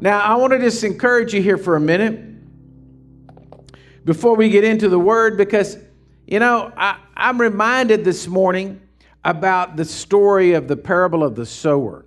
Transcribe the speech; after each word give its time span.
Now, 0.00 0.20
I 0.20 0.34
want 0.34 0.52
to 0.52 0.58
just 0.58 0.84
encourage 0.84 1.32
you 1.32 1.40
here 1.40 1.56
for 1.56 1.74
a 1.74 1.80
minute 1.80 2.20
before 4.04 4.36
we 4.36 4.50
get 4.50 4.62
into 4.62 4.90
the 4.90 4.98
word 4.98 5.38
because, 5.38 5.78
you 6.26 6.38
know, 6.38 6.70
I, 6.76 6.98
I'm 7.16 7.40
reminded 7.40 8.04
this 8.04 8.26
morning 8.26 8.80
about 9.24 9.76
the 9.76 9.86
story 9.86 10.52
of 10.52 10.68
the 10.68 10.76
parable 10.76 11.24
of 11.24 11.34
the 11.34 11.46
sower. 11.46 12.04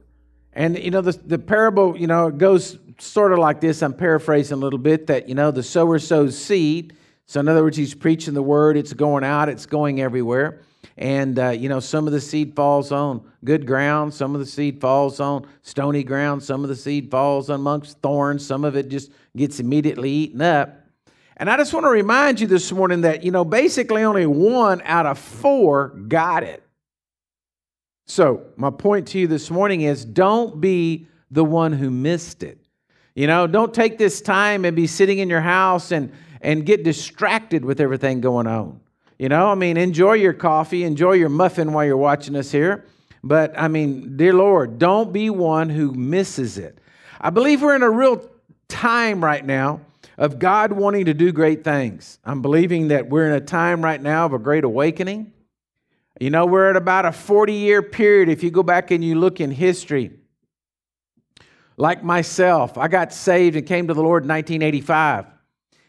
And, 0.53 0.77
you 0.77 0.91
know, 0.91 1.01
the, 1.01 1.13
the 1.13 1.39
parable, 1.39 1.97
you 1.97 2.05
know, 2.05 2.27
it 2.27 2.37
goes 2.37 2.77
sort 2.99 3.33
of 3.33 3.39
like 3.39 3.59
this. 3.59 3.81
I'm 3.81 3.93
paraphrasing 3.93 4.53
a 4.53 4.59
little 4.59 4.79
bit 4.79 5.07
that, 5.07 5.27
you 5.27 5.33
know, 5.33 5.49
the 5.49 5.63
sower 5.63 5.97
sows 5.97 6.37
seed. 6.37 6.95
So, 7.25 7.39
in 7.39 7.47
other 7.47 7.63
words, 7.63 7.77
he's 7.77 7.95
preaching 7.95 8.35
the 8.35 8.43
word, 8.43 8.77
it's 8.77 8.93
going 8.93 9.23
out, 9.23 9.49
it's 9.49 9.65
going 9.65 9.99
everywhere. 9.99 10.61
And, 10.99 11.39
uh, 11.39 11.51
you 11.51 11.69
know, 11.69 11.79
some 11.79 12.07
of 12.07 12.13
the 12.13 12.19
seed 12.19 12.57
falls 12.57 12.91
on 12.91 13.21
good 13.45 13.65
ground, 13.65 14.13
some 14.13 14.35
of 14.35 14.41
the 14.41 14.45
seed 14.45 14.81
falls 14.81 15.21
on 15.21 15.47
stony 15.61 16.03
ground, 16.03 16.43
some 16.43 16.61
of 16.61 16.67
the 16.67 16.75
seed 16.75 17.09
falls 17.09 17.49
amongst 17.49 17.99
thorns, 17.99 18.45
some 18.45 18.65
of 18.65 18.75
it 18.75 18.89
just 18.89 19.09
gets 19.37 19.61
immediately 19.61 20.11
eaten 20.11 20.41
up. 20.41 20.75
And 21.37 21.49
I 21.49 21.55
just 21.55 21.73
want 21.73 21.85
to 21.85 21.89
remind 21.89 22.41
you 22.41 22.47
this 22.47 22.69
morning 22.73 23.01
that, 23.01 23.23
you 23.23 23.31
know, 23.31 23.45
basically 23.45 24.03
only 24.03 24.25
one 24.25 24.81
out 24.83 25.05
of 25.05 25.17
four 25.17 25.87
got 26.09 26.43
it. 26.43 26.61
So, 28.05 28.47
my 28.57 28.69
point 28.69 29.07
to 29.09 29.19
you 29.19 29.27
this 29.27 29.49
morning 29.49 29.81
is 29.81 30.03
don't 30.03 30.59
be 30.59 31.07
the 31.31 31.45
one 31.45 31.71
who 31.71 31.89
missed 31.89 32.43
it. 32.43 32.59
You 33.15 33.27
know, 33.27 33.47
don't 33.47 33.73
take 33.73 33.97
this 33.97 34.19
time 34.19 34.65
and 34.65 34.75
be 34.75 34.85
sitting 34.85 35.19
in 35.19 35.29
your 35.29 35.39
house 35.39 35.93
and, 35.93 36.11
and 36.41 36.65
get 36.65 36.83
distracted 36.83 37.63
with 37.63 37.79
everything 37.79 38.19
going 38.19 38.47
on. 38.47 38.81
You 39.19 39.27
know, 39.27 39.49
I 39.49 39.55
mean, 39.55 39.75
enjoy 39.75 40.13
your 40.13 40.31
coffee, 40.31 40.85
enjoy 40.85 41.13
your 41.13 41.27
muffin 41.27 41.73
while 41.73 41.85
you're 41.85 41.97
watching 41.97 42.37
us 42.37 42.51
here. 42.51 42.85
But 43.21 43.53
I 43.59 43.67
mean, 43.67 44.15
dear 44.15 44.33
Lord, 44.33 44.79
don't 44.79 45.11
be 45.11 45.29
one 45.29 45.69
who 45.69 45.91
misses 45.91 46.57
it. 46.57 46.79
I 47.19 47.29
believe 47.29 47.61
we're 47.61 47.75
in 47.75 47.83
a 47.83 47.89
real 47.89 48.25
time 48.69 49.21
right 49.23 49.45
now 49.45 49.81
of 50.17 50.39
God 50.39 50.71
wanting 50.71 51.05
to 51.05 51.13
do 51.13 51.33
great 51.33 51.65
things. 51.65 52.17
I'm 52.23 52.41
believing 52.41 52.87
that 52.89 53.09
we're 53.09 53.27
in 53.27 53.33
a 53.33 53.41
time 53.41 53.83
right 53.83 54.01
now 54.01 54.25
of 54.25 54.31
a 54.31 54.39
great 54.39 54.63
awakening. 54.63 55.33
You 56.21 56.29
know, 56.29 56.45
we're 56.45 56.69
at 56.69 56.77
about 56.77 57.05
a 57.05 57.11
40 57.11 57.53
year 57.53 57.81
period. 57.81 58.29
If 58.29 58.41
you 58.41 58.51
go 58.51 58.63
back 58.63 58.89
and 58.91 59.03
you 59.03 59.15
look 59.15 59.41
in 59.41 59.51
history, 59.51 60.11
like 61.75 62.05
myself, 62.05 62.77
I 62.77 62.87
got 62.87 63.13
saved 63.13 63.57
and 63.57 63.67
came 63.67 63.87
to 63.87 63.93
the 63.93 64.03
Lord 64.03 64.23
in 64.23 64.29
1985. 64.29 65.25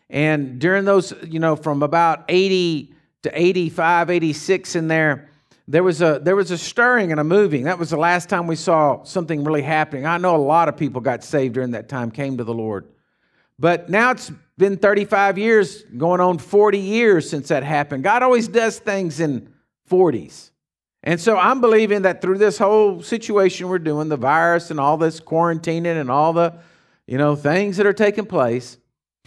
And 0.09 0.59
during 0.59 0.85
those, 0.85 1.13
you 1.25 1.39
know, 1.39 1.55
from 1.55 1.85
about 1.85 2.25
80 2.29 2.95
to 3.23 3.41
85, 3.41 4.11
86 4.11 4.77
in 4.77 4.89
there, 4.89 5.29
there 5.69 5.85
was 5.85 6.03
a 6.03 6.21
there 6.21 6.35
was 6.35 6.51
a 6.51 6.59
stirring 6.59 7.13
and 7.13 7.21
a 7.21 7.25
moving. 7.25 7.65
That 7.65 7.79
was 7.79 7.91
the 7.91 7.97
last 7.97 8.29
time 8.29 8.49
we 8.49 8.57
saw 8.57 9.05
something 9.05 9.45
really 9.45 9.63
happening. 9.63 10.05
I 10.05 10.19
know 10.19 10.35
a 10.35 10.39
lot 10.39 10.69
of 10.69 10.77
people 10.77 11.01
got 11.01 11.23
saved 11.23 11.55
during 11.55 11.71
that 11.73 11.89
time, 11.89 12.11
came 12.11 12.39
to 12.39 12.45
the 12.45 12.55
Lord. 12.55 12.89
But 13.57 13.89
now 13.89 14.11
it's 14.11 14.33
been 14.59 14.79
35 14.79 15.39
years, 15.39 15.83
going 15.83 16.21
on 16.21 16.39
40 16.39 16.79
years 16.79 17.29
since 17.29 17.49
that 17.49 17.63
happened. 17.63 18.03
God 18.03 18.23
always 18.23 18.49
does 18.49 18.79
things 18.79 19.21
in 19.21 19.53
40s. 19.89 20.51
And 21.03 21.21
so 21.21 21.37
I'm 21.37 21.61
believing 21.61 22.03
that 22.03 22.21
through 22.21 22.39
this 22.39 22.59
whole 22.59 23.03
situation 23.03 23.69
we're 23.69 23.79
doing, 23.79 24.09
the 24.09 24.17
virus 24.17 24.71
and 24.71 24.81
all 24.81 24.97
this 24.97 25.21
quarantining 25.21 26.01
and 26.01 26.11
all 26.11 26.33
the, 26.33 26.55
you 27.07 27.17
know, 27.17 27.37
things 27.37 27.77
that 27.77 27.87
are 27.87 27.93
taking 27.93 28.27
place, 28.27 28.77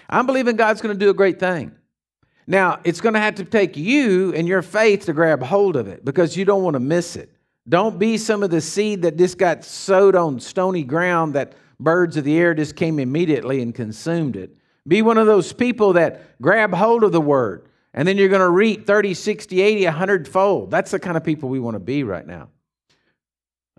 I'm 0.09 0.25
believing 0.25 0.55
God's 0.55 0.81
going 0.81 0.97
to 0.97 0.99
do 0.99 1.09
a 1.09 1.15
great 1.15 1.39
thing. 1.39 1.75
Now, 2.45 2.79
it's 2.83 3.01
going 3.01 3.13
to 3.13 3.19
have 3.19 3.35
to 3.35 3.45
take 3.45 3.77
you 3.77 4.33
and 4.33 4.47
your 4.47 4.61
faith 4.61 5.05
to 5.05 5.13
grab 5.13 5.41
hold 5.43 5.75
of 5.75 5.87
it 5.87 6.03
because 6.03 6.35
you 6.35 6.45
don't 6.45 6.63
want 6.63 6.75
to 6.75 6.79
miss 6.79 7.15
it. 7.15 7.29
Don't 7.67 7.97
be 7.97 8.17
some 8.17 8.43
of 8.43 8.49
the 8.49 8.61
seed 8.61 9.03
that 9.03 9.17
just 9.17 9.37
got 9.37 9.63
sowed 9.63 10.15
on 10.15 10.39
stony 10.39 10.83
ground 10.83 11.33
that 11.35 11.53
birds 11.79 12.17
of 12.17 12.25
the 12.25 12.37
air 12.37 12.53
just 12.53 12.75
came 12.75 12.99
immediately 12.99 13.61
and 13.61 13.73
consumed 13.73 14.35
it. 14.35 14.57
Be 14.85 15.01
one 15.01 15.17
of 15.17 15.27
those 15.27 15.53
people 15.53 15.93
that 15.93 16.39
grab 16.41 16.73
hold 16.73 17.03
of 17.03 17.13
the 17.13 17.21
word 17.21 17.69
and 17.93 18.07
then 18.07 18.17
you're 18.17 18.29
going 18.29 18.41
to 18.41 18.49
reap 18.49 18.87
30, 18.87 19.13
60, 19.13 19.61
80, 19.61 19.85
100 19.85 20.27
fold. 20.27 20.71
That's 20.71 20.91
the 20.91 20.99
kind 20.99 21.15
of 21.15 21.23
people 21.23 21.49
we 21.49 21.59
want 21.59 21.75
to 21.75 21.79
be 21.79 22.03
right 22.03 22.25
now. 22.25 22.49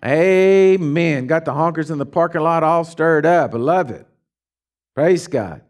Amen. 0.05 1.27
Got 1.27 1.45
the 1.45 1.53
honkers 1.53 1.91
in 1.91 1.99
the 1.99 2.07
parking 2.07 2.43
lot 2.43 2.63
all 2.63 2.85
stirred 2.85 3.27
up. 3.27 3.55
I 3.55 3.57
love 3.57 3.91
it. 3.91 4.07
Praise 4.95 5.27
God. 5.27 5.63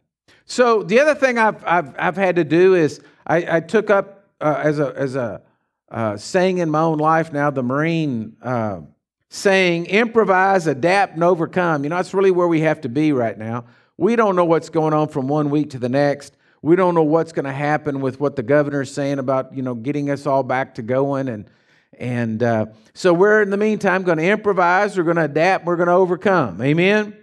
So 0.46 0.82
the 0.82 1.00
other 1.00 1.14
thing 1.14 1.38
I've, 1.38 1.64
I've, 1.64 1.94
I've 1.98 2.16
had 2.16 2.36
to 2.36 2.44
do 2.44 2.74
is 2.74 3.00
I, 3.26 3.56
I 3.56 3.60
took 3.60 3.90
up 3.90 4.24
uh, 4.40 4.60
as 4.62 4.78
a, 4.78 4.92
as 4.96 5.16
a 5.16 5.42
uh, 5.90 6.16
saying 6.16 6.58
in 6.58 6.70
my 6.70 6.80
own 6.80 6.98
life 6.98 7.32
now 7.32 7.50
the 7.50 7.62
Marine 7.62 8.36
uh, 8.42 8.80
saying 9.28 9.86
improvise, 9.86 10.66
adapt, 10.66 11.14
and 11.14 11.24
overcome. 11.24 11.84
You 11.84 11.90
know, 11.90 11.96
that's 11.96 12.14
really 12.14 12.30
where 12.30 12.48
we 12.48 12.60
have 12.60 12.80
to 12.82 12.88
be 12.88 13.12
right 13.12 13.36
now. 13.36 13.64
We 13.96 14.16
don't 14.16 14.36
know 14.36 14.44
what's 14.44 14.68
going 14.68 14.92
on 14.92 15.08
from 15.08 15.28
one 15.28 15.50
week 15.50 15.70
to 15.70 15.78
the 15.78 15.88
next. 15.88 16.36
We 16.62 16.76
don't 16.76 16.94
know 16.94 17.02
what's 17.02 17.32
going 17.32 17.44
to 17.44 17.52
happen 17.52 18.00
with 18.00 18.20
what 18.20 18.36
the 18.36 18.42
governor's 18.42 18.92
saying 18.92 19.18
about, 19.18 19.54
you 19.54 19.62
know, 19.62 19.74
getting 19.74 20.10
us 20.10 20.26
all 20.26 20.42
back 20.42 20.74
to 20.76 20.82
going. 20.82 21.28
And, 21.28 21.50
and 21.98 22.42
uh, 22.42 22.66
so 22.94 23.12
we're, 23.12 23.42
in 23.42 23.50
the 23.50 23.56
meantime, 23.56 24.02
going 24.02 24.18
to 24.18 24.24
improvise, 24.24 24.96
we're 24.96 25.04
going 25.04 25.16
to 25.16 25.24
adapt, 25.24 25.64
we're 25.64 25.76
going 25.76 25.88
to 25.88 25.94
overcome. 25.94 26.60
Amen? 26.62 27.16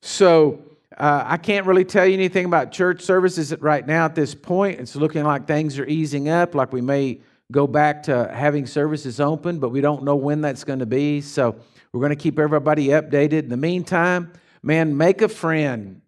So 0.00 0.71
uh, 0.98 1.24
I 1.26 1.36
can't 1.36 1.66
really 1.66 1.84
tell 1.84 2.06
you 2.06 2.14
anything 2.14 2.44
about 2.44 2.72
church 2.72 3.02
services 3.02 3.54
right 3.60 3.86
now 3.86 4.04
at 4.04 4.14
this 4.14 4.34
point. 4.34 4.80
It's 4.80 4.96
looking 4.96 5.24
like 5.24 5.46
things 5.46 5.78
are 5.78 5.86
easing 5.86 6.28
up, 6.28 6.54
like 6.54 6.72
we 6.72 6.80
may 6.80 7.20
go 7.50 7.66
back 7.66 8.02
to 8.04 8.30
having 8.32 8.66
services 8.66 9.20
open, 9.20 9.58
but 9.58 9.68
we 9.68 9.80
don't 9.80 10.02
know 10.02 10.16
when 10.16 10.40
that's 10.40 10.64
going 10.64 10.78
to 10.78 10.86
be. 10.86 11.20
So 11.20 11.56
we're 11.92 12.00
going 12.00 12.10
to 12.10 12.16
keep 12.16 12.38
everybody 12.38 12.88
updated. 12.88 13.44
In 13.44 13.48
the 13.48 13.56
meantime, 13.56 14.32
man, 14.62 14.96
make 14.96 15.22
a 15.22 15.28
friend, 15.28 16.00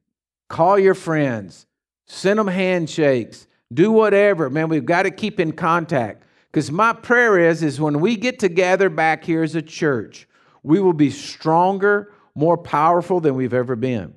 call 0.49 0.79
your 0.79 0.95
friends, 0.95 1.67
send 2.07 2.39
them 2.39 2.49
handshakes, 2.49 3.47
do 3.73 3.93
whatever. 3.93 4.49
Man, 4.49 4.69
we've 4.69 4.85
got 4.85 5.03
to 5.03 5.11
keep 5.11 5.39
in 5.39 5.53
contact. 5.53 6.23
Because 6.51 6.71
my 6.71 6.93
prayer 6.93 7.39
is, 7.39 7.63
is 7.63 7.81
when 7.81 8.01
we 8.01 8.17
get 8.17 8.39
together 8.39 8.89
back 8.89 9.25
here 9.25 9.43
as 9.43 9.57
a 9.57 9.63
church, 9.63 10.29
we 10.63 10.81
will 10.81 10.93
be 10.93 11.11
stronger, 11.11 12.13
more 12.35 12.57
powerful 12.57 13.21
than 13.21 13.35
we've 13.35 13.53
ever 13.53 13.77
been. 13.77 14.15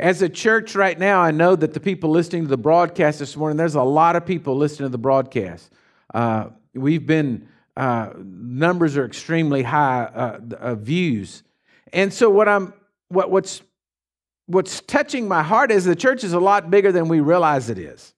As 0.00 0.22
a 0.22 0.28
church 0.30 0.74
right 0.74 0.98
now, 0.98 1.20
I 1.20 1.30
know 1.30 1.54
that 1.54 1.74
the 1.74 1.80
people 1.80 2.08
listening 2.08 2.44
to 2.44 2.48
the 2.48 2.56
broadcast 2.56 3.18
this 3.18 3.36
morning, 3.36 3.58
there's 3.58 3.74
a 3.74 3.82
lot 3.82 4.16
of 4.16 4.24
people 4.24 4.56
listening 4.56 4.86
to 4.86 4.90
the 4.90 4.98
broadcast. 4.98 5.70
Uh, 6.12 6.48
We've 6.72 7.04
been, 7.04 7.48
uh, 7.76 8.10
numbers 8.16 8.96
are 8.96 9.04
extremely 9.04 9.62
high 9.62 10.04
uh, 10.04 10.40
uh, 10.58 10.74
views. 10.76 11.42
And 11.92 12.14
so 12.14 12.30
what 12.30 12.48
I'm, 12.48 12.72
what, 13.08 13.30
what's, 13.30 13.60
what's 14.46 14.80
touching 14.82 15.26
my 15.26 15.42
heart 15.42 15.72
is 15.72 15.84
the 15.84 15.96
church 15.96 16.22
is 16.22 16.32
a 16.32 16.40
lot 16.40 16.70
bigger 16.70 16.92
than 16.92 17.08
we 17.08 17.20
realize 17.20 17.68
it 17.68 17.78
is. 17.78 18.14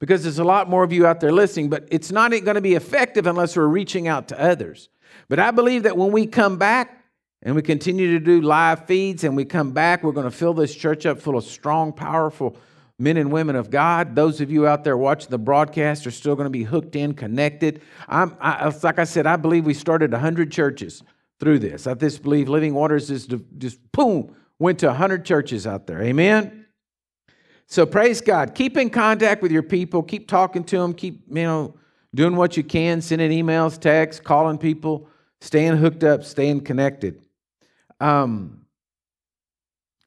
Because 0.00 0.24
there's 0.24 0.40
a 0.40 0.44
lot 0.44 0.68
more 0.68 0.84
of 0.84 0.92
you 0.92 1.06
out 1.06 1.20
there 1.20 1.32
listening, 1.32 1.70
but 1.70 1.86
it's 1.90 2.10
not 2.10 2.30
going 2.30 2.56
to 2.56 2.60
be 2.60 2.74
effective 2.74 3.26
unless 3.26 3.56
we're 3.56 3.66
reaching 3.66 4.08
out 4.08 4.28
to 4.28 4.40
others. 4.40 4.88
But 5.28 5.38
I 5.38 5.50
believe 5.50 5.84
that 5.84 5.96
when 5.96 6.12
we 6.12 6.26
come 6.26 6.58
back 6.58 6.97
and 7.42 7.54
we 7.54 7.62
continue 7.62 8.18
to 8.18 8.24
do 8.24 8.40
live 8.40 8.86
feeds 8.86 9.24
and 9.24 9.36
we 9.36 9.44
come 9.44 9.70
back, 9.72 10.02
we're 10.02 10.12
going 10.12 10.30
to 10.30 10.36
fill 10.36 10.54
this 10.54 10.74
church 10.74 11.06
up 11.06 11.20
full 11.20 11.36
of 11.36 11.44
strong, 11.44 11.92
powerful 11.92 12.56
men 12.98 13.16
and 13.16 13.30
women 13.30 13.54
of 13.54 13.70
God. 13.70 14.16
Those 14.16 14.40
of 14.40 14.50
you 14.50 14.66
out 14.66 14.82
there 14.82 14.96
watching 14.96 15.30
the 15.30 15.38
broadcast 15.38 16.06
are 16.06 16.10
still 16.10 16.34
going 16.34 16.46
to 16.46 16.50
be 16.50 16.64
hooked 16.64 16.96
in, 16.96 17.14
connected. 17.14 17.80
I'm, 18.08 18.36
I, 18.40 18.72
like 18.82 18.98
I 18.98 19.04
said, 19.04 19.26
I 19.26 19.36
believe 19.36 19.64
we 19.64 19.74
started 19.74 20.10
100 20.10 20.50
churches 20.50 21.02
through 21.38 21.60
this. 21.60 21.86
I 21.86 21.94
just 21.94 22.22
believe 22.22 22.48
Living 22.48 22.74
Waters 22.74 23.10
is 23.10 23.28
just 23.58 23.92
boom, 23.92 24.34
went 24.58 24.80
to 24.80 24.86
100 24.88 25.24
churches 25.24 25.66
out 25.66 25.86
there. 25.86 26.02
Amen? 26.02 26.66
So 27.66 27.86
praise 27.86 28.20
God. 28.20 28.54
Keep 28.54 28.76
in 28.78 28.90
contact 28.90 29.42
with 29.42 29.52
your 29.52 29.62
people. 29.62 30.02
Keep 30.02 30.26
talking 30.26 30.64
to 30.64 30.78
them. 30.78 30.94
Keep, 30.94 31.24
you 31.28 31.44
know, 31.44 31.74
doing 32.14 32.34
what 32.34 32.56
you 32.56 32.64
can, 32.64 33.00
sending 33.00 33.30
emails, 33.30 33.78
texts, 33.78 34.20
calling 34.20 34.58
people, 34.58 35.08
staying 35.40 35.76
hooked 35.76 36.02
up, 36.02 36.24
staying 36.24 36.62
connected. 36.62 37.22
Um, 38.00 38.66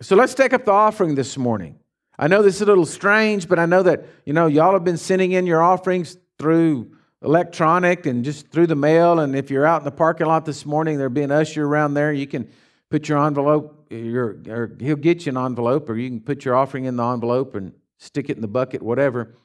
so 0.01 0.15
let's 0.15 0.33
take 0.33 0.53
up 0.53 0.65
the 0.65 0.71
offering 0.71 1.15
this 1.15 1.37
morning. 1.37 1.77
I 2.17 2.27
know 2.27 2.43
this 2.43 2.55
is 2.55 2.61
a 2.61 2.65
little 2.65 2.85
strange, 2.85 3.47
but 3.47 3.59
I 3.59 3.65
know 3.65 3.83
that, 3.83 4.05
you 4.25 4.33
know, 4.33 4.47
y'all 4.47 4.73
have 4.73 4.83
been 4.83 4.97
sending 4.97 5.31
in 5.31 5.45
your 5.45 5.61
offerings 5.61 6.17
through 6.37 6.91
electronic 7.23 8.05
and 8.05 8.23
just 8.23 8.47
through 8.49 8.67
the 8.67 8.75
mail. 8.75 9.19
And 9.19 9.35
if 9.35 9.49
you're 9.49 9.65
out 9.65 9.81
in 9.81 9.85
the 9.85 9.91
parking 9.91 10.27
lot 10.27 10.45
this 10.45 10.65
morning, 10.65 10.97
there'll 10.97 11.13
be 11.13 11.23
an 11.23 11.31
usher 11.31 11.65
around 11.65 11.93
there. 11.93 12.11
You 12.11 12.27
can 12.27 12.49
put 12.89 13.07
your 13.09 13.25
envelope, 13.25 13.87
your, 13.89 14.37
or 14.49 14.75
he'll 14.79 14.95
get 14.95 15.25
you 15.25 15.31
an 15.31 15.37
envelope, 15.37 15.89
or 15.89 15.97
you 15.97 16.09
can 16.09 16.19
put 16.19 16.45
your 16.45 16.55
offering 16.55 16.85
in 16.85 16.95
the 16.95 17.03
envelope 17.03 17.55
and 17.55 17.73
stick 17.97 18.29
it 18.29 18.35
in 18.35 18.41
the 18.41 18.47
bucket, 18.47 18.81
whatever. 18.81 19.35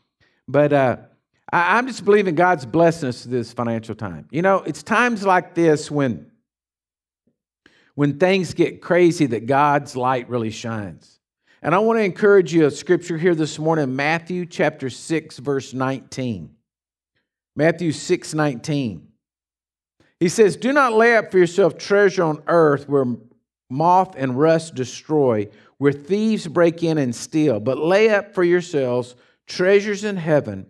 But 0.49 0.73
uh, 0.73 0.97
I, 1.53 1.79
I'm 1.79 1.87
just 1.87 2.05
believing 2.05 2.35
God's 2.35 2.67
blessing 2.67 3.09
us 3.09 3.25
this 3.25 3.53
financial 3.53 3.95
time. 3.95 4.27
You 4.31 4.43
know, 4.43 4.59
it's 4.59 4.83
times 4.83 5.25
like 5.25 5.55
this 5.55 5.91
when 5.91 6.31
when 7.97 8.19
things 8.19 8.55
get 8.55 8.81
crazy 8.81 9.27
that 9.27 9.47
God's 9.47 9.97
light 9.97 10.29
really 10.29 10.51
shines. 10.51 11.19
And 11.63 11.75
I 11.75 11.79
want 11.79 11.99
to 11.99 12.05
encourage 12.05 12.53
you 12.53 12.67
a 12.67 12.71
scripture 12.71 13.17
here 13.17 13.35
this 13.35 13.59
morning, 13.59 13.97
Matthew 13.97 14.47
chapter 14.47 14.89
6, 14.89 15.39
verse 15.39 15.73
19. 15.75 16.55
Matthew 17.57 17.93
6, 17.93 18.35
19. 18.35 19.09
He 20.21 20.29
says, 20.29 20.57
Do 20.57 20.73
not 20.73 20.93
lay 20.93 21.17
up 21.17 21.33
for 21.33 21.39
yourself 21.39 21.79
treasure 21.79 22.23
on 22.23 22.43
earth 22.47 22.87
where 22.87 23.07
moth 23.71 24.15
and 24.17 24.39
rust 24.39 24.75
destroy, 24.75 25.49
where 25.79 25.93
thieves 25.93 26.47
break 26.47 26.83
in 26.83 26.99
and 26.99 27.15
steal. 27.15 27.61
But 27.61 27.79
lay 27.79 28.11
up 28.11 28.35
for 28.35 28.45
yourselves 28.45 29.17
treasures 29.47 30.05
in 30.05 30.19
heaven, 30.19 30.67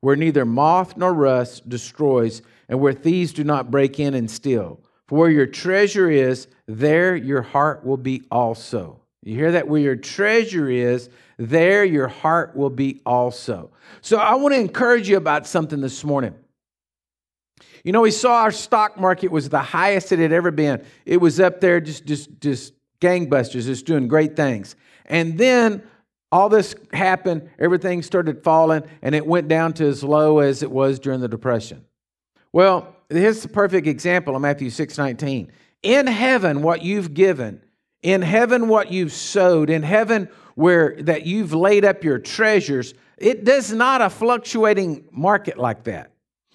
where 0.00 0.16
neither 0.16 0.46
moth 0.46 0.96
nor 0.96 1.12
rust 1.12 1.68
destroys, 1.68 2.40
and 2.70 2.80
where 2.80 2.94
thieves 2.94 3.34
do 3.34 3.44
not 3.44 3.70
break 3.70 4.00
in 4.00 4.14
and 4.14 4.30
steal. 4.30 4.80
For 5.10 5.18
where 5.18 5.30
your 5.30 5.46
treasure 5.46 6.08
is, 6.08 6.46
there 6.66 7.16
your 7.16 7.42
heart 7.42 7.84
will 7.84 7.96
be 7.96 8.22
also. 8.30 9.00
You 9.24 9.34
hear 9.34 9.50
that? 9.50 9.66
Where 9.66 9.80
your 9.80 9.96
treasure 9.96 10.70
is, 10.70 11.10
there 11.36 11.84
your 11.84 12.06
heart 12.06 12.54
will 12.54 12.70
be 12.70 13.00
also. 13.04 13.72
So 14.02 14.18
I 14.18 14.36
want 14.36 14.54
to 14.54 14.60
encourage 14.60 15.08
you 15.08 15.16
about 15.16 15.48
something 15.48 15.80
this 15.80 16.04
morning. 16.04 16.36
You 17.82 17.90
know, 17.90 18.02
we 18.02 18.12
saw 18.12 18.42
our 18.42 18.52
stock 18.52 19.00
market 19.00 19.32
was 19.32 19.48
the 19.48 19.58
highest 19.58 20.12
it 20.12 20.20
had 20.20 20.30
ever 20.30 20.52
been. 20.52 20.86
It 21.04 21.16
was 21.16 21.40
up 21.40 21.60
there 21.60 21.80
just 21.80 22.06
just 22.06 22.40
just 22.40 22.72
gangbusters, 23.00 23.64
just 23.64 23.86
doing 23.86 24.06
great 24.06 24.36
things. 24.36 24.76
And 25.06 25.36
then 25.36 25.82
all 26.30 26.48
this 26.48 26.76
happened, 26.92 27.50
everything 27.58 28.02
started 28.02 28.44
falling, 28.44 28.84
and 29.02 29.16
it 29.16 29.26
went 29.26 29.48
down 29.48 29.72
to 29.72 29.86
as 29.86 30.04
low 30.04 30.38
as 30.38 30.62
it 30.62 30.70
was 30.70 31.00
during 31.00 31.18
the 31.18 31.26
Depression. 31.26 31.84
Well, 32.52 32.94
here's 33.10 33.42
the 33.42 33.48
perfect 33.48 33.86
example 33.86 34.36
of 34.36 34.42
Matthew 34.42 34.70
6 34.70 34.98
19. 34.98 35.50
In 35.82 36.06
heaven, 36.06 36.62
what 36.62 36.82
you've 36.82 37.14
given, 37.14 37.62
in 38.02 38.22
heaven, 38.22 38.68
what 38.68 38.92
you've 38.92 39.12
sowed, 39.12 39.70
in 39.70 39.82
heaven, 39.82 40.28
where 40.54 40.96
that 41.00 41.26
you've 41.26 41.52
laid 41.52 41.84
up 41.84 42.04
your 42.04 42.18
treasures, 42.18 42.94
it 43.16 43.44
does 43.44 43.72
not 43.72 44.00
a 44.00 44.10
fluctuating 44.10 45.06
market 45.10 45.58
like 45.58 45.84
that. 45.84 46.10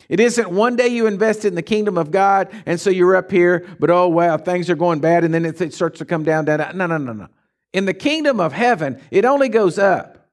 It 0.09 0.19
isn't 0.19 0.49
one 0.49 0.75
day 0.75 0.87
you 0.87 1.07
invest 1.07 1.45
in 1.45 1.55
the 1.55 1.63
kingdom 1.63 1.97
of 1.97 2.11
God 2.11 2.49
and 2.65 2.79
so 2.79 2.89
you're 2.89 3.15
up 3.15 3.31
here, 3.31 3.65
but 3.79 3.89
oh, 3.89 4.07
wow, 4.07 4.37
things 4.37 4.69
are 4.69 4.75
going 4.75 4.99
bad 4.99 5.23
and 5.23 5.33
then 5.33 5.45
it 5.45 5.73
starts 5.73 5.99
to 5.99 6.05
come 6.05 6.23
down, 6.23 6.45
down, 6.45 6.59
down. 6.59 6.77
No, 6.77 6.85
no, 6.85 6.97
no, 6.97 7.13
no. 7.13 7.27
In 7.73 7.85
the 7.85 7.93
kingdom 7.93 8.39
of 8.39 8.53
heaven, 8.53 9.01
it 9.11 9.25
only 9.25 9.49
goes 9.49 9.79
up. 9.79 10.29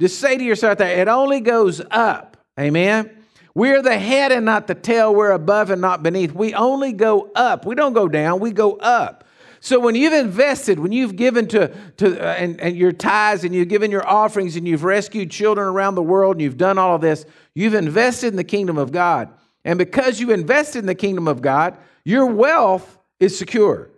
Just 0.00 0.18
say 0.18 0.36
to 0.36 0.44
yourself 0.44 0.78
that 0.78 0.98
it 0.98 1.08
only 1.08 1.40
goes 1.40 1.80
up. 1.90 2.36
Amen. 2.58 3.10
We're 3.56 3.80
the 3.80 3.96
head 3.96 4.32
and 4.32 4.44
not 4.44 4.66
the 4.66 4.74
tail. 4.74 5.14
We're 5.14 5.30
above 5.30 5.70
and 5.70 5.80
not 5.80 6.02
beneath. 6.02 6.34
We 6.34 6.52
only 6.52 6.92
go 6.92 7.30
up. 7.34 7.64
We 7.64 7.74
don't 7.74 7.94
go 7.94 8.06
down, 8.06 8.38
we 8.38 8.52
go 8.52 8.74
up. 8.74 9.24
So 9.60 9.80
when 9.80 9.94
you've 9.94 10.12
invested, 10.12 10.78
when 10.78 10.92
you've 10.92 11.16
given 11.16 11.48
to, 11.48 11.74
to 11.96 12.20
uh, 12.20 12.34
and, 12.34 12.60
and 12.60 12.76
your 12.76 12.92
tithes 12.92 13.44
and 13.44 13.54
you've 13.54 13.68
given 13.68 13.90
your 13.90 14.06
offerings 14.06 14.56
and 14.56 14.68
you've 14.68 14.84
rescued 14.84 15.30
children 15.30 15.66
around 15.66 15.94
the 15.94 16.02
world 16.02 16.34
and 16.34 16.42
you've 16.42 16.58
done 16.58 16.76
all 16.76 16.96
of 16.96 17.00
this, 17.00 17.24
you've 17.54 17.72
invested 17.72 18.26
in 18.26 18.36
the 18.36 18.44
kingdom 18.44 18.76
of 18.76 18.92
God. 18.92 19.30
And 19.64 19.78
because 19.78 20.20
you 20.20 20.32
invested 20.32 20.80
in 20.80 20.86
the 20.86 20.94
kingdom 20.94 21.26
of 21.26 21.40
God, 21.40 21.78
your 22.04 22.26
wealth 22.26 22.98
is 23.20 23.38
secure. 23.38 23.88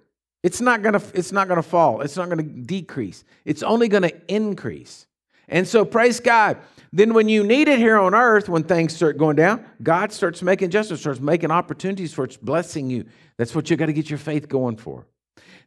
It's 0.44 0.60
not 0.60 0.82
gonna, 0.82 1.02
it's 1.14 1.32
not 1.32 1.49
gonna 1.49 1.64
fall. 1.64 2.02
It's 2.02 2.16
not 2.16 2.28
gonna 2.28 2.44
decrease. 2.44 3.25
It's 3.44 3.64
only 3.64 3.88
gonna 3.88 4.12
increase. 4.28 5.08
And 5.48 5.66
so 5.66 5.84
praise 5.84 6.20
God. 6.20 6.58
Then 6.92 7.12
when 7.12 7.28
you 7.28 7.44
need 7.44 7.68
it 7.68 7.78
here 7.78 7.98
on 7.98 8.14
earth, 8.14 8.48
when 8.48 8.64
things 8.64 8.94
start 8.94 9.18
going 9.18 9.36
down, 9.36 9.64
God 9.82 10.12
starts 10.12 10.42
making 10.42 10.70
justice, 10.70 11.00
starts 11.00 11.20
making 11.20 11.50
opportunities 11.50 12.14
for 12.14 12.26
blessing 12.40 12.88
you. 12.88 13.04
That's 13.36 13.54
what 13.54 13.68
you 13.68 13.76
got 13.76 13.86
to 13.86 13.92
get 13.92 14.08
your 14.08 14.18
faith 14.18 14.48
going 14.48 14.76
for. 14.76 15.06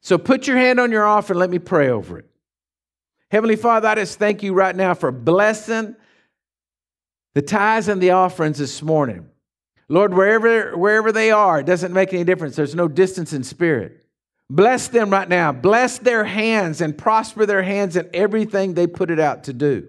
So 0.01 0.17
put 0.17 0.47
your 0.47 0.57
hand 0.57 0.79
on 0.79 0.91
your 0.91 1.05
offering. 1.05 1.39
Let 1.39 1.51
me 1.51 1.59
pray 1.59 1.89
over 1.89 2.17
it. 2.17 2.25
Heavenly 3.29 3.55
Father, 3.55 3.87
I 3.87 3.95
just 3.95 4.17
thank 4.17 4.43
you 4.43 4.53
right 4.53 4.75
now 4.75 4.93
for 4.93 5.11
blessing 5.11 5.95
the 7.33 7.41
tithes 7.41 7.87
and 7.87 8.01
the 8.01 8.11
offerings 8.11 8.57
this 8.57 8.81
morning. 8.81 9.29
Lord, 9.87 10.13
wherever, 10.13 10.75
wherever 10.75 11.11
they 11.11 11.31
are, 11.31 11.59
it 11.59 11.65
doesn't 11.65 11.93
make 11.93 12.13
any 12.13 12.23
difference. 12.23 12.55
There's 12.55 12.75
no 12.75 12.87
distance 12.87 13.31
in 13.31 13.43
spirit. 13.43 14.00
Bless 14.51 14.89
them 14.89 15.09
right 15.09 15.30
now. 15.30 15.53
Bless 15.53 15.98
their 15.98 16.25
hands 16.25 16.81
and 16.81 16.98
prosper 16.98 17.45
their 17.45 17.63
hands 17.63 17.95
in 17.95 18.09
everything 18.13 18.74
they 18.74 18.86
put 18.86 19.09
it 19.09 19.18
out 19.18 19.45
to 19.45 19.53
do. 19.53 19.88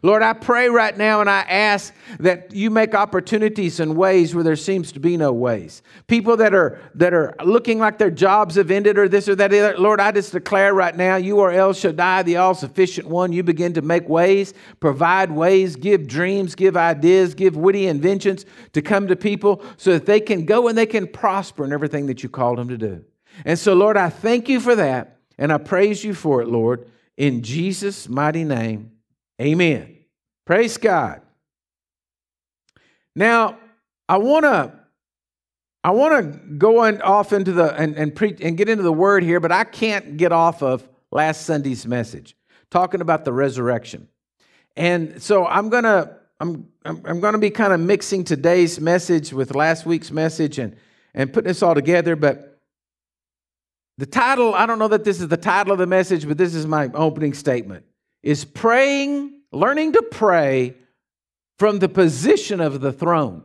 Lord, 0.00 0.22
I 0.22 0.32
pray 0.32 0.68
right 0.68 0.96
now 0.96 1.20
and 1.20 1.28
I 1.28 1.40
ask 1.40 1.92
that 2.20 2.54
you 2.54 2.70
make 2.70 2.94
opportunities 2.94 3.80
in 3.80 3.96
ways 3.96 4.32
where 4.32 4.44
there 4.44 4.54
seems 4.54 4.92
to 4.92 5.00
be 5.00 5.16
no 5.16 5.32
ways. 5.32 5.82
People 6.06 6.36
that 6.36 6.54
are 6.54 6.80
that 6.94 7.14
are 7.14 7.34
looking 7.44 7.80
like 7.80 7.98
their 7.98 8.12
jobs 8.12 8.54
have 8.54 8.70
ended 8.70 8.96
or 8.96 9.08
this 9.08 9.28
or 9.28 9.34
that. 9.34 9.80
Lord, 9.80 10.00
I 10.00 10.12
just 10.12 10.30
declare 10.30 10.72
right 10.72 10.96
now, 10.96 11.16
you 11.16 11.40
are 11.40 11.50
El 11.50 11.72
Shaddai, 11.72 12.22
the 12.22 12.36
all-sufficient 12.36 13.08
one. 13.08 13.32
You 13.32 13.42
begin 13.42 13.72
to 13.72 13.82
make 13.82 14.08
ways, 14.08 14.54
provide 14.78 15.32
ways, 15.32 15.74
give 15.74 16.06
dreams, 16.06 16.54
give 16.54 16.76
ideas, 16.76 17.34
give 17.34 17.56
witty 17.56 17.88
inventions 17.88 18.46
to 18.72 18.82
come 18.82 19.08
to 19.08 19.16
people 19.16 19.64
so 19.78 19.94
that 19.94 20.06
they 20.06 20.20
can 20.20 20.44
go 20.44 20.68
and 20.68 20.78
they 20.78 20.86
can 20.86 21.08
prosper 21.08 21.64
in 21.64 21.72
everything 21.72 22.06
that 22.06 22.22
you 22.22 22.28
called 22.28 22.58
them 22.58 22.68
to 22.68 22.78
do. 22.78 23.04
And 23.44 23.58
so, 23.58 23.74
Lord, 23.74 23.96
I 23.96 24.08
thank 24.08 24.48
you 24.48 24.60
for 24.60 24.74
that 24.74 25.18
and 25.38 25.52
I 25.52 25.58
praise 25.58 26.02
you 26.02 26.14
for 26.14 26.40
it, 26.42 26.48
Lord, 26.48 26.90
in 27.16 27.42
Jesus' 27.42 28.08
mighty 28.08 28.44
name. 28.44 28.92
Amen. 29.40 29.96
Praise 30.44 30.76
God. 30.76 31.20
Now, 33.14 33.58
I 34.08 34.18
want 34.18 34.44
to 34.44 34.72
I 35.82 35.90
want 35.90 36.32
to 36.32 36.38
go 36.58 36.80
on, 36.80 37.00
off 37.02 37.32
into 37.32 37.52
the 37.52 37.72
and 37.74 37.96
and 37.96 38.14
preach 38.14 38.40
and 38.40 38.56
get 38.56 38.68
into 38.68 38.82
the 38.82 38.92
word 38.92 39.22
here, 39.22 39.40
but 39.40 39.52
I 39.52 39.64
can't 39.64 40.16
get 40.16 40.32
off 40.32 40.62
of 40.62 40.88
last 41.12 41.42
Sunday's 41.42 41.86
message 41.86 42.36
talking 42.70 43.00
about 43.00 43.24
the 43.24 43.32
resurrection. 43.32 44.08
And 44.76 45.22
so 45.22 45.46
I'm 45.46 45.68
going 45.68 45.84
to 45.84 46.16
I'm 46.40 46.68
I'm, 46.84 47.02
I'm 47.04 47.20
going 47.20 47.32
to 47.32 47.38
be 47.38 47.50
kind 47.50 47.72
of 47.72 47.80
mixing 47.80 48.24
today's 48.24 48.80
message 48.80 49.32
with 49.32 49.54
last 49.54 49.86
week's 49.86 50.10
message 50.10 50.58
and 50.58 50.76
and 51.14 51.32
putting 51.32 51.48
this 51.48 51.62
all 51.62 51.74
together, 51.74 52.14
but 52.16 52.55
the 53.98 54.06
title, 54.06 54.54
I 54.54 54.66
don't 54.66 54.78
know 54.78 54.88
that 54.88 55.04
this 55.04 55.20
is 55.20 55.28
the 55.28 55.36
title 55.36 55.72
of 55.72 55.78
the 55.78 55.86
message, 55.86 56.26
but 56.28 56.36
this 56.36 56.54
is 56.54 56.66
my 56.66 56.90
opening 56.94 57.34
statement 57.34 57.84
is 58.22 58.44
praying, 58.44 59.40
learning 59.52 59.92
to 59.92 60.02
pray 60.02 60.74
from 61.58 61.78
the 61.78 61.88
position 61.88 62.60
of 62.60 62.80
the 62.80 62.92
throne. 62.92 63.42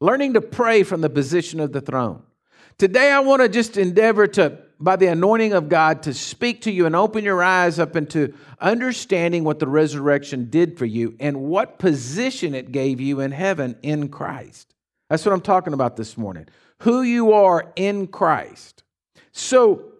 Learning 0.00 0.32
to 0.32 0.40
pray 0.40 0.82
from 0.82 1.00
the 1.00 1.10
position 1.10 1.60
of 1.60 1.72
the 1.72 1.80
throne. 1.80 2.22
Today, 2.78 3.12
I 3.12 3.20
want 3.20 3.42
to 3.42 3.48
just 3.48 3.76
endeavor 3.76 4.26
to, 4.28 4.58
by 4.80 4.96
the 4.96 5.06
anointing 5.06 5.52
of 5.52 5.68
God, 5.68 6.02
to 6.04 6.14
speak 6.14 6.62
to 6.62 6.72
you 6.72 6.86
and 6.86 6.96
open 6.96 7.22
your 7.22 7.42
eyes 7.42 7.78
up 7.78 7.94
into 7.94 8.34
understanding 8.60 9.44
what 9.44 9.58
the 9.58 9.68
resurrection 9.68 10.50
did 10.50 10.78
for 10.78 10.86
you 10.86 11.14
and 11.20 11.42
what 11.42 11.78
position 11.78 12.54
it 12.54 12.72
gave 12.72 13.00
you 13.00 13.20
in 13.20 13.30
heaven 13.30 13.76
in 13.82 14.08
Christ. 14.08 14.74
That's 15.08 15.24
what 15.24 15.32
I'm 15.32 15.42
talking 15.42 15.74
about 15.74 15.96
this 15.96 16.16
morning. 16.16 16.48
Who 16.80 17.02
you 17.02 17.34
are 17.34 17.70
in 17.76 18.08
Christ. 18.08 18.82
So, 19.32 19.92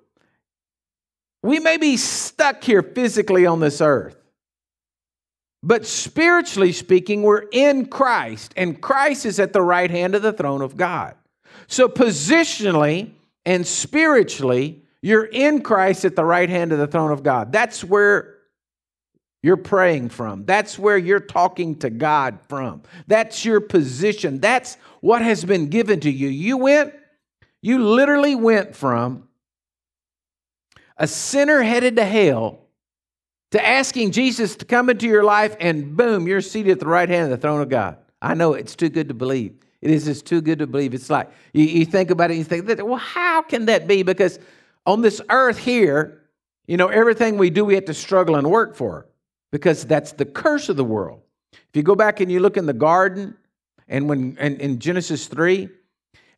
we 1.43 1.58
may 1.58 1.76
be 1.76 1.96
stuck 1.96 2.62
here 2.62 2.82
physically 2.82 3.46
on 3.46 3.61
this 3.61 3.80
earth, 3.80 4.16
but 5.62 5.87
spiritually 5.87 6.73
speaking, 6.73 7.23
we're 7.23 7.47
in 7.50 7.87
Christ, 7.87 8.52
and 8.57 8.80
Christ 8.80 9.26
is 9.26 9.40
at 9.40 9.52
the 9.52 9.62
right 9.62 9.90
hand 9.90 10.14
of 10.14 10.23
the 10.23 10.33
throne 10.33 10.62
of 10.62 10.76
God. 10.76 11.14
So, 11.66 11.88
positionally 11.88 13.12
and 13.45 13.66
spiritually, 13.66 14.83
you're 15.00 15.25
in 15.25 15.62
Christ 15.62 16.04
at 16.04 16.14
the 16.14 16.25
right 16.25 16.49
hand 16.49 16.73
of 16.73 16.78
the 16.78 16.87
throne 16.87 17.11
of 17.11 17.23
God. 17.23 17.50
That's 17.52 17.83
where 17.83 18.38
you're 19.42 19.57
praying 19.57 20.11
from. 20.11 20.45
That's 20.45 20.78
where 20.78 20.97
you're 20.97 21.18
talking 21.18 21.76
to 21.80 21.90
God 21.90 22.38
from. 22.49 22.83
That's 23.09 23.45
your 23.45 23.61
position. 23.61 24.38
That's 24.38 24.76
what 25.00 25.23
has 25.23 25.45
been 25.45 25.68
given 25.68 25.99
to 26.00 26.11
you. 26.11 26.28
You 26.28 26.59
went, 26.59 26.95
you 27.62 27.83
literally 27.83 28.35
went 28.35 28.76
from 28.76 29.28
a 30.99 31.07
sinner 31.07 31.62
headed 31.62 31.97
to 31.97 32.04
hell 32.04 32.59
to 33.52 33.64
asking 33.64 34.11
Jesus 34.11 34.57
to 34.57 34.64
come 34.64 34.90
into 34.90 35.07
your 35.07 35.25
life, 35.25 35.57
and 35.61 35.97
boom, 35.97 36.26
you're 36.26 36.40
seated 36.40 36.73
at 36.73 36.81
the 36.81 36.87
right 36.87 37.09
hand 37.09 37.25
of 37.25 37.31
the 37.31 37.37
throne 37.37 37.61
of 37.61 37.69
God. 37.69 37.99
I 38.21 38.35
know 38.35 38.54
it's 38.54 38.75
too 38.75 38.88
good 38.88 39.09
to 39.09 39.14
believe. 39.14 39.54
It 39.81 39.90
is 39.90 40.04
just 40.04 40.26
too 40.26 40.40
good 40.40 40.61
to 40.61 40.66
believe. 40.66 40.95
It's 40.95 41.11
like 41.11 41.31
you, 41.52 41.64
you 41.64 41.85
think 41.85 42.11
about 42.11 42.31
it, 42.31 42.37
you 42.37 42.45
think, 42.45 42.66
well, 42.83 42.97
how 42.97 43.42
can 43.42 43.66
that 43.66 43.87
be? 43.87 44.02
Because 44.02 44.38
on 44.87 45.02
this 45.02 45.21
earth 45.28 45.59
here, 45.59 46.23
you 46.66 46.76
know, 46.76 46.88
everything 46.88 47.37
we 47.37 47.50
do, 47.50 47.64
we 47.64 47.75
have 47.75 47.85
to 47.87 47.95
struggle 47.95 48.37
and 48.37 48.50
work 48.50 48.75
for 48.75 49.07
because 49.50 49.85
that's 49.85 50.12
the 50.12 50.25
curse 50.25 50.69
of 50.69 50.76
the 50.76 50.85
world. 50.85 51.21
If 51.52 51.75
you 51.75 51.83
go 51.83 51.95
back 51.95 52.21
and 52.21 52.31
you 52.31 52.40
look 52.40 52.57
in 52.57 52.66
the 52.66 52.73
garden, 52.73 53.37
and 53.88 54.09
when 54.09 54.37
and 54.38 54.61
in 54.61 54.78
Genesis 54.78 55.26
3, 55.26 55.69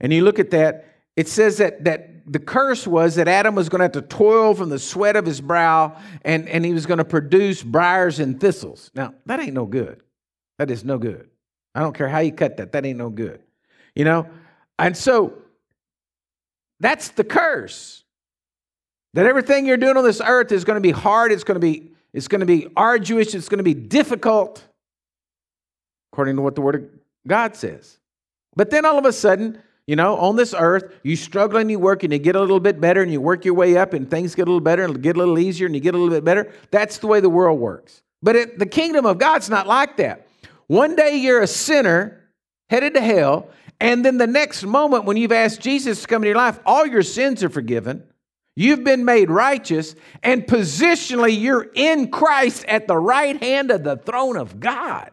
and 0.00 0.12
you 0.12 0.24
look 0.24 0.38
at 0.38 0.50
that, 0.50 0.93
it 1.16 1.28
says 1.28 1.58
that 1.58 1.84
that 1.84 2.14
the 2.26 2.38
curse 2.38 2.86
was 2.86 3.16
that 3.16 3.28
Adam 3.28 3.54
was 3.54 3.68
going 3.68 3.80
to 3.80 3.84
have 3.84 3.92
to 3.92 4.02
toil 4.02 4.54
from 4.54 4.70
the 4.70 4.78
sweat 4.78 5.16
of 5.16 5.26
his 5.26 5.40
brow 5.40 5.96
and, 6.24 6.48
and 6.48 6.64
he 6.64 6.72
was 6.72 6.86
going 6.86 6.98
to 6.98 7.04
produce 7.04 7.62
briars 7.62 8.18
and 8.18 8.40
thistles. 8.40 8.90
Now, 8.94 9.14
that 9.26 9.40
ain't 9.40 9.52
no 9.52 9.66
good. 9.66 10.02
That 10.58 10.70
is 10.70 10.84
no 10.84 10.98
good. 10.98 11.28
I 11.74 11.80
don't 11.80 11.94
care 11.94 12.08
how 12.08 12.20
you 12.20 12.32
cut 12.32 12.56
that, 12.56 12.72
that 12.72 12.86
ain't 12.86 12.98
no 12.98 13.10
good. 13.10 13.42
You 13.94 14.04
know? 14.04 14.28
And 14.78 14.96
so 14.96 15.34
that's 16.80 17.08
the 17.10 17.24
curse. 17.24 18.04
That 19.12 19.26
everything 19.26 19.66
you're 19.66 19.76
doing 19.76 19.96
on 19.96 20.04
this 20.04 20.20
earth 20.24 20.50
is 20.50 20.64
going 20.64 20.76
to 20.76 20.80
be 20.80 20.90
hard, 20.90 21.30
it's 21.30 21.44
going 21.44 21.56
to 21.56 21.60
be 21.60 21.90
it's 22.12 22.28
going 22.28 22.40
to 22.40 22.46
be 22.46 22.68
arduous, 22.76 23.34
it's 23.34 23.48
going 23.48 23.58
to 23.58 23.64
be 23.64 23.74
difficult 23.74 24.64
according 26.12 26.36
to 26.36 26.42
what 26.42 26.54
the 26.54 26.60
word 26.60 26.76
of 26.76 26.84
God 27.26 27.56
says. 27.56 27.98
But 28.54 28.70
then 28.70 28.84
all 28.84 28.98
of 28.98 29.04
a 29.04 29.12
sudden, 29.12 29.60
You 29.86 29.96
know, 29.96 30.16
on 30.16 30.36
this 30.36 30.54
earth, 30.56 30.94
you 31.02 31.14
struggle 31.14 31.58
and 31.58 31.70
you 31.70 31.78
work 31.78 32.04
and 32.04 32.12
you 32.12 32.18
get 32.18 32.36
a 32.36 32.40
little 32.40 32.60
bit 32.60 32.80
better 32.80 33.02
and 33.02 33.12
you 33.12 33.20
work 33.20 33.44
your 33.44 33.54
way 33.54 33.76
up 33.76 33.92
and 33.92 34.10
things 34.10 34.34
get 34.34 34.42
a 34.42 34.50
little 34.50 34.60
better 34.60 34.84
and 34.84 35.02
get 35.02 35.16
a 35.16 35.18
little 35.18 35.38
easier 35.38 35.66
and 35.66 35.74
you 35.74 35.80
get 35.80 35.94
a 35.94 35.98
little 35.98 36.14
bit 36.14 36.24
better. 36.24 36.52
That's 36.70 36.98
the 36.98 37.06
way 37.06 37.20
the 37.20 37.28
world 37.28 37.60
works. 37.60 38.02
But 38.22 38.36
it, 38.36 38.58
the 38.58 38.66
kingdom 38.66 39.04
of 39.04 39.18
God's 39.18 39.50
not 39.50 39.66
like 39.66 39.98
that. 39.98 40.26
One 40.66 40.96
day 40.96 41.16
you're 41.16 41.42
a 41.42 41.46
sinner 41.46 42.22
headed 42.70 42.94
to 42.94 43.02
hell, 43.02 43.50
and 43.80 44.02
then 44.02 44.16
the 44.16 44.26
next 44.26 44.64
moment 44.64 45.04
when 45.04 45.18
you've 45.18 45.32
asked 45.32 45.60
Jesus 45.60 46.00
to 46.00 46.06
come 46.06 46.22
into 46.22 46.28
your 46.28 46.36
life, 46.36 46.58
all 46.64 46.86
your 46.86 47.02
sins 47.02 47.44
are 47.44 47.50
forgiven. 47.50 48.04
You've 48.56 48.84
been 48.84 49.04
made 49.04 49.30
righteous, 49.30 49.94
and 50.22 50.46
positionally, 50.46 51.38
you're 51.38 51.68
in 51.74 52.10
Christ 52.10 52.64
at 52.66 52.86
the 52.86 52.96
right 52.96 53.40
hand 53.42 53.70
of 53.70 53.84
the 53.84 53.96
throne 53.96 54.36
of 54.36 54.60
God. 54.60 55.10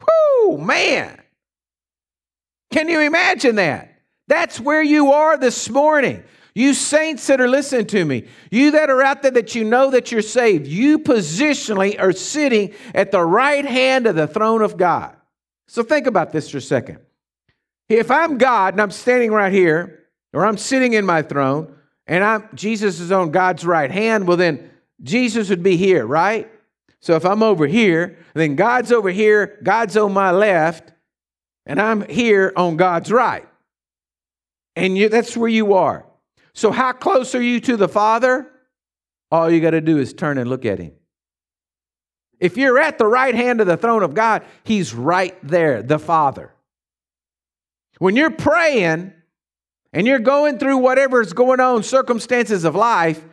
Whoo, 0.00 0.58
man. 0.58 1.20
Can 2.74 2.88
you 2.88 2.98
imagine 2.98 3.54
that? 3.54 4.00
That's 4.26 4.58
where 4.58 4.82
you 4.82 5.12
are 5.12 5.36
this 5.36 5.70
morning. 5.70 6.24
You 6.56 6.74
saints 6.74 7.24
that 7.28 7.40
are 7.40 7.46
listening 7.46 7.86
to 7.86 8.04
me, 8.04 8.26
you 8.50 8.72
that 8.72 8.90
are 8.90 9.00
out 9.00 9.22
there 9.22 9.30
that 9.30 9.54
you 9.54 9.62
know 9.62 9.92
that 9.92 10.10
you're 10.10 10.22
saved, 10.22 10.66
you 10.66 10.98
positionally 10.98 12.00
are 12.00 12.10
sitting 12.10 12.74
at 12.92 13.12
the 13.12 13.22
right 13.22 13.64
hand 13.64 14.08
of 14.08 14.16
the 14.16 14.26
throne 14.26 14.60
of 14.60 14.76
God. 14.76 15.14
So 15.68 15.84
think 15.84 16.08
about 16.08 16.32
this 16.32 16.50
for 16.50 16.56
a 16.56 16.60
second. 16.60 16.98
If 17.88 18.10
I'm 18.10 18.38
God 18.38 18.74
and 18.74 18.82
I'm 18.82 18.90
standing 18.90 19.30
right 19.30 19.52
here, 19.52 20.06
or 20.32 20.44
I'm 20.44 20.56
sitting 20.56 20.94
in 20.94 21.06
my 21.06 21.22
throne, 21.22 21.76
and 22.08 22.24
I'm 22.24 22.48
Jesus 22.54 22.98
is 22.98 23.12
on 23.12 23.30
God's 23.30 23.64
right 23.64 23.92
hand, 23.92 24.26
well 24.26 24.36
then 24.36 24.68
Jesus 25.00 25.48
would 25.48 25.62
be 25.62 25.76
here, 25.76 26.04
right? 26.04 26.50
So 26.98 27.14
if 27.14 27.24
I'm 27.24 27.44
over 27.44 27.68
here, 27.68 28.18
then 28.34 28.56
God's 28.56 28.90
over 28.90 29.10
here, 29.10 29.60
God's 29.62 29.96
on 29.96 30.12
my 30.12 30.32
left, 30.32 30.90
and 31.66 31.80
I'm 31.80 32.06
here 32.08 32.52
on 32.56 32.76
God's 32.76 33.10
right. 33.10 33.48
And 34.76 34.98
you, 34.98 35.08
that's 35.08 35.36
where 35.36 35.48
you 35.48 35.74
are. 35.74 36.04
So, 36.52 36.70
how 36.70 36.92
close 36.92 37.34
are 37.34 37.42
you 37.42 37.60
to 37.60 37.76
the 37.76 37.88
Father? 37.88 38.50
All 39.30 39.50
you 39.50 39.60
got 39.60 39.70
to 39.70 39.80
do 39.80 39.98
is 39.98 40.12
turn 40.12 40.38
and 40.38 40.48
look 40.48 40.64
at 40.64 40.78
Him. 40.78 40.92
If 42.38 42.56
you're 42.56 42.78
at 42.78 42.98
the 42.98 43.06
right 43.06 43.34
hand 43.34 43.60
of 43.60 43.66
the 43.66 43.76
throne 43.76 44.02
of 44.02 44.14
God, 44.14 44.42
He's 44.64 44.94
right 44.94 45.36
there, 45.42 45.82
the 45.82 45.98
Father. 45.98 46.52
When 47.98 48.16
you're 48.16 48.30
praying 48.30 49.12
and 49.92 50.06
you're 50.06 50.18
going 50.18 50.58
through 50.58 50.78
whatever's 50.78 51.32
going 51.32 51.60
on, 51.60 51.82
circumstances 51.82 52.64
of 52.64 52.74
life, 52.74 53.24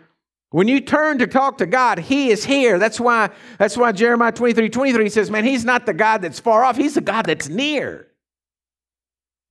when 0.51 0.67
you 0.67 0.81
turn 0.81 1.19
to 1.19 1.27
talk 1.27 1.57
to 1.59 1.65
God, 1.65 1.99
He 1.99 2.29
is 2.29 2.45
here. 2.45 2.77
That's 2.77 2.99
why, 2.99 3.31
that's 3.57 3.77
why 3.77 3.91
Jeremiah 3.91 4.31
23 4.31 4.69
23 4.69 5.09
says, 5.09 5.31
Man, 5.31 5.43
He's 5.43 5.65
not 5.65 5.85
the 5.85 5.93
God 5.93 6.21
that's 6.21 6.39
far 6.39 6.63
off, 6.63 6.77
He's 6.77 6.95
the 6.95 7.01
God 7.01 7.25
that's 7.25 7.49
near 7.49 8.07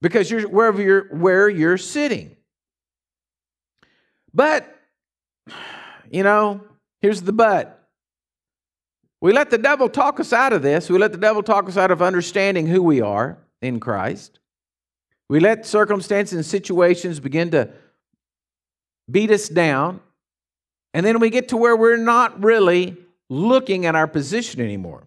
because 0.02 0.30
you're 0.30 0.48
wherever 0.48 0.80
you're 0.80 1.14
where 1.14 1.48
you're 1.48 1.78
sitting. 1.78 2.36
But 4.32 4.66
you 6.10 6.22
know, 6.22 6.62
here's 7.00 7.22
the 7.22 7.32
but. 7.32 7.76
We 9.20 9.32
let 9.32 9.50
the 9.50 9.58
devil 9.58 9.88
talk 9.88 10.18
us 10.18 10.32
out 10.32 10.52
of 10.52 10.62
this. 10.62 10.88
We 10.88 10.98
let 10.98 11.12
the 11.12 11.18
devil 11.18 11.42
talk 11.42 11.68
us 11.68 11.76
out 11.76 11.90
of 11.90 12.00
understanding 12.00 12.66
who 12.66 12.82
we 12.82 13.02
are 13.02 13.38
in 13.60 13.78
Christ. 13.78 14.40
We 15.28 15.40
let 15.40 15.66
circumstances 15.66 16.34
and 16.34 16.44
situations 16.44 17.20
begin 17.20 17.50
to 17.50 17.70
beat 19.10 19.30
us 19.30 19.48
down. 19.48 20.00
And 20.94 21.04
then 21.04 21.20
we 21.20 21.30
get 21.30 21.50
to 21.50 21.56
where 21.56 21.76
we're 21.76 21.96
not 21.96 22.42
really 22.42 22.96
looking 23.28 23.86
at 23.86 23.94
our 23.94 24.08
position 24.08 24.60
anymore. 24.60 25.04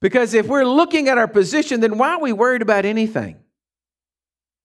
Because 0.00 0.32
if 0.34 0.46
we're 0.46 0.64
looking 0.64 1.08
at 1.08 1.18
our 1.18 1.28
position, 1.28 1.80
then 1.80 1.98
why 1.98 2.14
are 2.14 2.20
we 2.20 2.32
worried 2.32 2.62
about 2.62 2.84
anything? 2.84 3.36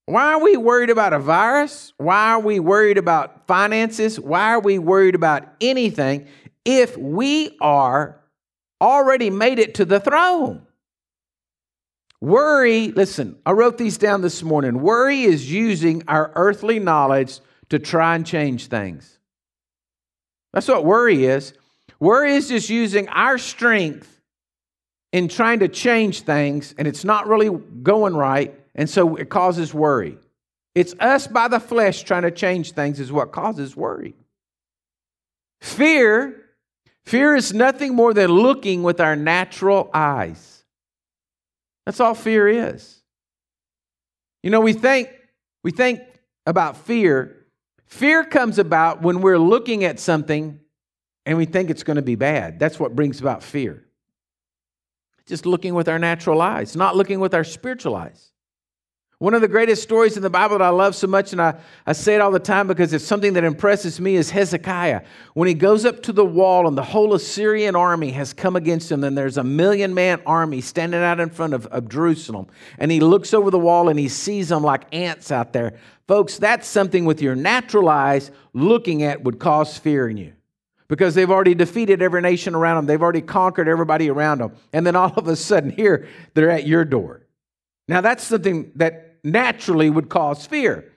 Why 0.06 0.34
are 0.34 0.40
we 0.40 0.56
worried 0.56 0.90
about 0.90 1.12
a 1.12 1.18
virus? 1.18 1.92
Why 1.98 2.30
are 2.32 2.40
we 2.40 2.60
worried 2.60 2.96
about 2.96 3.46
finances? 3.46 4.18
Why 4.18 4.54
are 4.54 4.60
we 4.60 4.78
worried 4.78 5.14
about 5.14 5.48
anything 5.60 6.28
if 6.64 6.96
we 6.96 7.56
are 7.60 8.20
already 8.80 9.30
made 9.30 9.58
it 9.58 9.74
to 9.74 9.84
the 9.84 10.00
throne? 10.00 10.66
Worry, 12.20 12.92
listen, 12.92 13.36
I 13.44 13.52
wrote 13.52 13.78
these 13.78 13.98
down 13.98 14.22
this 14.22 14.42
morning. 14.42 14.80
Worry 14.80 15.22
is 15.22 15.52
using 15.52 16.02
our 16.08 16.32
earthly 16.34 16.78
knowledge 16.78 17.40
to 17.68 17.78
try 17.78 18.14
and 18.14 18.24
change 18.24 18.68
things. 18.68 19.18
That's 20.52 20.68
what 20.68 20.84
worry 20.84 21.26
is. 21.26 21.52
Worry 21.98 22.34
is 22.34 22.48
just 22.48 22.70
using 22.70 23.08
our 23.08 23.38
strength 23.38 24.15
in 25.16 25.28
trying 25.28 25.60
to 25.60 25.66
change 25.66 26.20
things 26.20 26.74
and 26.76 26.86
it's 26.86 27.02
not 27.02 27.26
really 27.26 27.48
going 27.82 28.14
right, 28.14 28.54
and 28.74 28.88
so 28.88 29.16
it 29.16 29.30
causes 29.30 29.72
worry. 29.72 30.18
It's 30.74 30.94
us 31.00 31.26
by 31.26 31.48
the 31.48 31.58
flesh 31.58 32.02
trying 32.02 32.24
to 32.24 32.30
change 32.30 32.72
things 32.72 33.00
is 33.00 33.10
what 33.10 33.32
causes 33.32 33.74
worry. 33.74 34.14
Fear, 35.62 36.36
fear 37.06 37.34
is 37.34 37.54
nothing 37.54 37.94
more 37.94 38.12
than 38.12 38.30
looking 38.30 38.82
with 38.82 39.00
our 39.00 39.16
natural 39.16 39.88
eyes. 39.94 40.62
That's 41.86 41.98
all 41.98 42.14
fear 42.14 42.46
is. 42.46 43.00
You 44.42 44.50
know, 44.50 44.60
we 44.60 44.74
think 44.74 45.08
we 45.64 45.70
think 45.70 46.00
about 46.44 46.76
fear. 46.76 47.46
Fear 47.86 48.24
comes 48.24 48.58
about 48.58 49.00
when 49.00 49.22
we're 49.22 49.38
looking 49.38 49.82
at 49.82 49.98
something 49.98 50.60
and 51.24 51.38
we 51.38 51.46
think 51.46 51.70
it's 51.70 51.84
going 51.84 51.96
to 51.96 52.02
be 52.02 52.16
bad. 52.16 52.58
That's 52.58 52.78
what 52.78 52.94
brings 52.94 53.18
about 53.18 53.42
fear 53.42 53.85
just 55.26 55.44
looking 55.44 55.74
with 55.74 55.88
our 55.88 55.98
natural 55.98 56.40
eyes, 56.40 56.76
not 56.76 56.96
looking 56.96 57.20
with 57.20 57.34
our 57.34 57.44
spiritual 57.44 57.96
eyes. 57.96 58.32
One 59.18 59.32
of 59.32 59.40
the 59.40 59.48
greatest 59.48 59.82
stories 59.82 60.18
in 60.18 60.22
the 60.22 60.28
Bible 60.28 60.58
that 60.58 60.64
I 60.64 60.68
love 60.68 60.94
so 60.94 61.06
much, 61.06 61.32
and 61.32 61.40
I, 61.40 61.54
I 61.86 61.94
say 61.94 62.16
it 62.16 62.20
all 62.20 62.30
the 62.30 62.38
time 62.38 62.66
because 62.68 62.92
it's 62.92 63.04
something 63.04 63.32
that 63.32 63.44
impresses 63.44 63.98
me, 63.98 64.14
is 64.16 64.28
Hezekiah. 64.28 65.00
When 65.32 65.48
he 65.48 65.54
goes 65.54 65.86
up 65.86 66.02
to 66.02 66.12
the 66.12 66.24
wall 66.24 66.68
and 66.68 66.76
the 66.76 66.82
whole 66.82 67.14
Assyrian 67.14 67.74
army 67.74 68.10
has 68.10 68.34
come 68.34 68.56
against 68.56 68.92
him, 68.92 69.02
and 69.04 69.16
there's 69.16 69.38
a 69.38 69.44
million 69.44 69.94
man 69.94 70.20
army 70.26 70.60
standing 70.60 71.00
out 71.00 71.18
in 71.18 71.30
front 71.30 71.54
of, 71.54 71.64
of 71.68 71.88
Jerusalem, 71.88 72.46
and 72.78 72.90
he 72.90 73.00
looks 73.00 73.32
over 73.32 73.50
the 73.50 73.58
wall 73.58 73.88
and 73.88 73.98
he 73.98 74.08
sees 74.08 74.50
them 74.50 74.62
like 74.62 74.84
ants 74.94 75.32
out 75.32 75.54
there. 75.54 75.78
Folks, 76.06 76.36
that's 76.36 76.68
something 76.68 77.06
with 77.06 77.22
your 77.22 77.34
natural 77.34 77.88
eyes 77.88 78.30
looking 78.52 79.02
at 79.02 79.24
would 79.24 79.38
cause 79.38 79.78
fear 79.78 80.10
in 80.10 80.18
you 80.18 80.34
because 80.88 81.14
they've 81.14 81.30
already 81.30 81.54
defeated 81.54 82.02
every 82.02 82.20
nation 82.20 82.54
around 82.54 82.76
them. 82.76 82.86
They've 82.86 83.02
already 83.02 83.22
conquered 83.22 83.68
everybody 83.68 84.08
around 84.08 84.38
them. 84.38 84.52
And 84.72 84.86
then 84.86 84.96
all 84.96 85.12
of 85.16 85.28
a 85.28 85.36
sudden, 85.36 85.70
here, 85.70 86.08
they're 86.34 86.50
at 86.50 86.66
your 86.66 86.84
door. 86.84 87.22
Now, 87.88 88.00
that's 88.00 88.24
something 88.24 88.72
that 88.76 89.18
naturally 89.22 89.90
would 89.90 90.08
cause 90.08 90.46
fear. 90.46 90.92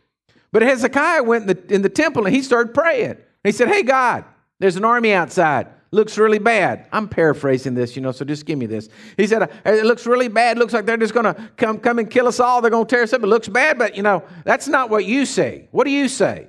But 0.52 0.62
Hezekiah 0.64 1.24
went 1.24 1.50
in 1.50 1.58
the, 1.58 1.74
in 1.76 1.82
the 1.82 1.90
temple 1.90 2.26
and 2.26 2.36
he 2.36 2.42
started 2.42 2.74
praying. 2.74 3.18
He 3.44 3.52
said, 3.52 3.68
Hey, 3.68 3.84
God, 3.84 4.26
there's 4.60 4.76
an 4.76 4.86
army 4.86 5.14
outside. 5.14 5.68
Looks 5.92 6.20
really 6.20 6.38
bad. 6.38 6.88
I'm 6.92 7.08
paraphrasing 7.08 7.74
this, 7.74 7.96
you 7.96 8.02
know, 8.02 8.12
so 8.12 8.24
just 8.24 8.46
give 8.46 8.60
me 8.60 8.68
this. 8.68 8.90
He 9.18 9.26
said, 9.26 9.50
It 9.66 9.86
looks 9.86 10.06
really 10.06 10.28
bad. 10.28 10.58
Looks 10.58 10.74
like 10.74 10.86
they're 10.86 10.98
just 10.98 11.14
going 11.14 11.34
to 11.34 11.50
come, 11.58 11.80
come 11.80 12.00
and 12.00 12.10
kill 12.10 12.28
us 12.28 12.40
all. 12.40 12.62
They're 12.62 12.72
going 12.72 12.86
to 12.86 12.96
tear 12.96 13.04
us 13.04 13.14
up. 13.14 13.24
It 13.24 13.28
looks 13.28 13.48
bad, 13.48 13.78
but, 13.78 13.96
you 13.96 14.04
know, 14.04 14.24
that's 14.44 14.68
not 14.68 14.90
what 14.90 15.06
you 15.06 15.26
say. 15.26 15.68
What 15.72 15.86
do 15.86 15.92
you 15.92 16.08
say? 16.08 16.48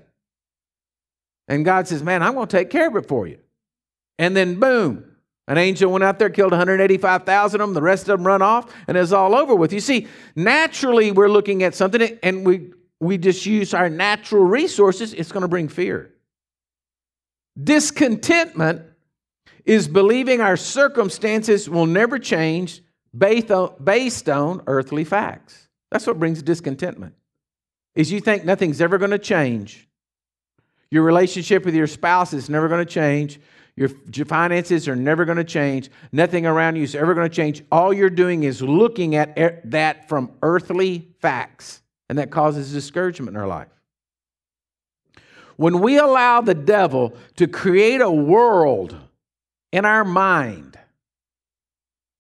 And 1.51 1.65
God 1.65 1.89
says, 1.89 2.03
Man, 2.03 2.23
I'm 2.23 2.35
going 2.35 2.47
to 2.47 2.57
take 2.57 2.71
care 2.71 2.89
of 2.89 2.97
it 2.97 3.07
for 3.07 3.27
you. 3.27 3.39
And 4.19 4.37
then, 4.37 4.61
boom, 4.61 5.05
an 5.49 5.59
angel 5.59 5.91
went 5.91 6.05
out 6.05 6.21
there, 6.21 6.31
killed 6.31 6.53
185,000 6.53 7.61
of 7.61 7.69
them. 7.69 7.75
The 7.75 7.83
rest 7.83 8.09
of 8.09 8.19
them 8.19 8.27
run 8.27 8.41
off, 8.41 8.73
and 8.87 8.97
it's 8.97 9.11
all 9.11 9.35
over 9.35 9.55
with. 9.57 9.73
You 9.73 9.81
see, 9.81 10.07
naturally, 10.37 11.11
we're 11.11 11.29
looking 11.29 11.65
at 11.65 11.75
something 11.75 12.19
and 12.23 12.47
we, 12.47 12.71
we 13.01 13.19
just 13.19 13.45
use 13.45 13.75
our 13.75 13.91
natural 13.91 14.45
resources, 14.45 15.13
it's 15.13 15.33
going 15.33 15.43
to 15.43 15.49
bring 15.49 15.69
fear. 15.69 16.15
Discontentment 17.61 18.83
is 19.65 19.89
believing 19.89 20.41
our 20.41 20.57
circumstances 20.57 21.69
will 21.69 21.87
never 21.87 22.21
change 22.21 22.81
based 23.17 23.51
on, 23.51 23.75
based 23.83 24.29
on 24.29 24.63
earthly 24.69 25.03
facts. 25.03 25.69
That's 25.91 26.07
what 26.07 26.21
brings 26.21 26.43
discontentment. 26.43 27.15
Is 27.97 28.13
you 28.13 28.21
think 28.21 28.45
nothing's 28.45 28.81
ever 28.81 28.99
going 28.99 29.11
to 29.11 29.19
change 29.19 29.89
your 30.91 31.03
relationship 31.05 31.65
with 31.65 31.75
your 31.75 31.87
spouse 31.87 32.33
is 32.33 32.51
never 32.51 32.69
going 32.69 32.85
to 32.85 32.91
change. 32.91 33.41
Your 33.77 34.27
finances 34.27 34.89
are 34.89 34.97
never 34.97 35.25
going 35.25 35.39
to 35.39 35.45
change. 35.45 35.91
Nothing 36.13 36.45
around 36.45 36.77
you 36.77 36.83
is 36.83 36.95
ever 36.95 37.15
going 37.15 37.29
to 37.29 37.35
change. 37.35 37.63
All 37.73 37.95
you're 37.95 38.11
doing 38.11 38.43
is 38.43 38.61
looking 38.61 39.15
at 39.15 39.71
that 39.71 40.09
from 40.09 40.33
earthly 40.43 41.09
facts, 41.21 41.81
and 42.09 42.19
that 42.19 42.31
causes 42.31 42.73
discouragement 42.73 43.37
in 43.37 43.41
our 43.41 43.47
life. 43.47 43.69
When 45.57 45.81
we 45.81 45.99
allow 45.99 46.41
the 46.41 46.55
devil 46.55 47.15
to 47.37 47.47
create 47.47 48.01
a 48.01 48.11
world 48.11 48.97
in 49.73 49.85
our 49.85 50.05
mind 50.05 50.79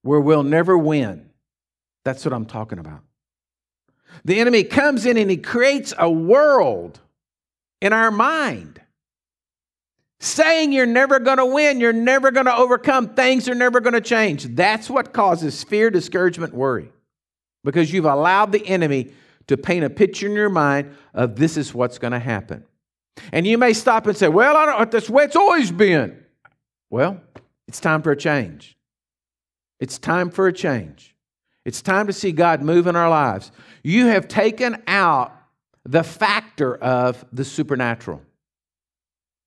where 0.02 0.20
we'll 0.20 0.42
never 0.42 0.78
win, 0.78 1.28
that's 2.04 2.24
what 2.24 2.32
I'm 2.32 2.46
talking 2.46 2.78
about. 2.78 3.02
The 4.24 4.40
enemy 4.40 4.64
comes 4.64 5.04
in 5.04 5.16
and 5.16 5.30
he 5.30 5.36
creates 5.36 5.92
a 5.98 6.10
world 6.10 7.00
in 7.80 7.92
our 7.92 8.10
mind. 8.10 8.80
Saying 10.20 10.72
you're 10.72 10.84
never 10.84 11.18
going 11.18 11.38
to 11.38 11.46
win, 11.46 11.80
you're 11.80 11.94
never 11.94 12.30
going 12.30 12.46
to 12.46 12.54
overcome, 12.54 13.14
things 13.14 13.48
are 13.48 13.54
never 13.54 13.80
going 13.80 13.94
to 13.94 14.02
change. 14.02 14.44
That's 14.44 14.90
what 14.90 15.14
causes 15.14 15.64
fear, 15.64 15.90
discouragement, 15.90 16.52
worry. 16.52 16.92
Because 17.64 17.92
you've 17.92 18.04
allowed 18.04 18.52
the 18.52 18.66
enemy 18.66 19.12
to 19.46 19.56
paint 19.56 19.84
a 19.84 19.90
picture 19.90 20.26
in 20.26 20.32
your 20.32 20.50
mind 20.50 20.94
of 21.14 21.36
this 21.36 21.56
is 21.56 21.74
what's 21.74 21.98
going 21.98 22.12
to 22.12 22.18
happen. 22.18 22.64
And 23.32 23.46
you 23.46 23.58
may 23.58 23.72
stop 23.72 24.06
and 24.06 24.16
say, 24.16 24.28
Well, 24.28 24.56
I 24.56 24.66
don't, 24.66 24.90
that's 24.90 25.06
the 25.06 25.12
way 25.12 25.24
it's 25.24 25.36
always 25.36 25.70
been. 25.70 26.24
Well, 26.90 27.20
it's 27.66 27.80
time 27.80 28.02
for 28.02 28.12
a 28.12 28.16
change. 28.16 28.76
It's 29.78 29.98
time 29.98 30.30
for 30.30 30.46
a 30.46 30.52
change. 30.52 31.14
It's 31.64 31.82
time 31.82 32.06
to 32.06 32.12
see 32.12 32.32
God 32.32 32.62
move 32.62 32.86
in 32.86 32.96
our 32.96 33.08
lives. 33.08 33.50
You 33.82 34.06
have 34.06 34.28
taken 34.28 34.82
out 34.86 35.32
the 35.84 36.02
factor 36.02 36.76
of 36.76 37.24
the 37.32 37.44
supernatural. 37.44 38.22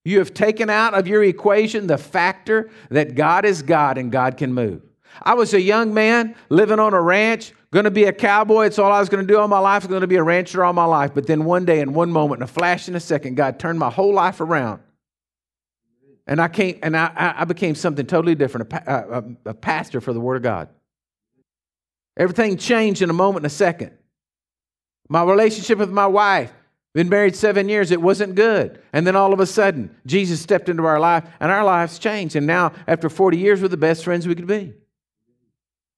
You 0.06 0.20
have 0.20 0.34
taken 0.34 0.70
out 0.70 0.94
of 0.94 1.08
your 1.08 1.24
equation 1.24 1.88
the 1.88 1.98
factor 1.98 2.70
that 2.90 3.16
God 3.16 3.46
is 3.46 3.62
God 3.62 3.98
and 3.98 4.12
God 4.12 4.38
can 4.38 4.54
move. 4.54 4.82
I 5.22 5.36
was 5.36 5.54
a 5.54 5.62
young 5.62 5.94
man 5.94 6.36
living 6.50 6.80
on 6.80 6.94
a 6.94 7.02
ranch, 7.02 7.54
going 7.72 7.86
to 7.86 7.92
be 7.92 8.06
a 8.06 8.14
cowboy. 8.14 8.66
It's 8.66 8.80
all 8.80 8.92
I 8.92 9.00
was 9.00 9.10
going 9.10 9.26
to 9.26 9.32
do 9.32 9.40
all 9.40 9.48
my 9.48 9.60
life. 9.60 9.84
I 9.84 9.86
was 9.86 9.90
going 9.90 10.02
to 10.02 10.08
be 10.08 10.16
a 10.16 10.24
rancher 10.24 10.64
all 10.64 10.74
my 10.74 10.86
life. 10.86 11.14
But 11.14 11.28
then 11.28 11.46
one 11.46 11.66
day, 11.66 11.80
in 11.80 11.94
one 11.94 12.12
moment, 12.12 12.40
in 12.40 12.44
a 12.44 12.48
flash 12.48 12.88
in 12.88 12.96
a 12.96 13.00
second, 13.00 13.36
God 13.36 13.60
turned 13.60 13.80
my 13.80 13.90
whole 13.90 14.14
life 14.14 14.42
around. 14.42 14.82
And 16.26 16.42
I 16.42 16.48
came, 16.48 16.80
and 16.82 16.96
I, 16.96 17.36
I 17.38 17.46
became 17.46 17.76
something 17.76 18.06
totally 18.06 18.36
different, 18.36 18.72
a, 18.74 18.92
uh, 18.92 19.22
a, 19.46 19.50
a 19.50 19.54
pastor 19.54 20.02
for 20.02 20.14
the 20.14 20.22
Word 20.22 20.38
of 20.38 20.44
God. 20.44 20.70
Everything 22.18 22.58
changed 22.58 23.02
in 23.02 23.10
a 23.10 23.14
moment, 23.14 23.44
in 23.44 23.48
a 23.48 23.50
second. 23.50 23.92
My 25.10 25.24
relationship 25.24 25.78
with 25.78 25.92
my 25.92 26.08
wife, 26.08 26.52
been 26.94 27.10
married 27.10 27.36
seven 27.36 27.70
years, 27.70 27.92
it 27.92 28.02
wasn't 28.02 28.36
good. 28.36 28.82
And 28.94 29.06
then 29.06 29.16
all 29.16 29.34
of 29.34 29.40
a 29.40 29.48
sudden, 29.48 29.96
Jesus 30.06 30.42
stepped 30.42 30.70
into 30.70 30.86
our 30.86 31.00
life, 31.00 31.24
and 31.40 31.52
our 31.52 31.64
lives 31.64 31.98
changed. 32.00 32.36
And 32.36 32.46
now, 32.46 32.72
after 32.88 33.10
40 33.10 33.38
years, 33.38 33.62
we're 33.62 33.68
the 33.68 33.78
best 33.78 34.04
friends 34.04 34.28
we 34.28 34.36
could 34.36 34.48
be. 34.48 34.74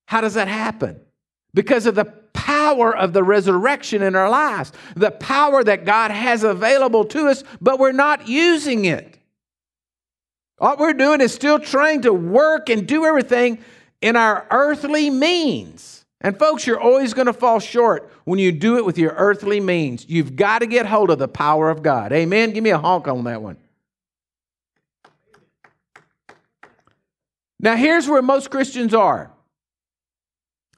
How 0.08 0.22
does 0.22 0.36
that 0.36 0.48
happen? 0.48 1.00
Because 1.54 1.86
of 1.86 1.96
the 1.96 2.06
power 2.06 2.96
of 2.96 3.14
the 3.14 3.24
resurrection 3.24 4.02
in 4.02 4.16
our 4.16 4.30
lives, 4.30 4.72
the 4.96 5.12
power 5.12 5.64
that 5.64 5.84
God 5.84 6.12
has 6.12 6.44
available 6.44 7.04
to 7.06 7.28
us, 7.28 7.44
but 7.60 7.80
we're 7.80 7.92
not 7.92 8.28
using 8.28 8.86
it. 8.86 9.18
All 10.60 10.78
we're 10.78 10.94
doing 10.94 11.22
is 11.22 11.34
still 11.34 11.60
trying 11.60 12.04
to 12.04 12.14
work 12.14 12.70
and 12.70 12.88
do 12.88 13.06
everything 13.06 13.60
in 14.02 14.16
our 14.16 14.48
earthly 14.52 15.10
means. 15.10 15.95
And 16.22 16.38
folks, 16.40 16.66
you're 16.66 16.80
always 16.80 17.14
going 17.14 17.28
to 17.28 17.34
fall 17.34 17.60
short 17.60 18.12
when 18.24 18.40
you 18.40 18.52
do 18.52 18.78
it 18.78 18.86
with 18.86 18.98
your 18.98 19.12
earthly 19.12 19.60
means. 19.60 20.06
You've 20.08 20.36
got 20.36 20.60
to 20.60 20.66
get 20.66 20.86
hold 20.86 21.12
of 21.12 21.20
the 21.20 21.28
power 21.28 21.70
of 21.70 21.84
God. 21.84 22.12
Amen. 22.14 22.52
Give 22.52 22.64
me 22.64 22.70
a 22.72 22.78
honk 22.78 23.08
on 23.08 23.24
that 23.26 23.42
one. 23.42 23.58
Now, 27.60 27.76
here's 27.76 28.08
where 28.08 28.22
most 28.22 28.50
Christians 28.50 28.94
are. 28.94 29.32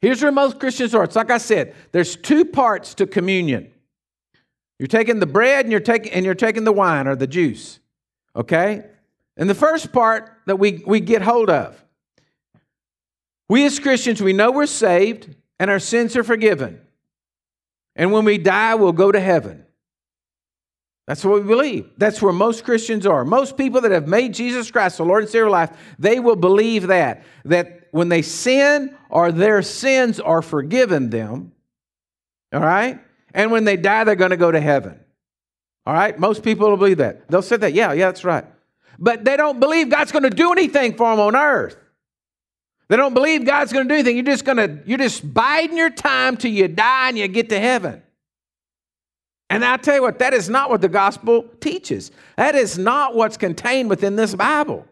Here's 0.01 0.21
where 0.21 0.31
most 0.31 0.59
Christians 0.59 0.93
are. 0.93 1.03
It's 1.03 1.15
like 1.15 1.31
I 1.31 1.37
said, 1.37 1.75
there's 1.91 2.15
two 2.15 2.45
parts 2.45 2.93
to 2.95 3.07
communion. 3.07 3.71
You're 4.79 4.87
taking 4.87 5.19
the 5.19 5.25
bread 5.25 5.65
and 5.65 5.71
you're 5.71 5.81
taking 5.81 6.11
and 6.13 6.23
you're 6.23 6.35
taking 6.35 6.63
the 6.63 6.71
wine 6.71 7.07
or 7.07 7.15
the 7.15 7.27
juice. 7.27 7.79
Okay? 8.35 8.85
And 9.35 9.49
the 9.49 9.55
first 9.55 9.91
part 9.91 10.31
that 10.45 10.57
we, 10.57 10.83
we 10.85 10.99
get 10.99 11.21
hold 11.21 11.49
of. 11.49 11.83
We 13.49 13.65
as 13.65 13.79
Christians, 13.79 14.21
we 14.21 14.33
know 14.33 14.51
we're 14.51 14.65
saved 14.65 15.33
and 15.59 15.69
our 15.71 15.79
sins 15.79 16.15
are 16.15 16.23
forgiven. 16.23 16.81
And 17.95 18.11
when 18.11 18.25
we 18.25 18.37
die, 18.37 18.75
we'll 18.75 18.91
go 18.91 19.11
to 19.11 19.19
heaven. 19.19 19.65
That's 21.07 21.23
what 21.23 21.41
we 21.41 21.47
believe. 21.47 21.89
That's 21.97 22.21
where 22.21 22.33
most 22.33 22.65
Christians 22.65 23.05
are. 23.05 23.23
Most 23.23 23.55
people 23.55 23.81
that 23.81 23.91
have 23.91 24.07
made 24.07 24.33
Jesus 24.33 24.69
Christ 24.69 24.97
the 24.97 25.05
Lord 25.05 25.23
and 25.23 25.31
Savior 25.31 25.45
of 25.45 25.53
life, 25.53 25.71
they 25.97 26.19
will 26.19 26.35
believe 26.35 26.87
that. 26.87 27.23
That 27.45 27.87
when 27.91 28.09
they 28.09 28.21
sin 28.21 28.95
or 29.09 29.31
their 29.31 29.61
sins 29.61 30.19
are 30.19 30.41
forgiven 30.41 31.09
them, 31.09 31.53
all 32.53 32.59
right? 32.59 32.99
And 33.33 33.51
when 33.51 33.63
they 33.63 33.77
die, 33.77 34.03
they're 34.03 34.15
going 34.15 34.31
to 34.31 34.37
go 34.37 34.51
to 34.51 34.59
heaven. 34.59 34.99
All 35.85 35.93
right? 35.93 36.19
Most 36.19 36.43
people 36.43 36.69
will 36.69 36.77
believe 36.77 36.97
that. 36.97 37.29
They'll 37.29 37.41
say 37.41 37.55
that, 37.55 37.73
yeah, 37.73 37.93
yeah, 37.93 38.07
that's 38.07 38.25
right. 38.25 38.45
But 38.99 39.23
they 39.23 39.37
don't 39.37 39.59
believe 39.59 39.89
God's 39.89 40.11
going 40.11 40.23
to 40.23 40.29
do 40.29 40.51
anything 40.51 40.95
for 40.95 41.09
them 41.09 41.19
on 41.21 41.35
earth. 41.35 41.77
They 42.89 42.95
don't 42.95 43.13
believe 43.13 43.45
God's 43.45 43.73
going 43.73 43.87
to 43.87 43.89
do 43.89 43.95
anything. 43.95 44.15
You're 44.15 44.25
just 44.25 44.45
going 44.45 44.57
to, 44.57 44.79
you're 44.85 44.97
just 44.97 45.33
biding 45.33 45.77
your 45.77 45.89
time 45.89 46.37
till 46.37 46.51
you 46.51 46.67
die 46.67 47.09
and 47.09 47.17
you 47.17 47.27
get 47.27 47.49
to 47.49 47.59
heaven. 47.59 48.01
And 49.49 49.63
i 49.63 49.77
tell 49.77 49.95
you 49.95 50.01
what, 50.01 50.19
that 50.19 50.33
is 50.33 50.49
not 50.49 50.69
what 50.69 50.81
the 50.81 50.89
gospel 50.89 51.45
teaches. 51.61 52.11
That 52.35 52.55
is 52.55 52.77
not 52.77 53.15
what's 53.15 53.37
contained 53.37 53.89
within 53.89 54.15
this 54.15 54.35
Bible. 54.35 54.85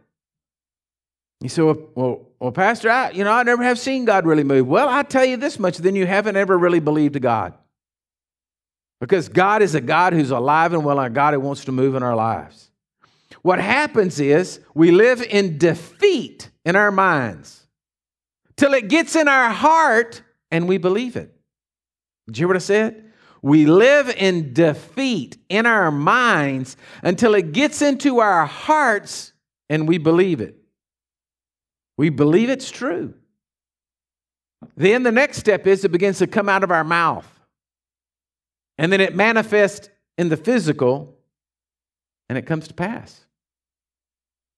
You 1.42 1.50
say, 1.50 1.62
well, 1.62 1.78
well, 1.94 2.22
well, 2.40 2.52
Pastor, 2.52 2.90
I, 2.90 3.12
you 3.12 3.24
know, 3.24 3.32
I 3.32 3.44
never 3.44 3.64
have 3.64 3.78
seen 3.78 4.06
God 4.06 4.26
really 4.26 4.44
move. 4.46 4.68
Well, 4.68 4.88
I 4.88 5.04
tell 5.04 5.26
you 5.26 5.36
this 5.38 5.60
much, 5.60 5.78
then 5.78 5.96
you 5.96 6.06
haven't 6.06 6.38
ever 6.38 6.58
really 6.58 6.80
believed 6.80 7.22
God. 7.22 7.54
Because 9.02 9.28
God 9.28 9.62
is 9.62 9.76
a 9.76 9.82
God 9.82 10.14
who's 10.14 10.32
alive 10.32 10.74
and 10.74 10.86
well, 10.86 11.00
and 11.00 11.12
a 11.12 11.16
God 11.16 11.34
who 11.34 11.42
wants 11.42 11.66
to 11.66 11.74
move 11.74 11.96
in 11.96 12.04
our 12.04 12.16
lives. 12.16 12.72
What 13.42 13.60
happens 13.60 14.20
is 14.20 14.62
we 14.74 14.92
live 14.92 15.22
in 15.22 15.58
defeat 15.58 16.50
in 16.64 16.76
our 16.76 16.92
minds 16.92 17.65
till 18.58 18.74
it 18.74 18.88
gets 18.88 19.16
in 19.16 19.28
our 19.28 19.50
heart 19.50 20.22
and 20.52 20.68
we 20.68 20.78
believe 20.78 21.16
it. 21.16 21.36
Did 22.28 22.38
you 22.38 22.42
hear 22.44 22.48
what 22.48 22.58
I 22.58 22.60
said? 22.60 23.12
We 23.42 23.66
live 23.66 24.10
in 24.10 24.54
defeat 24.54 25.38
in 25.50 25.66
our 25.66 25.92
minds 25.92 26.78
until 27.04 27.36
it 27.36 27.52
gets 27.52 27.82
into 27.82 28.20
our 28.20 28.46
hearts 28.46 29.34
and 29.70 29.88
we 29.88 29.98
believe 29.98 30.42
it. 30.42 30.58
We 31.98 32.10
believe 32.10 32.50
it's 32.50 32.72
true. 32.72 33.14
Then 34.76 35.04
the 35.04 35.12
next 35.12 35.38
step 35.38 35.68
is 35.68 35.86
it 35.86 35.92
begins 35.92 36.18
to 36.20 36.28
come 36.28 36.50
out 36.50 36.64
of 36.64 36.72
our 36.72 36.84
mouth. 36.84 37.28
And 38.78 38.92
then 38.92 39.00
it 39.00 39.16
manifests 39.16 39.90
in 40.18 40.30
the 40.30 40.38
physical 40.38 41.16
and 42.28 42.38
it 42.38 42.46
comes 42.46 42.68
to 42.68 42.74
pass. 42.74 43.26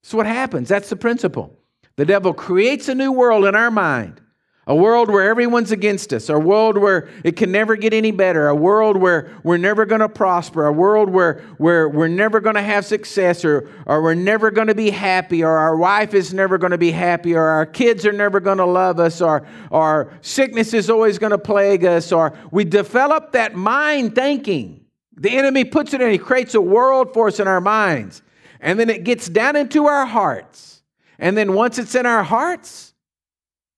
So, 0.04 0.18
what 0.18 0.26
happens? 0.26 0.70
That's 0.70 0.90
the 0.90 0.96
principle. 0.96 1.57
The 1.98 2.06
devil 2.06 2.34
creates 2.34 2.88
a 2.88 2.96
new 2.96 3.12
world 3.12 3.46
in 3.46 3.56
our 3.56 3.72
mind. 3.72 4.22
A 4.70 4.76
world 4.76 5.10
where 5.10 5.30
everyone's 5.30 5.72
against 5.72 6.12
us, 6.12 6.28
a 6.28 6.38
world 6.38 6.78
where 6.78 7.08
it 7.24 7.38
can 7.38 7.54
never 7.54 7.78
get 7.78 7.94
any 7.94 8.12
better, 8.12 8.50
a 8.50 8.56
world 8.56 8.98
where 8.98 9.34
we're 9.42 9.56
never 9.56 9.86
going 9.86 10.02
to 10.02 10.10
prosper, 10.10 10.66
a 10.66 10.74
world 10.74 11.10
where, 11.10 11.40
where 11.58 11.88
we're 11.88 12.10
never 12.10 12.42
going 12.42 12.56
to 12.56 12.62
have 12.62 12.86
success, 12.86 13.46
or, 13.46 13.70
or 13.86 14.04
we're 14.04 14.14
never 14.14 14.52
going 14.52 14.68
to 14.68 14.76
be 14.76 14.90
happy, 14.90 15.42
or 15.42 15.58
our 15.58 15.78
wife 15.78 16.14
is 16.14 16.34
never 16.34 16.58
going 16.58 16.72
to 16.72 16.78
be 16.78 16.92
happy, 16.92 17.34
or 17.34 17.46
our 17.46 17.66
kids 17.66 18.06
are 18.06 18.12
never 18.12 18.42
going 18.42 18.58
to 18.58 18.66
love 18.66 19.00
us, 19.00 19.22
or, 19.22 19.48
or 19.72 20.12
sickness 20.20 20.74
is 20.74 20.90
always 20.90 21.18
going 21.18 21.32
to 21.32 21.38
plague 21.38 21.86
us, 21.86 22.12
or 22.12 22.38
we 22.52 22.66
develop 22.66 23.32
that 23.32 23.56
mind 23.56 24.16
thinking. 24.16 24.86
The 25.16 25.38
enemy 25.38 25.64
puts 25.64 25.94
it 25.94 26.02
in, 26.02 26.12
he 26.12 26.18
creates 26.18 26.56
a 26.56 26.62
world 26.62 27.14
for 27.14 27.30
us 27.30 27.40
in 27.40 27.48
our 27.48 27.62
minds, 27.62 28.22
and 28.60 28.78
then 28.78 28.90
it 28.90 29.06
gets 29.06 29.30
down 29.30 29.56
into 29.56 29.86
our 29.86 30.06
hearts. 30.06 30.77
And 31.20 31.38
then 31.38 31.54
once 31.54 31.78
it's 31.80 31.96
in 31.96 32.06
our 32.06 32.24
hearts, 32.24 32.94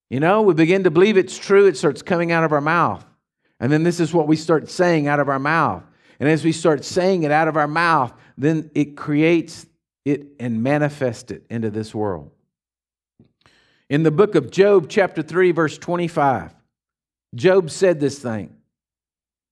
you 0.09 0.19
know, 0.19 0.41
we 0.41 0.53
begin 0.53 0.83
to 0.83 0.91
believe 0.91 1.17
it's 1.17 1.37
true, 1.37 1.67
it 1.67 1.77
starts 1.77 2.01
coming 2.01 2.31
out 2.31 2.43
of 2.43 2.51
our 2.51 2.61
mouth. 2.61 3.05
And 3.59 3.71
then 3.71 3.83
this 3.83 3.99
is 3.99 4.13
what 4.13 4.27
we 4.27 4.35
start 4.35 4.69
saying 4.69 5.07
out 5.07 5.19
of 5.19 5.29
our 5.29 5.39
mouth. 5.39 5.83
And 6.19 6.27
as 6.27 6.43
we 6.43 6.51
start 6.51 6.83
saying 6.83 7.23
it 7.23 7.31
out 7.31 7.47
of 7.47 7.57
our 7.57 7.67
mouth, 7.67 8.13
then 8.37 8.71
it 8.73 8.97
creates 8.97 9.65
it 10.05 10.27
and 10.39 10.63
manifests 10.63 11.31
it 11.31 11.45
into 11.49 11.69
this 11.69 11.93
world. 11.93 12.31
In 13.89 14.03
the 14.03 14.11
book 14.11 14.35
of 14.35 14.51
Job, 14.51 14.87
chapter 14.89 15.21
3, 15.21 15.51
verse 15.51 15.77
25, 15.77 16.53
Job 17.35 17.69
said 17.69 17.99
this 17.99 18.19
thing. 18.19 18.55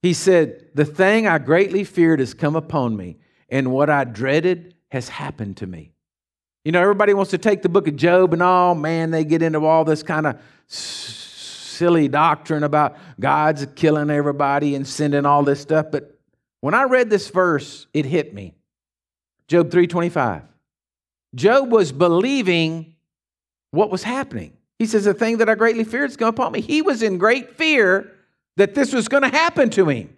He 0.01 0.13
said, 0.13 0.67
The 0.75 0.85
thing 0.85 1.27
I 1.27 1.37
greatly 1.37 1.83
feared 1.83 2.19
has 2.19 2.33
come 2.33 2.55
upon 2.55 2.95
me, 2.95 3.17
and 3.49 3.71
what 3.71 3.89
I 3.89 4.03
dreaded 4.03 4.75
has 4.91 5.09
happened 5.09 5.57
to 5.57 5.67
me. 5.67 5.91
You 6.67 6.73
know, 6.73 6.81
everybody 6.81 7.13
wants 7.13 7.31
to 7.31 7.37
take 7.37 7.61
the 7.61 7.69
book 7.69 7.87
of 7.87 7.95
Job 7.95 8.33
and 8.33 8.43
all, 8.43 8.75
man, 8.75 9.09
they 9.09 9.23
get 9.23 9.41
into 9.41 9.65
all 9.65 9.85
this 9.85 10.03
kind 10.03 10.27
of 10.27 10.37
silly 10.67 12.09
doctrine 12.09 12.63
about 12.63 12.97
God's 13.17 13.65
killing 13.77 14.09
everybody 14.09 14.75
and 14.75 14.85
sending 14.85 15.25
all 15.25 15.43
this 15.43 15.61
stuff. 15.61 15.85
But 15.93 16.19
when 16.59 16.73
I 16.73 16.83
read 16.83 17.09
this 17.09 17.29
verse, 17.29 17.87
it 17.93 18.03
hit 18.03 18.33
me. 18.33 18.53
Job 19.47 19.71
3:25. 19.71 20.41
Job 21.35 21.71
was 21.71 21.93
believing 21.93 22.95
what 23.71 23.89
was 23.89 24.03
happening. 24.03 24.51
He 24.77 24.87
says, 24.87 25.05
The 25.05 25.13
thing 25.13 25.37
that 25.37 25.47
I 25.47 25.55
greatly 25.55 25.85
feared 25.85 26.09
is 26.09 26.17
going 26.17 26.33
upon 26.33 26.51
me. 26.51 26.59
He 26.59 26.81
was 26.81 27.01
in 27.01 27.17
great 27.17 27.55
fear 27.55 28.11
that 28.57 28.75
this 28.75 28.91
was 28.91 29.07
going 29.07 29.23
to 29.23 29.29
happen 29.29 29.69
to 29.69 29.87
him 29.87 30.17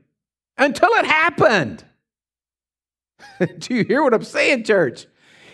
until 0.58 0.90
it 0.94 1.06
happened. 1.06 1.84
Do 3.60 3.76
you 3.76 3.84
hear 3.84 4.02
what 4.02 4.16
I'm 4.16 4.24
saying, 4.24 4.64
church? 4.64 5.06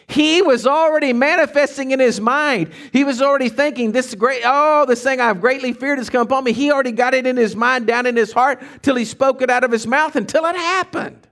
He 0.08 0.42
was 0.42 0.68
already 0.68 1.14
manifesting 1.14 1.92
in 1.92 2.00
his 2.00 2.22
mind. 2.22 2.72
He 2.94 3.04
was 3.04 3.22
already 3.22 3.50
thinking, 3.50 3.92
this 3.92 4.14
great, 4.14 4.44
oh, 4.46 4.86
this 4.88 5.04
thing 5.04 5.20
I've 5.20 5.42
greatly 5.42 5.74
feared 5.74 5.98
has 5.98 6.10
come 6.10 6.22
upon 6.22 6.44
me. 6.44 6.54
He 6.54 6.72
already 6.72 6.92
got 6.92 7.14
it 7.14 7.26
in 7.26 7.38
his 7.38 7.56
mind, 7.56 7.88
down 7.88 8.06
in 8.06 8.16
his 8.16 8.32
heart, 8.32 8.62
till 8.82 8.96
he 8.96 9.06
spoke 9.06 9.42
it 9.42 9.50
out 9.50 9.64
of 9.64 9.72
his 9.72 9.88
mouth 9.88 10.16
until 10.16 10.46
it 10.46 10.56
happened. 10.56 11.28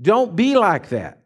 Don't 0.00 0.36
be 0.36 0.56
like 0.56 0.90
that. 0.90 1.22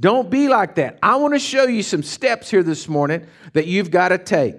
Don't 0.00 0.30
be 0.30 0.48
like 0.48 0.76
that. 0.76 0.98
I 1.02 1.16
want 1.16 1.34
to 1.34 1.38
show 1.38 1.64
you 1.64 1.82
some 1.82 2.02
steps 2.02 2.50
here 2.50 2.62
this 2.62 2.88
morning 2.88 3.26
that 3.52 3.66
you've 3.66 3.90
got 3.90 4.08
to 4.08 4.18
take. 4.18 4.56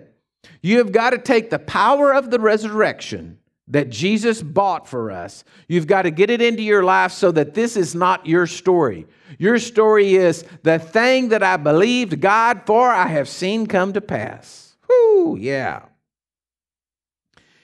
You 0.62 0.77
have 0.77 0.91
got 0.91 1.10
to 1.10 1.17
take 1.17 1.49
the 1.49 1.60
power 1.60 2.13
of 2.13 2.32
the 2.32 2.39
resurrection 2.39 3.39
that 3.73 3.89
Jesus 3.89 4.41
bought 4.43 4.88
for 4.88 5.09
us. 5.09 5.43
You've 5.67 5.88
got 5.88 6.03
to 6.03 6.12
get 6.12 6.29
it 6.29 6.41
into 6.41 6.62
your 6.62 6.83
life 6.83 7.12
so 7.12 7.31
that 7.31 7.55
this 7.55 7.75
is 7.75 7.95
not 7.95 8.27
your 8.27 8.45
story. 8.45 9.07
Your 9.39 9.57
story 9.57 10.13
is 10.13 10.45
the 10.62 10.77
thing 10.77 11.29
that 11.29 11.41
I 11.41 11.57
believed 11.57 12.21
God 12.21 12.62
for, 12.67 12.88
I 12.88 13.07
have 13.07 13.27
seen 13.27 13.65
come 13.65 13.91
to 13.93 14.01
pass. 14.01 14.75
Whoo, 14.88 15.38
yeah. 15.38 15.86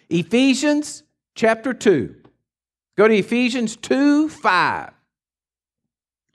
Ephesians 0.09 1.03
chapter 1.35 1.75
2. 1.75 2.15
Go 2.97 3.07
to 3.07 3.15
Ephesians 3.15 3.75
2 3.75 4.29
5. 4.29 4.91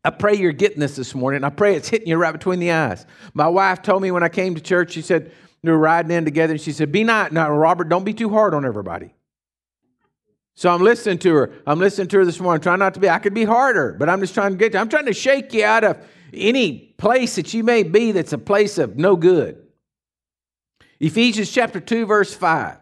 I 0.07 0.11
pray 0.11 0.35
you're 0.35 0.53
getting 0.53 0.79
this 0.79 0.95
this 0.95 1.17
morning. 1.17 1.43
I 1.43 1.51
pray 1.51 1.75
it's 1.75 1.89
hitting 1.89 2.07
you 2.07 2.17
right 2.17 2.31
between 2.31 2.61
the 2.61 2.71
eyes. 2.71 3.07
My 3.33 3.49
wife 3.49 3.83
told 3.83 4.03
me 4.03 4.13
when 4.13 4.23
I 4.23 4.29
came 4.29 4.55
to 4.55 4.61
church, 4.61 4.93
she 4.93 5.03
said, 5.03 5.33
we 5.65 5.73
were 5.73 5.79
riding 5.79 6.11
in 6.11 6.27
together, 6.27 6.53
and 6.53 6.61
she 6.61 6.73
said, 6.73 6.93
Be 6.93 7.05
not, 7.05 7.33
now, 7.33 7.51
Robert, 7.51 7.89
don't 7.89 8.05
be 8.05 8.13
too 8.13 8.29
hard 8.29 8.53
on 8.53 8.67
everybody. 8.67 9.15
So 10.57 10.73
I'm 10.73 10.83
listening 10.83 11.19
to 11.19 11.35
her. 11.35 11.53
I'm 11.67 11.81
listening 11.81 12.09
to 12.09 12.19
her 12.19 12.25
this 12.25 12.39
morning. 12.39 12.61
I'm 12.61 12.63
trying 12.63 12.79
not 12.79 12.95
to 12.95 13.01
be, 13.01 13.09
I 13.09 13.19
could 13.19 13.35
be 13.35 13.45
harder, 13.45 13.95
but 13.99 14.09
I'm 14.09 14.21
just 14.21 14.35
trying 14.35 14.53
to 14.53 14.57
get, 14.57 14.73
you, 14.73 14.79
I'm 14.79 14.89
trying 14.89 15.07
to 15.07 15.13
shake 15.13 15.53
you 15.53 15.65
out 15.65 15.85
of 15.85 15.99
any 16.33 16.95
place 16.97 17.37
that 17.37 17.53
you 17.55 17.65
may 17.65 17.83
be 17.83 18.13
that's 18.13 18.33
a 18.33 18.39
place 18.39 18.79
of 18.79 18.97
no 18.97 19.17
good. 19.17 19.61
Ephesians 21.01 21.51
chapter 21.51 21.81
2, 21.81 22.07
verse 22.07 22.33
5 22.35 22.77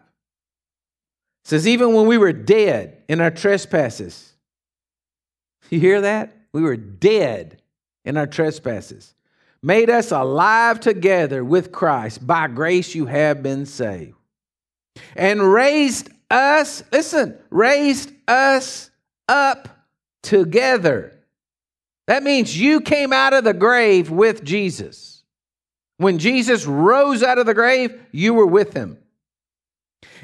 says, 1.43 1.67
Even 1.67 1.93
when 1.93 2.05
we 2.05 2.17
were 2.17 2.31
dead 2.31 3.03
in 3.09 3.21
our 3.21 3.31
trespasses, 3.31 4.33
you 5.69 5.79
hear 5.79 6.01
that? 6.01 6.37
We 6.51 6.61
were 6.61 6.77
dead 6.77 7.59
in 8.05 8.15
our 8.15 8.27
trespasses, 8.27 9.15
made 9.63 9.89
us 9.89 10.11
alive 10.11 10.79
together 10.79 11.43
with 11.43 11.71
Christ. 11.71 12.25
By 12.25 12.47
grace 12.47 12.93
you 12.93 13.07
have 13.07 13.41
been 13.41 13.65
saved. 13.65 14.13
And 15.15 15.51
raised 15.51 16.09
us, 16.33 16.83
listen, 16.91 17.37
raised 17.49 18.11
us 18.27 18.89
up 19.29 19.69
together. 20.23 21.13
That 22.07 22.23
means 22.23 22.59
you 22.59 22.81
came 22.81 23.13
out 23.13 23.33
of 23.33 23.43
the 23.43 23.53
grave 23.53 24.09
with 24.09 24.43
Jesus. 24.43 25.23
When 25.97 26.19
Jesus 26.19 26.65
rose 26.65 27.23
out 27.23 27.37
of 27.37 27.45
the 27.45 27.53
grave, 27.53 27.97
you 28.11 28.33
were 28.33 28.47
with 28.47 28.73
him. 28.73 28.97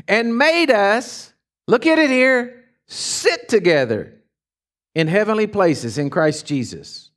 And 0.08 0.38
made 0.38 0.72
us, 0.72 1.32
look 1.68 1.86
at 1.86 2.00
it 2.00 2.10
here, 2.10 2.66
sit 2.88 3.48
together 3.48 4.16
in 4.96 5.08
heavenly 5.08 5.48
places 5.48 5.98
in 5.98 6.10
Christ 6.10 6.46
Jesus. 6.46 7.12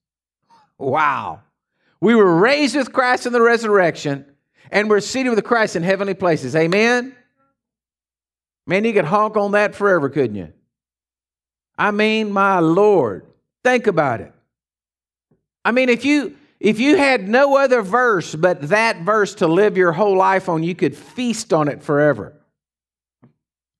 Wow. 0.78 1.40
We 2.00 2.14
were 2.14 2.38
raised 2.38 2.76
with 2.76 2.92
Christ 2.92 3.26
in 3.26 3.32
the 3.32 3.40
resurrection, 3.40 4.26
and 4.70 4.90
we're 4.90 5.00
seated 5.00 5.30
with 5.30 5.42
Christ 5.44 5.76
in 5.76 5.82
heavenly 5.82 6.14
places. 6.14 6.54
Amen? 6.54 7.16
Man, 8.66 8.84
you 8.84 8.92
could 8.92 9.04
honk 9.04 9.36
on 9.36 9.52
that 9.52 9.74
forever, 9.74 10.08
couldn't 10.08 10.36
you? 10.36 10.52
I 11.76 11.90
mean, 11.90 12.32
my 12.32 12.60
Lord, 12.60 13.26
think 13.64 13.86
about 13.86 14.20
it. 14.20 14.32
I 15.64 15.72
mean, 15.72 15.88
if 15.88 16.04
you 16.04 16.36
if 16.60 16.78
you 16.78 16.96
had 16.96 17.28
no 17.28 17.56
other 17.56 17.82
verse 17.82 18.34
but 18.34 18.68
that 18.68 19.02
verse 19.02 19.34
to 19.36 19.48
live 19.48 19.76
your 19.76 19.92
whole 19.92 20.16
life 20.16 20.48
on, 20.48 20.62
you 20.62 20.76
could 20.76 20.96
feast 20.96 21.52
on 21.52 21.66
it 21.66 21.82
forever. 21.82 22.34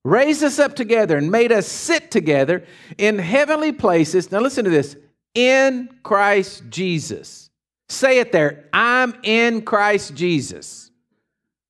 Raised 0.05 0.43
us 0.43 0.59
up 0.59 0.75
together 0.75 1.17
and 1.17 1.31
made 1.31 1.53
us 1.53 1.69
sit 1.69 2.11
together 2.11 2.65
in 2.99 3.21
heavenly 3.21 3.71
places. 3.71 4.33
Now, 4.33 4.41
listen 4.41 4.65
to 4.65 4.71
this 4.71 4.97
in 5.35 5.91
Christ 6.03 6.65
Jesus. 6.71 7.51
Say 7.89 8.19
it 8.19 8.33
there. 8.33 8.69
I'm 8.73 9.15
in 9.23 9.63
Christ 9.63 10.17
Jesus. 10.17 10.91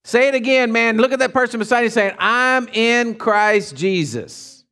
Say 0.04 0.28
it 0.28 0.34
again, 0.34 0.72
man. 0.72 0.96
Look 0.96 1.12
at 1.12 1.20
that 1.20 1.32
person 1.32 1.58
beside 1.58 1.82
you 1.82 1.90
saying, 1.90 2.14
I'm 2.18 2.68
in 2.68 3.14
Christ 3.14 3.76
Jesus. 3.76 4.64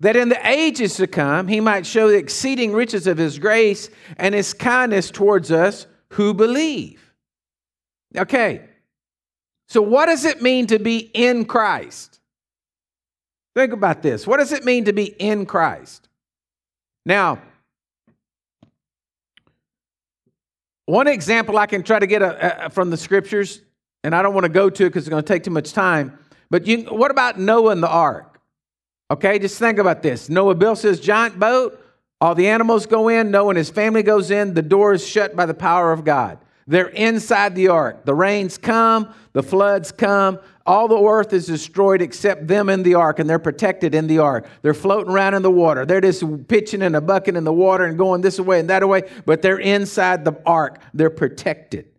That 0.00 0.16
in 0.16 0.28
the 0.28 0.46
ages 0.46 0.96
to 0.96 1.06
come, 1.06 1.48
he 1.48 1.60
might 1.60 1.86
show 1.86 2.08
the 2.08 2.18
exceeding 2.18 2.72
riches 2.72 3.06
of 3.06 3.16
his 3.16 3.38
grace 3.38 3.88
and 4.16 4.34
his 4.34 4.52
kindness 4.52 5.10
towards 5.10 5.50
us 5.50 5.86
who 6.10 6.34
believe. 6.34 7.14
Okay, 8.16 8.62
so 9.68 9.80
what 9.80 10.06
does 10.06 10.24
it 10.26 10.42
mean 10.42 10.66
to 10.66 10.78
be 10.78 10.98
in 10.98 11.46
Christ? 11.46 12.20
Think 13.54 13.72
about 13.72 14.02
this. 14.02 14.26
What 14.26 14.38
does 14.38 14.52
it 14.52 14.64
mean 14.64 14.84
to 14.84 14.92
be 14.92 15.06
in 15.06 15.46
Christ? 15.46 16.08
Now, 17.06 17.40
one 20.86 21.06
example 21.06 21.58
I 21.58 21.66
can 21.66 21.82
try 21.82 21.98
to 21.98 22.06
get 22.06 22.22
a, 22.22 22.66
a, 22.66 22.70
from 22.70 22.90
the 22.90 22.96
scriptures 22.96 23.62
and 24.04 24.14
I 24.14 24.22
don't 24.22 24.34
want 24.34 24.44
to 24.44 24.52
go 24.52 24.70
to 24.70 24.84
it 24.84 24.88
because 24.88 25.04
it's 25.04 25.10
going 25.10 25.22
to 25.22 25.26
take 25.26 25.44
too 25.44 25.50
much 25.50 25.72
time. 25.72 26.18
But 26.50 26.66
you, 26.66 26.84
what 26.84 27.10
about 27.10 27.38
Noah 27.38 27.72
and 27.72 27.82
the 27.82 27.88
ark? 27.88 28.40
Okay, 29.10 29.38
just 29.38 29.58
think 29.58 29.78
about 29.78 30.02
this. 30.02 30.28
Noah 30.28 30.54
builds 30.54 30.82
his 30.82 31.00
giant 31.00 31.38
boat. 31.38 31.78
All 32.20 32.34
the 32.34 32.48
animals 32.48 32.86
go 32.86 33.08
in. 33.08 33.30
Noah 33.30 33.50
and 33.50 33.58
his 33.58 33.70
family 33.70 34.02
goes 34.02 34.30
in. 34.30 34.54
The 34.54 34.62
door 34.62 34.92
is 34.92 35.06
shut 35.06 35.36
by 35.36 35.46
the 35.46 35.54
power 35.54 35.92
of 35.92 36.04
God. 36.04 36.38
They're 36.66 36.88
inside 36.88 37.54
the 37.54 37.68
ark. 37.68 38.04
The 38.04 38.14
rains 38.14 38.56
come, 38.56 39.12
the 39.32 39.42
floods 39.42 39.90
come. 39.90 40.38
All 40.64 40.86
the 40.86 40.96
earth 40.96 41.32
is 41.32 41.46
destroyed 41.46 42.00
except 42.00 42.46
them 42.46 42.68
in 42.68 42.84
the 42.84 42.94
ark, 42.94 43.18
and 43.18 43.28
they're 43.28 43.40
protected 43.40 43.94
in 43.96 44.06
the 44.06 44.20
ark. 44.20 44.46
They're 44.62 44.74
floating 44.74 45.12
around 45.12 45.34
in 45.34 45.42
the 45.42 45.50
water. 45.50 45.84
They're 45.84 46.00
just 46.00 46.22
pitching 46.46 46.82
in 46.82 46.94
a 46.94 47.00
bucket 47.00 47.36
in 47.36 47.42
the 47.42 47.52
water 47.52 47.84
and 47.84 47.98
going 47.98 48.20
this 48.20 48.38
way 48.38 48.60
and 48.60 48.70
that 48.70 48.88
way, 48.88 49.02
but 49.26 49.42
they're 49.42 49.58
inside 49.58 50.24
the 50.24 50.40
ark. 50.46 50.80
They're 50.94 51.10
protected. 51.10 51.91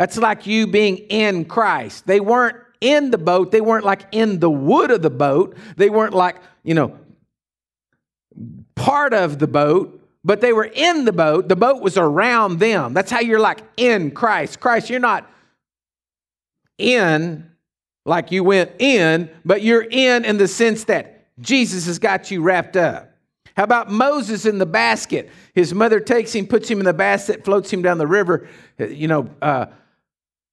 That's 0.00 0.16
like 0.16 0.46
you 0.46 0.66
being 0.66 0.96
in 0.96 1.44
Christ. 1.44 2.06
They 2.06 2.20
weren't 2.20 2.56
in 2.80 3.10
the 3.10 3.18
boat, 3.18 3.50
they 3.50 3.60
weren't 3.60 3.84
like 3.84 4.06
in 4.12 4.40
the 4.40 4.48
wood 4.48 4.90
of 4.90 5.02
the 5.02 5.10
boat, 5.10 5.54
they 5.76 5.90
weren't 5.90 6.14
like, 6.14 6.36
you 6.62 6.72
know, 6.72 6.98
part 8.74 9.12
of 9.12 9.38
the 9.38 9.46
boat, 9.46 10.02
but 10.24 10.40
they 10.40 10.54
were 10.54 10.70
in 10.72 11.04
the 11.04 11.12
boat. 11.12 11.48
The 11.48 11.56
boat 11.56 11.82
was 11.82 11.98
around 11.98 12.60
them. 12.60 12.94
That's 12.94 13.10
how 13.10 13.20
you're 13.20 13.40
like 13.40 13.60
in 13.76 14.10
Christ. 14.12 14.58
Christ, 14.58 14.88
you're 14.88 15.00
not 15.00 15.30
in 16.78 17.50
like 18.06 18.32
you 18.32 18.42
went 18.42 18.70
in, 18.78 19.28
but 19.44 19.60
you're 19.60 19.86
in 19.90 20.24
in 20.24 20.38
the 20.38 20.48
sense 20.48 20.84
that 20.84 21.26
Jesus 21.40 21.84
has 21.84 21.98
got 21.98 22.30
you 22.30 22.40
wrapped 22.40 22.78
up. 22.78 23.12
How 23.54 23.64
about 23.64 23.90
Moses 23.90 24.46
in 24.46 24.56
the 24.56 24.64
basket? 24.64 25.28
His 25.54 25.74
mother 25.74 26.00
takes 26.00 26.34
him, 26.34 26.46
puts 26.46 26.70
him 26.70 26.78
in 26.78 26.86
the 26.86 26.94
basket, 26.94 27.44
floats 27.44 27.70
him 27.70 27.82
down 27.82 27.98
the 27.98 28.06
river. 28.06 28.48
You 28.78 29.06
know, 29.06 29.28
uh, 29.42 29.66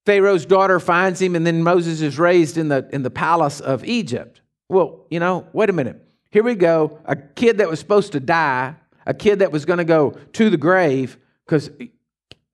Pharaoh's 0.08 0.46
daughter 0.46 0.80
finds 0.80 1.22
him, 1.22 1.36
and 1.36 1.46
then 1.46 1.62
Moses 1.62 2.00
is 2.00 2.18
raised 2.18 2.58
in 2.58 2.70
the, 2.70 2.88
in 2.94 3.04
the 3.04 3.10
palace 3.10 3.60
of 3.60 3.84
Egypt. 3.84 4.40
Well, 4.70 5.06
you 5.10 5.20
know, 5.20 5.46
wait 5.52 5.70
a 5.70 5.74
minute. 5.74 6.02
Here 6.32 6.44
we 6.44 6.56
go. 6.56 7.00
A 7.04 7.18
kid 7.18 7.58
that 7.58 7.68
was 7.68 7.78
supposed 7.82 8.14
to 8.14 8.22
die, 8.22 8.76
a 9.06 9.14
kid 9.14 9.40
that 9.40 9.52
was 9.52 9.66
going 9.66 9.80
to 9.80 9.84
go 9.84 10.12
to 10.12 10.50
the 10.50 10.56
grave 10.56 11.18
because 11.46 11.70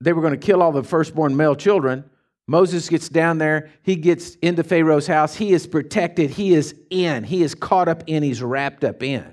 they 0.01 0.13
were 0.13 0.23
going 0.23 0.33
to 0.33 0.43
kill 0.43 0.63
all 0.63 0.71
the 0.71 0.81
firstborn 0.81 1.37
male 1.37 1.53
children. 1.53 2.09
Moses 2.47 2.89
gets 2.89 3.07
down 3.07 3.37
there. 3.37 3.69
He 3.83 3.97
gets 3.97 4.33
into 4.37 4.63
Pharaoh's 4.63 5.05
house. 5.05 5.35
He 5.35 5.53
is 5.53 5.67
protected. 5.67 6.31
He 6.31 6.55
is 6.55 6.73
in. 6.89 7.23
He 7.23 7.43
is 7.43 7.53
caught 7.53 7.87
up 7.87 8.03
in. 8.07 8.23
He's 8.23 8.41
wrapped 8.41 8.83
up 8.83 9.03
in. 9.03 9.31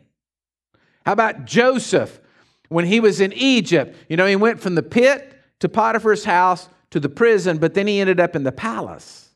How 1.06 1.12
about 1.14 1.46
Joseph 1.46 2.20
when 2.68 2.84
he 2.84 3.00
was 3.00 3.18
in 3.18 3.32
Egypt? 3.32 3.96
You 4.10 4.18
know, 4.18 4.26
he 4.26 4.36
went 4.36 4.60
from 4.60 4.74
the 4.74 4.82
pit 4.82 5.32
to 5.60 5.70
Potiphar's 5.70 6.26
house 6.26 6.68
to 6.90 7.00
the 7.00 7.08
prison, 7.08 7.58
but 7.58 7.74
then 7.74 7.86
he 7.86 8.00
ended 8.00 8.20
up 8.20 8.34
in 8.36 8.42
the 8.42 8.52
palace. 8.52 9.30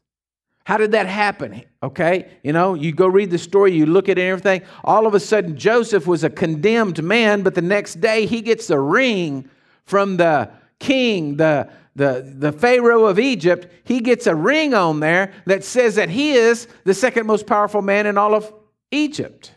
How 0.64 0.79
did 0.79 0.93
that 0.93 1.07
happen? 1.07 1.62
Okay, 1.83 2.31
you 2.43 2.53
know, 2.53 2.75
you 2.75 2.93
go 2.93 3.07
read 3.07 3.31
the 3.31 3.38
story, 3.38 3.75
you 3.75 3.85
look 3.85 4.09
at 4.09 4.19
everything. 4.19 4.62
All 4.83 5.07
of 5.07 5.14
a 5.14 5.21
sudden, 5.21 5.57
Joseph 5.57 6.07
was 6.07 6.25
a 6.25 6.31
condemned 6.31 7.03
man, 7.03 7.43
but 7.43 7.55
the 7.55 7.62
next 7.62 8.01
day 8.01 8.25
he 8.25 8.40
gets 8.40 8.71
a 8.71 8.81
ring 8.81 9.49
from 9.85 10.17
the 10.17 10.51
king, 10.81 11.37
the, 11.37 11.69
the, 11.95 12.35
the 12.38 12.51
Pharaoh 12.51 13.05
of 13.05 13.19
Egypt. 13.19 13.69
He 13.85 14.01
gets 14.01 14.27
a 14.27 14.35
ring 14.35 14.73
on 14.73 15.01
there 15.01 15.33
that 15.45 15.64
says 15.64 15.97
that 15.97 16.09
he 16.09 16.33
is 16.33 16.67
the 16.85 16.95
second 16.95 17.27
most 17.27 17.47
powerful 17.47 17.83
man 17.83 18.07
in 18.07 18.17
all 18.17 18.35
of 18.35 18.53
Egypt. 18.90 19.53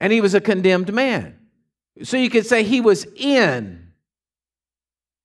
And 0.00 0.12
he 0.12 0.20
was 0.20 0.34
a 0.34 0.40
condemned 0.40 0.92
man. 0.92 1.38
So 2.02 2.16
you 2.16 2.30
could 2.30 2.46
say 2.46 2.64
he 2.64 2.80
was 2.80 3.06
in 3.16 3.81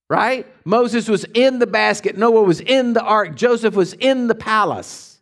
right? 0.10 0.48
Moses 0.66 1.08
was 1.08 1.26
in 1.34 1.60
the 1.60 1.68
basket, 1.68 2.18
Noah 2.18 2.44
was 2.44 2.62
in 2.62 2.94
the 2.94 3.02
ark, 3.02 3.36
Joseph 3.36 3.76
was 3.76 3.94
in 3.94 4.28
the 4.28 4.36
palace. 4.36 5.20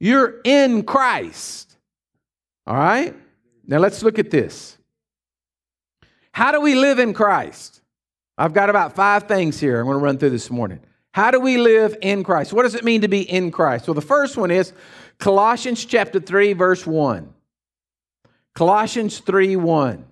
You're 0.00 0.40
in 0.44 0.82
Christ. 0.82 1.76
All 2.66 2.76
right? 2.76 3.14
Now 3.66 3.78
let's 3.78 4.02
look 4.02 4.18
at 4.18 4.30
this. 4.30 4.76
How 6.32 6.52
do 6.52 6.60
we 6.60 6.74
live 6.74 6.98
in 6.98 7.14
Christ? 7.14 7.80
I've 8.36 8.54
got 8.54 8.70
about 8.70 8.94
five 8.94 9.24
things 9.24 9.60
here 9.60 9.78
I'm 9.78 9.86
going 9.86 9.98
to 9.98 10.04
run 10.04 10.18
through 10.18 10.30
this 10.30 10.50
morning. 10.50 10.80
How 11.12 11.30
do 11.30 11.38
we 11.38 11.58
live 11.58 11.94
in 12.00 12.24
Christ? 12.24 12.52
What 12.52 12.62
does 12.62 12.74
it 12.74 12.84
mean 12.84 13.02
to 13.02 13.08
be 13.08 13.20
in 13.20 13.50
Christ? 13.50 13.86
Well, 13.86 13.94
the 13.94 14.00
first 14.00 14.36
one 14.36 14.50
is 14.50 14.72
Colossians 15.18 15.84
chapter 15.84 16.18
3 16.18 16.54
verse 16.54 16.86
1. 16.86 17.32
Colossians 18.54 19.18
3 19.20 19.56
1. 19.56 20.04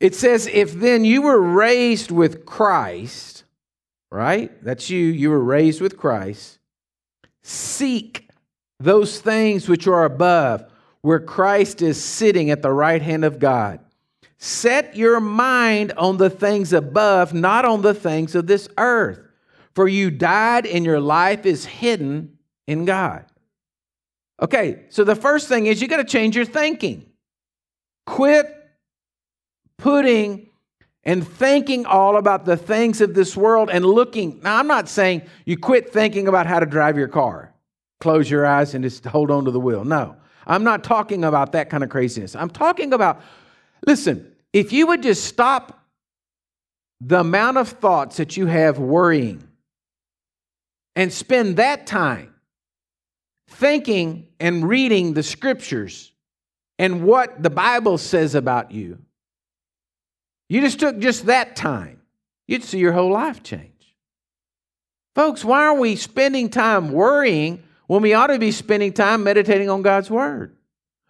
It 0.00 0.14
says, 0.14 0.46
if 0.46 0.72
then 0.72 1.04
you 1.04 1.22
were 1.22 1.40
raised 1.40 2.10
with 2.10 2.46
Christ, 2.46 3.44
right? 4.10 4.50
That's 4.64 4.88
you, 4.88 4.98
you 4.98 5.28
were 5.30 5.44
raised 5.44 5.82
with 5.82 5.98
Christ. 5.98 6.58
Seek 7.42 8.28
those 8.78 9.20
things 9.20 9.68
which 9.68 9.86
are 9.86 10.04
above, 10.04 10.64
where 11.02 11.20
Christ 11.20 11.82
is 11.82 12.02
sitting 12.02 12.50
at 12.50 12.62
the 12.62 12.72
right 12.72 13.02
hand 13.02 13.24
of 13.24 13.38
God. 13.38 13.80
Set 14.38 14.96
your 14.96 15.20
mind 15.20 15.92
on 15.98 16.16
the 16.16 16.30
things 16.30 16.72
above, 16.72 17.34
not 17.34 17.66
on 17.66 17.82
the 17.82 17.92
things 17.92 18.34
of 18.34 18.46
this 18.46 18.68
earth. 18.78 19.20
For 19.74 19.86
you 19.86 20.10
died, 20.10 20.66
and 20.66 20.84
your 20.84 20.98
life 20.98 21.44
is 21.44 21.66
hidden 21.66 22.38
in 22.66 22.86
God. 22.86 23.26
Okay, 24.40 24.84
so 24.88 25.04
the 25.04 25.14
first 25.14 25.46
thing 25.46 25.66
is 25.66 25.82
you 25.82 25.88
got 25.88 25.98
to 25.98 26.04
change 26.04 26.34
your 26.34 26.46
thinking. 26.46 27.06
Quit 28.06 28.59
putting 29.80 30.48
and 31.04 31.26
thinking 31.26 31.86
all 31.86 32.16
about 32.16 32.44
the 32.44 32.56
things 32.56 33.00
of 33.00 33.14
this 33.14 33.36
world 33.36 33.70
and 33.70 33.84
looking. 33.84 34.40
Now, 34.42 34.58
I'm 34.58 34.66
not 34.66 34.88
saying 34.88 35.22
you 35.44 35.56
quit 35.56 35.92
thinking 35.92 36.28
about 36.28 36.46
how 36.46 36.60
to 36.60 36.66
drive 36.66 36.98
your 36.98 37.08
car, 37.08 37.52
close 38.00 38.30
your 38.30 38.46
eyes 38.46 38.74
and 38.74 38.84
just 38.84 39.04
hold 39.04 39.30
on 39.30 39.44
to 39.46 39.50
the 39.50 39.60
wheel. 39.60 39.84
No, 39.84 40.16
I'm 40.46 40.64
not 40.64 40.84
talking 40.84 41.24
about 41.24 41.52
that 41.52 41.70
kind 41.70 41.82
of 41.82 41.90
craziness. 41.90 42.36
I'm 42.36 42.50
talking 42.50 42.92
about, 42.92 43.22
listen, 43.86 44.32
if 44.52 44.72
you 44.72 44.86
would 44.88 45.02
just 45.02 45.24
stop 45.24 45.78
the 47.00 47.20
amount 47.20 47.56
of 47.56 47.68
thoughts 47.68 48.18
that 48.18 48.36
you 48.36 48.46
have 48.46 48.78
worrying 48.78 49.42
and 50.96 51.10
spend 51.12 51.56
that 51.56 51.86
time 51.86 52.34
thinking 53.48 54.28
and 54.38 54.68
reading 54.68 55.14
the 55.14 55.22
scriptures 55.22 56.12
and 56.78 57.04
what 57.04 57.42
the 57.42 57.50
Bible 57.50 57.96
says 57.96 58.34
about 58.34 58.70
you, 58.70 58.98
you 60.50 60.60
just 60.60 60.80
took 60.80 60.98
just 60.98 61.26
that 61.26 61.54
time, 61.54 62.02
you'd 62.48 62.64
see 62.64 62.78
your 62.78 62.92
whole 62.92 63.12
life 63.12 63.40
change. 63.42 63.94
Folks, 65.14 65.44
why 65.44 65.64
are 65.64 65.78
we 65.78 65.94
spending 65.94 66.50
time 66.50 66.90
worrying 66.90 67.62
when 67.86 68.02
we 68.02 68.14
ought 68.14 68.26
to 68.26 68.38
be 68.38 68.50
spending 68.50 68.92
time 68.92 69.22
meditating 69.22 69.70
on 69.70 69.82
God's 69.82 70.10
Word? 70.10 70.56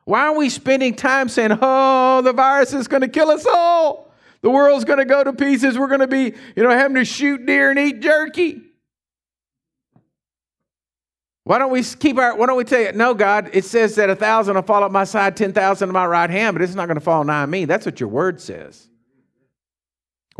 Why 0.04 0.26
are 0.26 0.36
we 0.36 0.50
spending 0.50 0.94
time 0.94 1.30
saying, 1.30 1.58
oh, 1.58 2.20
the 2.20 2.34
virus 2.34 2.74
is 2.74 2.86
going 2.86 3.00
to 3.00 3.08
kill 3.08 3.30
us 3.30 3.46
all? 3.46 4.12
The 4.42 4.50
world's 4.50 4.84
going 4.84 4.98
to 4.98 5.06
go 5.06 5.24
to 5.24 5.32
pieces. 5.32 5.78
We're 5.78 5.88
going 5.88 6.00
to 6.00 6.06
be, 6.06 6.34
you 6.54 6.62
know, 6.62 6.70
having 6.70 6.96
to 6.96 7.04
shoot 7.06 7.46
deer 7.46 7.70
and 7.70 7.78
eat 7.78 8.00
jerky. 8.00 8.60
Why 11.44 11.58
don't 11.58 11.70
we 11.70 11.82
keep 11.82 12.18
our, 12.18 12.36
why 12.36 12.44
don't 12.46 12.58
we 12.58 12.64
tell 12.64 12.80
you, 12.80 12.92
no, 12.92 13.14
God, 13.14 13.48
it 13.54 13.64
says 13.64 13.94
that 13.96 14.10
a 14.10 14.16
thousand 14.16 14.56
will 14.56 14.62
fall 14.62 14.84
at 14.84 14.92
my 14.92 15.04
side, 15.04 15.34
10,000 15.34 15.88
at 15.88 15.92
my 15.92 16.04
right 16.04 16.28
hand, 16.28 16.54
but 16.54 16.62
it's 16.62 16.74
not 16.74 16.86
going 16.86 16.98
to 16.98 17.04
fall 17.04 17.24
nigh 17.24 17.46
me. 17.46 17.64
That's 17.64 17.86
what 17.86 18.00
your 18.00 18.10
word 18.10 18.38
says. 18.38 18.88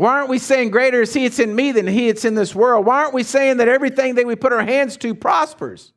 Why 0.01 0.13
aren't 0.13 0.29
we 0.29 0.39
saying 0.39 0.71
greater 0.71 1.03
is 1.03 1.13
he 1.13 1.27
that's 1.27 1.37
in 1.37 1.53
me 1.53 1.71
than 1.71 1.85
he 1.85 2.07
that's 2.07 2.25
in 2.25 2.33
this 2.33 2.55
world? 2.55 2.87
Why 2.87 3.03
aren't 3.03 3.13
we 3.13 3.21
saying 3.21 3.57
that 3.57 3.67
everything 3.67 4.15
that 4.15 4.25
we 4.25 4.35
put 4.35 4.51
our 4.51 4.63
hands 4.63 4.97
to 4.97 5.13
prospers? 5.13 5.93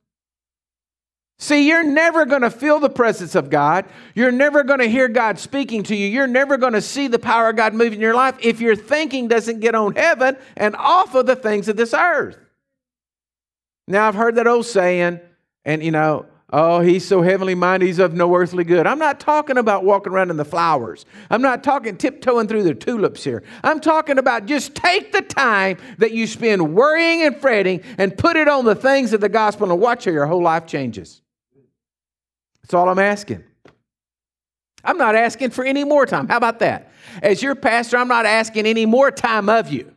See, 1.38 1.66
you're 1.66 1.82
never 1.82 2.26
going 2.26 2.42
to 2.42 2.50
feel 2.50 2.80
the 2.80 2.90
presence 2.90 3.34
of 3.34 3.48
God. 3.48 3.86
You're 4.14 4.30
never 4.30 4.62
going 4.62 4.80
to 4.80 4.90
hear 4.90 5.08
God 5.08 5.38
speaking 5.38 5.84
to 5.84 5.96
you. 5.96 6.06
You're 6.06 6.26
never 6.26 6.58
going 6.58 6.74
to 6.74 6.82
see 6.82 7.08
the 7.08 7.18
power 7.18 7.48
of 7.48 7.56
God 7.56 7.72
moving 7.72 7.94
in 7.94 8.00
your 8.02 8.14
life 8.14 8.36
if 8.42 8.60
your 8.60 8.76
thinking 8.76 9.26
doesn't 9.26 9.60
get 9.60 9.74
on 9.74 9.94
heaven 9.94 10.36
and 10.54 10.76
off 10.76 11.14
of 11.14 11.24
the 11.24 11.34
things 11.34 11.68
of 11.68 11.78
this 11.78 11.94
earth. 11.94 12.36
Now, 13.88 14.06
I've 14.06 14.14
heard 14.14 14.34
that 14.34 14.46
old 14.46 14.66
saying, 14.66 15.18
and 15.64 15.82
you 15.82 15.92
know, 15.92 16.26
oh, 16.54 16.80
he's 16.80 17.04
so 17.04 17.20
heavenly 17.20 17.56
minded, 17.56 17.86
he's 17.86 17.98
of 17.98 18.14
no 18.14 18.34
earthly 18.34 18.62
good. 18.62 18.86
I'm 18.86 18.98
not 18.98 19.18
talking 19.18 19.58
about 19.58 19.84
walking 19.84 20.12
around 20.12 20.30
in 20.30 20.36
the 20.36 20.44
flowers. 20.44 21.04
I'm 21.28 21.42
not 21.42 21.64
talking 21.64 21.96
tiptoeing 21.96 22.46
through 22.46 22.62
the 22.62 22.74
tulips 22.74 23.24
here. 23.24 23.42
I'm 23.64 23.80
talking 23.80 24.18
about 24.18 24.46
just 24.46 24.74
take 24.74 25.12
the 25.12 25.22
time 25.22 25.78
that 25.98 26.12
you 26.12 26.28
spend 26.28 26.74
worrying 26.74 27.22
and 27.22 27.36
fretting 27.36 27.82
and 27.98 28.16
put 28.16 28.36
it 28.36 28.46
on 28.46 28.64
the 28.64 28.76
things 28.76 29.12
of 29.12 29.20
the 29.20 29.28
gospel 29.28 29.70
and 29.70 29.80
watch 29.80 30.04
how 30.04 30.12
your 30.12 30.26
whole 30.26 30.42
life 30.42 30.66
changes. 30.66 31.20
That's 32.62 32.72
all 32.72 32.88
I'm 32.88 33.00
asking. 33.00 33.42
I'm 34.84 34.98
not 34.98 35.16
asking 35.16 35.50
for 35.50 35.64
any 35.64 35.82
more 35.82 36.06
time. 36.06 36.28
How 36.28 36.36
about 36.36 36.60
that? 36.60 36.92
As 37.22 37.42
your 37.42 37.54
pastor, 37.54 37.96
I'm 37.96 38.08
not 38.08 38.26
asking 38.26 38.66
any 38.66 38.86
more 38.86 39.10
time 39.10 39.48
of 39.48 39.72
you. 39.72 39.93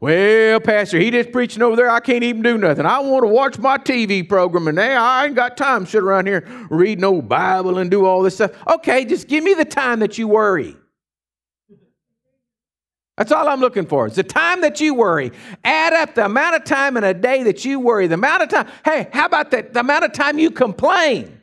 Well, 0.00 0.60
Pastor, 0.60 0.98
he 0.98 1.10
just 1.10 1.30
preaching 1.30 1.62
over 1.62 1.76
there. 1.76 1.90
I 1.90 2.00
can't 2.00 2.24
even 2.24 2.40
do 2.40 2.56
nothing. 2.56 2.86
I 2.86 3.00
want 3.00 3.22
to 3.22 3.28
watch 3.28 3.58
my 3.58 3.76
TV 3.76 4.26
program, 4.26 4.66
and 4.66 4.76
now 4.76 5.04
I 5.04 5.26
ain't 5.26 5.34
got 5.34 5.58
time 5.58 5.84
to 5.84 5.90
sit 5.90 6.02
around 6.02 6.26
here 6.26 6.42
read 6.70 6.98
no 6.98 7.20
Bible 7.20 7.76
and 7.76 7.90
do 7.90 8.06
all 8.06 8.22
this 8.22 8.36
stuff. 8.36 8.52
Okay, 8.66 9.04
just 9.04 9.28
give 9.28 9.44
me 9.44 9.52
the 9.52 9.66
time 9.66 10.00
that 10.00 10.16
you 10.16 10.26
worry. 10.26 10.74
That's 13.18 13.32
all 13.32 13.46
I'm 13.46 13.60
looking 13.60 13.84
for. 13.84 14.06
It's 14.06 14.16
the 14.16 14.22
time 14.22 14.62
that 14.62 14.80
you 14.80 14.94
worry. 14.94 15.32
Add 15.62 15.92
up 15.92 16.14
the 16.14 16.24
amount 16.24 16.56
of 16.56 16.64
time 16.64 16.96
in 16.96 17.04
a 17.04 17.12
day 17.12 17.42
that 17.42 17.66
you 17.66 17.78
worry, 17.78 18.06
the 18.06 18.14
amount 18.14 18.44
of 18.44 18.48
time. 18.48 18.68
Hey, 18.82 19.10
how 19.12 19.26
about 19.26 19.50
that? 19.50 19.74
The 19.74 19.80
amount 19.80 20.04
of 20.04 20.12
time 20.14 20.38
you 20.38 20.50
complain. 20.50 21.39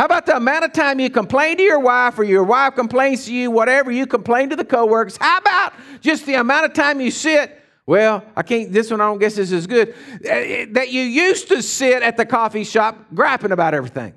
How 0.00 0.06
about 0.06 0.24
the 0.24 0.34
amount 0.34 0.64
of 0.64 0.72
time 0.72 0.98
you 0.98 1.10
complain 1.10 1.58
to 1.58 1.62
your 1.62 1.78
wife 1.78 2.18
or 2.18 2.24
your 2.24 2.42
wife 2.42 2.74
complains 2.74 3.26
to 3.26 3.34
you, 3.34 3.50
whatever 3.50 3.90
you 3.90 4.06
complain 4.06 4.48
to 4.48 4.56
the 4.56 4.64
coworkers? 4.64 5.18
How 5.18 5.36
about 5.36 5.74
just 6.00 6.24
the 6.24 6.36
amount 6.36 6.64
of 6.64 6.72
time 6.72 7.02
you 7.02 7.10
sit? 7.10 7.60
Well, 7.84 8.24
I 8.34 8.42
can't, 8.42 8.72
this 8.72 8.90
one 8.90 9.02
I 9.02 9.04
don't 9.04 9.18
guess 9.18 9.36
is 9.36 9.66
good. 9.66 9.94
Eh, 10.24 10.64
that 10.70 10.90
you 10.90 11.02
used 11.02 11.48
to 11.48 11.62
sit 11.62 12.02
at 12.02 12.16
the 12.16 12.24
coffee 12.24 12.64
shop 12.64 12.96
griping 13.12 13.52
about 13.52 13.74
everything. 13.74 14.14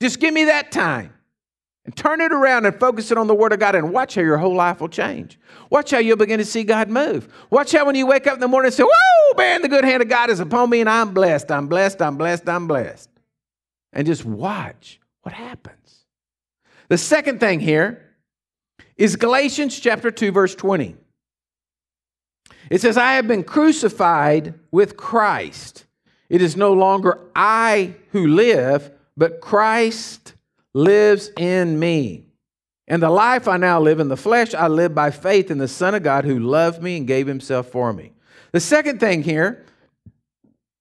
Just 0.00 0.20
give 0.20 0.32
me 0.32 0.44
that 0.44 0.70
time 0.70 1.12
and 1.84 1.96
turn 1.96 2.20
it 2.20 2.30
around 2.30 2.64
and 2.64 2.78
focus 2.78 3.10
it 3.10 3.18
on 3.18 3.26
the 3.26 3.34
Word 3.34 3.52
of 3.52 3.58
God 3.58 3.74
and 3.74 3.92
watch 3.92 4.14
how 4.14 4.22
your 4.22 4.38
whole 4.38 4.54
life 4.54 4.80
will 4.80 4.88
change. 4.88 5.40
Watch 5.70 5.90
how 5.90 5.98
you'll 5.98 6.18
begin 6.18 6.38
to 6.38 6.44
see 6.44 6.62
God 6.62 6.88
move. 6.88 7.26
Watch 7.50 7.72
how 7.72 7.84
when 7.84 7.96
you 7.96 8.06
wake 8.06 8.28
up 8.28 8.34
in 8.34 8.40
the 8.40 8.46
morning 8.46 8.68
and 8.68 8.74
say, 8.74 8.84
Whoa, 8.84 9.36
man, 9.36 9.62
the 9.62 9.68
good 9.68 9.84
hand 9.84 10.04
of 10.04 10.08
God 10.08 10.30
is 10.30 10.38
upon 10.38 10.70
me 10.70 10.82
and 10.82 10.88
I'm 10.88 11.12
blessed. 11.12 11.50
I'm 11.50 11.66
blessed. 11.66 12.00
I'm 12.00 12.16
blessed. 12.16 12.48
I'm 12.48 12.68
blessed. 12.68 13.10
And 13.92 14.06
just 14.06 14.24
watch 14.24 15.00
what 15.26 15.34
happens? 15.34 16.04
The 16.88 16.96
second 16.96 17.40
thing 17.40 17.58
here 17.58 18.14
is 18.96 19.16
Galatians 19.16 19.80
chapter 19.80 20.12
2 20.12 20.30
verse 20.30 20.54
20. 20.54 20.94
It 22.70 22.80
says, 22.80 22.96
"I 22.96 23.14
have 23.14 23.26
been 23.26 23.42
crucified 23.42 24.54
with 24.70 24.96
Christ. 24.96 25.84
It 26.28 26.40
is 26.40 26.56
no 26.56 26.72
longer 26.72 27.18
I 27.34 27.96
who 28.12 28.28
live, 28.28 28.92
but 29.16 29.40
Christ 29.40 30.34
lives 30.74 31.32
in 31.36 31.80
me. 31.80 32.28
And 32.86 33.02
the 33.02 33.10
life 33.10 33.48
I 33.48 33.56
now 33.56 33.80
live 33.80 33.98
in 33.98 34.06
the 34.06 34.16
flesh, 34.16 34.54
I 34.54 34.68
live 34.68 34.94
by 34.94 35.10
faith 35.10 35.50
in 35.50 35.58
the 35.58 35.66
Son 35.66 35.96
of 35.96 36.04
God 36.04 36.24
who 36.24 36.38
loved 36.38 36.80
me 36.80 36.98
and 36.98 37.04
gave 37.04 37.26
himself 37.26 37.66
for 37.66 37.92
me." 37.92 38.12
The 38.52 38.60
second 38.60 39.00
thing 39.00 39.24
here 39.24 39.64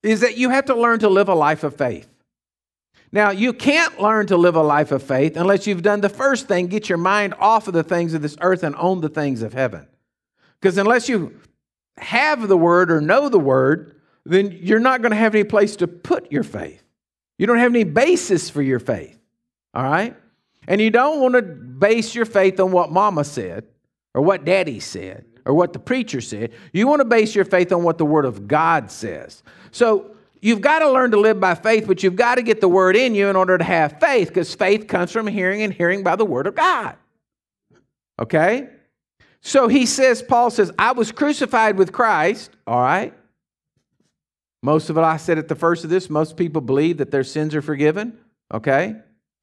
is 0.04 0.20
that 0.20 0.38
you 0.38 0.52
have 0.52 0.66
to 0.66 0.76
learn 0.76 1.00
to 1.00 1.10
live 1.10 1.30
a 1.30 1.34
life 1.34 1.64
of 1.64 1.76
faith. 1.76 2.08
Now, 3.16 3.32
you 3.32 3.54
can't 3.54 3.98
learn 4.02 4.28
to 4.28 4.36
live 4.36 4.58
a 4.58 4.62
life 4.62 4.92
of 4.92 5.02
faith 5.02 5.38
unless 5.38 5.66
you've 5.66 5.82
done 5.82 6.02
the 6.02 6.10
first 6.10 6.50
thing 6.50 6.68
get 6.68 6.90
your 6.90 6.98
mind 6.98 7.34
off 7.40 7.70
of 7.70 7.74
the 7.74 7.82
things 7.82 8.14
of 8.14 8.22
this 8.22 8.36
earth 8.42 8.62
and 8.62 8.76
on 8.76 9.00
the 9.00 9.08
things 9.08 9.42
of 9.42 9.54
heaven. 9.54 9.88
Because 10.60 10.78
unless 10.78 11.08
you 11.08 11.40
have 11.98 12.50
the 12.50 12.58
word 12.58 12.92
or 12.92 13.00
know 13.00 13.30
the 13.30 13.40
word, 13.40 14.02
then 14.26 14.52
you're 14.62 14.82
not 14.82 15.02
going 15.02 15.12
to 15.12 15.18
have 15.18 15.34
any 15.34 15.46
place 15.46 15.78
to 15.78 15.88
put 15.88 16.30
your 16.30 16.44
faith. 16.44 16.84
You 17.38 17.48
don't 17.48 17.60
have 17.60 17.72
any 17.72 17.86
basis 17.86 18.50
for 18.50 18.62
your 18.62 18.80
faith. 18.80 19.18
All 19.74 19.84
right? 19.84 20.14
And 20.68 20.82
you 20.82 20.90
don't 20.90 21.22
want 21.22 21.36
to 21.36 21.42
base 21.42 22.16
your 22.16 22.26
faith 22.26 22.60
on 22.60 22.74
what 22.74 22.92
mama 22.92 23.24
said 23.24 23.64
or 24.14 24.24
what 24.24 24.44
daddy 24.44 24.82
said 24.82 25.24
or 25.46 25.54
what 25.54 25.72
the 25.72 25.80
preacher 25.80 26.20
said. 26.20 26.52
You 26.74 26.86
want 26.88 27.00
to 27.00 27.06
base 27.06 27.34
your 27.34 27.46
faith 27.46 27.72
on 27.72 27.82
what 27.82 27.98
the 27.98 28.06
word 28.06 28.26
of 28.26 28.50
God 28.50 28.92
says. 28.92 29.42
So 29.72 30.15
You've 30.46 30.62
got 30.62 30.80
to 30.80 30.92
learn 30.92 31.10
to 31.10 31.20
live 31.20 31.40
by 31.40 31.56
faith, 31.56 31.88
but 31.88 32.04
you've 32.04 32.16
got 32.16 32.36
to 32.36 32.44
get 32.44 32.62
the 32.62 32.68
word 32.68 32.96
in 32.96 33.16
you 33.16 33.30
in 33.30 33.36
order 33.36 33.58
to 33.58 33.64
have 33.64 34.00
faith, 34.00 34.28
because 34.28 34.54
faith 34.54 34.88
comes 34.88 35.12
from 35.12 35.26
hearing 35.26 35.64
and 35.64 35.74
hearing 35.74 36.04
by 36.04 36.16
the 36.16 36.24
word 36.24 36.46
of 36.46 36.54
God. 36.54 36.96
Okay? 38.22 38.70
So 39.42 39.68
he 39.68 39.88
says, 39.88 40.22
Paul 40.22 40.52
says, 40.52 40.72
I 40.78 40.92
was 40.92 41.12
crucified 41.12 41.80
with 41.80 41.92
Christ, 41.92 42.52
all 42.68 42.80
right? 42.80 43.12
Most 44.62 44.92
of 44.92 45.00
it, 45.00 45.02
I 45.02 45.18
said 45.18 45.40
at 45.40 45.48
the 45.48 45.56
first 45.56 45.84
of 45.84 45.90
this, 45.90 46.12
most 46.12 46.38
people 46.38 46.62
believe 46.62 46.98
that 46.98 47.10
their 47.10 47.24
sins 47.24 47.56
are 47.56 47.64
forgiven, 47.64 48.16
okay? 48.54 48.94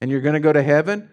And 0.01 0.09
you're 0.09 0.21
going 0.21 0.35
to 0.35 0.41
go 0.41 0.53
to 0.53 0.63
heaven. 0.63 1.11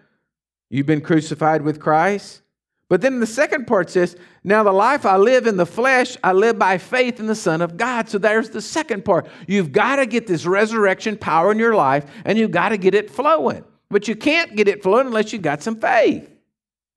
You've 0.70 0.86
been 0.86 1.00
crucified 1.00 1.62
with 1.62 1.80
Christ. 1.80 2.42
But 2.90 3.02
then 3.02 3.20
the 3.20 3.26
second 3.26 3.68
part 3.68 3.88
says, 3.88 4.16
Now 4.42 4.64
the 4.64 4.72
life 4.72 5.06
I 5.06 5.16
live 5.16 5.46
in 5.46 5.56
the 5.56 5.64
flesh, 5.64 6.16
I 6.24 6.32
live 6.32 6.58
by 6.58 6.76
faith 6.76 7.20
in 7.20 7.26
the 7.28 7.36
Son 7.36 7.62
of 7.62 7.76
God. 7.76 8.08
So 8.08 8.18
there's 8.18 8.50
the 8.50 8.60
second 8.60 9.04
part. 9.04 9.28
You've 9.46 9.70
got 9.70 9.96
to 9.96 10.06
get 10.06 10.26
this 10.26 10.44
resurrection 10.44 11.16
power 11.16 11.52
in 11.52 11.58
your 11.60 11.76
life 11.76 12.04
and 12.24 12.36
you've 12.36 12.50
got 12.50 12.70
to 12.70 12.76
get 12.76 12.96
it 12.96 13.08
flowing. 13.08 13.64
But 13.90 14.08
you 14.08 14.16
can't 14.16 14.56
get 14.56 14.66
it 14.66 14.82
flowing 14.82 15.06
unless 15.06 15.32
you've 15.32 15.40
got 15.40 15.62
some 15.62 15.80
faith. 15.80 16.28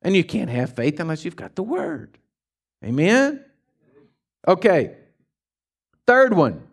And 0.01 0.15
you 0.15 0.23
can't 0.23 0.49
have 0.49 0.75
faith 0.75 0.99
unless 0.99 1.25
you've 1.25 1.35
got 1.35 1.55
the 1.55 1.63
Word. 1.63 2.17
Amen? 2.83 3.45
Okay. 4.47 4.95
Third 6.07 6.33
one. 6.33 6.63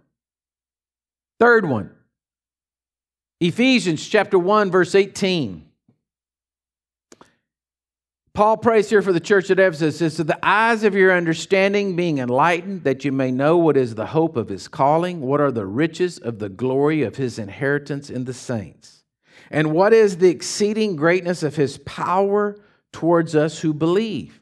Third 1.38 1.66
one. 1.66 1.90
Ephesians 3.38 4.06
chapter 4.06 4.38
1, 4.38 4.70
verse 4.70 4.94
18. 4.94 5.69
Paul 8.32 8.58
prays 8.58 8.88
here 8.88 9.02
for 9.02 9.12
the 9.12 9.18
church 9.18 9.50
at 9.50 9.58
Ephesus 9.58 10.00
is 10.00 10.16
the 10.16 10.38
eyes 10.42 10.84
of 10.84 10.94
your 10.94 11.12
understanding 11.12 11.96
being 11.96 12.18
enlightened, 12.18 12.84
that 12.84 13.04
you 13.04 13.10
may 13.10 13.32
know 13.32 13.56
what 13.56 13.76
is 13.76 13.96
the 13.96 14.06
hope 14.06 14.36
of 14.36 14.48
his 14.48 14.68
calling, 14.68 15.20
what 15.20 15.40
are 15.40 15.50
the 15.50 15.66
riches 15.66 16.16
of 16.18 16.38
the 16.38 16.48
glory 16.48 17.02
of 17.02 17.16
his 17.16 17.40
inheritance 17.40 18.08
in 18.08 18.26
the 18.26 18.32
saints, 18.32 19.02
and 19.50 19.72
what 19.72 19.92
is 19.92 20.18
the 20.18 20.30
exceeding 20.30 20.94
greatness 20.94 21.42
of 21.42 21.56
his 21.56 21.78
power 21.78 22.56
towards 22.92 23.34
us 23.34 23.58
who 23.58 23.74
believe, 23.74 24.40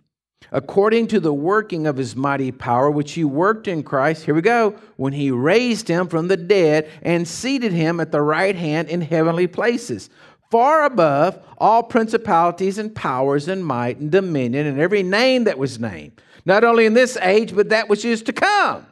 according 0.52 1.06
to 1.06 1.18
the 1.18 1.32
working 1.32 1.86
of 1.86 1.96
his 1.96 2.14
mighty 2.14 2.52
power, 2.52 2.90
which 2.90 3.12
he 3.12 3.24
worked 3.24 3.66
in 3.66 3.82
Christ. 3.82 4.24
Here 4.24 4.34
we 4.34 4.42
go, 4.42 4.76
when 4.96 5.14
he 5.14 5.30
raised 5.30 5.88
him 5.88 6.08
from 6.08 6.28
the 6.28 6.36
dead 6.36 6.90
and 7.00 7.26
seated 7.26 7.72
him 7.72 8.00
at 8.00 8.12
the 8.12 8.22
right 8.22 8.54
hand 8.54 8.90
in 8.90 9.00
heavenly 9.00 9.46
places 9.46 10.10
far 10.50 10.84
above 10.84 11.38
all 11.58 11.82
principalities 11.82 12.78
and 12.78 12.94
powers 12.94 13.48
and 13.48 13.64
might 13.64 13.98
and 13.98 14.10
dominion 14.10 14.66
and 14.66 14.80
every 14.80 15.02
name 15.02 15.44
that 15.44 15.58
was 15.58 15.78
named, 15.78 16.20
not 16.44 16.64
only 16.64 16.86
in 16.86 16.94
this 16.94 17.16
age, 17.18 17.54
but 17.54 17.68
that 17.68 17.88
which 17.88 18.04
is 18.04 18.22
to 18.22 18.32
come, 18.32 18.86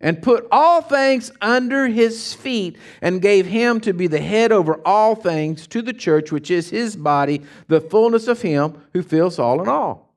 and 0.00 0.22
put 0.22 0.46
all 0.50 0.80
things 0.80 1.32
under 1.40 1.88
his 1.88 2.34
feet, 2.34 2.76
and 3.02 3.22
gave 3.22 3.46
him 3.46 3.80
to 3.80 3.92
be 3.92 4.06
the 4.06 4.20
head 4.20 4.52
over 4.52 4.80
all 4.86 5.14
things 5.14 5.66
to 5.66 5.82
the 5.82 5.92
church, 5.92 6.30
which 6.32 6.50
is 6.50 6.70
his 6.70 6.96
body, 6.96 7.42
the 7.66 7.80
fullness 7.80 8.28
of 8.28 8.42
him 8.42 8.80
who 8.92 9.02
fills 9.02 9.38
all 9.38 9.60
in 9.60 9.68
all. 9.68 10.14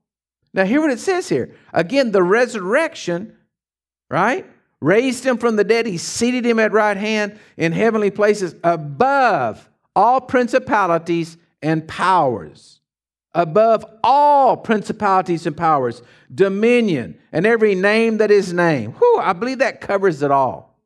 Now, 0.54 0.66
hear 0.66 0.82
what 0.82 0.92
it 0.92 1.00
says 1.00 1.30
here. 1.30 1.56
Again, 1.74 2.12
the 2.12 2.24
resurrection, 2.24 3.38
right? 4.10 4.46
Raised 4.82 5.26
him 5.26 5.38
from 5.38 5.56
the 5.56 5.64
dead. 5.64 5.86
He 5.86 5.98
seated 5.98 6.46
him 6.46 6.60
at 6.60 6.74
right 6.74 6.98
hand 6.98 7.40
in 7.56 7.72
heavenly 7.72 8.12
places 8.12 8.56
above 8.64 9.70
all 9.96 10.22
principalities 10.22 11.38
and 11.62 11.88
powers, 11.88 12.80
above 13.34 13.86
all 14.04 14.58
principalities 14.58 15.46
and 15.46 15.56
powers, 15.56 16.02
dominion, 16.34 17.18
and 17.32 17.46
every 17.46 17.76
name 17.76 18.18
that 18.18 18.32
is 18.32 18.54
named. 18.54 18.96
Whew, 18.96 19.20
I 19.20 19.34
believe 19.34 19.60
that 19.60 19.82
covers 19.82 20.22
it 20.22 20.32
all. 20.32 20.78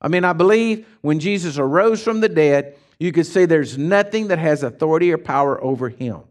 I 0.00 0.08
mean, 0.08 0.24
I 0.24 0.32
believe 0.32 0.86
when 1.00 1.20
Jesus 1.20 1.58
arose 1.58 2.02
from 2.02 2.20
the 2.20 2.28
dead, 2.28 2.76
you 2.98 3.12
could 3.12 3.26
say 3.26 3.46
there's 3.46 3.78
nothing 3.78 4.28
that 4.28 4.38
has 4.38 4.62
authority 4.62 5.12
or 5.12 5.18
power 5.18 5.62
over 5.62 5.88
him. 5.88 6.22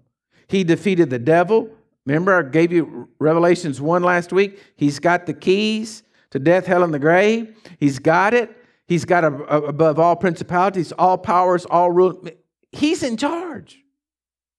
He 0.47 0.63
defeated 0.63 1.09
the 1.09 1.19
devil. 1.19 1.69
Remember, 2.05 2.37
I 2.37 2.49
gave 2.49 2.71
you 2.71 3.07
Revelations 3.19 3.79
1 3.79 4.03
last 4.03 4.33
week? 4.33 4.59
He's 4.75 4.99
got 4.99 5.25
the 5.25 5.33
keys 5.33 6.03
to 6.31 6.39
death, 6.39 6.65
hell, 6.65 6.83
and 6.83 6.93
the 6.93 6.99
grave. 6.99 7.55
He's 7.79 7.99
got 7.99 8.33
it. 8.33 8.55
He's 8.91 9.05
got 9.05 9.23
a, 9.23 9.27
a, 9.27 9.61
above 9.67 9.99
all 9.99 10.17
principalities, 10.17 10.91
all 10.91 11.17
powers, 11.17 11.63
all 11.63 11.89
rule. 11.89 12.27
He's 12.73 13.03
in 13.03 13.15
charge. 13.15 13.79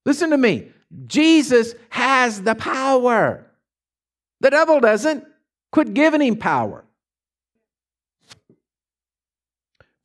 Listen 0.06 0.30
to 0.30 0.38
me. 0.38 0.70
Jesus 1.06 1.74
has 1.90 2.40
the 2.40 2.54
power. 2.54 3.46
The 4.40 4.48
devil 4.48 4.80
doesn't. 4.80 5.26
Quit 5.70 5.92
giving 5.92 6.22
him 6.22 6.36
power. 6.36 6.82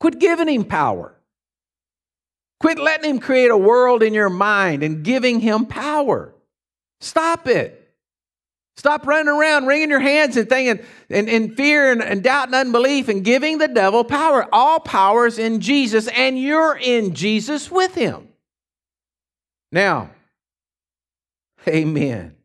Quit 0.02 0.20
giving 0.20 0.50
him 0.50 0.66
power. 0.66 1.16
Quit 2.60 2.80
letting 2.80 3.10
him 3.12 3.20
create 3.20 3.50
a 3.50 3.58
world 3.58 4.04
in 4.04 4.14
your 4.14 4.30
mind 4.30 4.84
and 4.84 5.06
giving 5.06 5.40
him 5.40 5.66
power. 5.66 6.36
Stop 7.00 7.48
it. 7.48 7.87
Stop 8.78 9.08
running 9.08 9.28
around 9.28 9.66
wringing 9.66 9.90
your 9.90 10.00
hands 10.00 10.38
and 10.38 10.48
thinking 10.48 10.86
and 11.10 11.28
in 11.28 11.56
fear 11.56 11.92
and, 11.92 12.02
and 12.02 12.24
doubt 12.24 12.50
and 12.50 12.56
unbelief 12.56 13.10
and 13.10 13.24
giving 13.24 13.58
the 13.58 13.68
devil 13.68 14.04
power. 14.04 14.48
All 14.54 14.80
power's 14.80 15.40
in 15.40 15.62
Jesus, 15.62 16.08
and 16.10 16.40
you're 16.40 16.78
in 16.78 17.16
Jesus 17.16 17.72
with 17.72 17.96
him. 17.96 18.28
Now, 19.72 20.12
amen. 21.68 22.36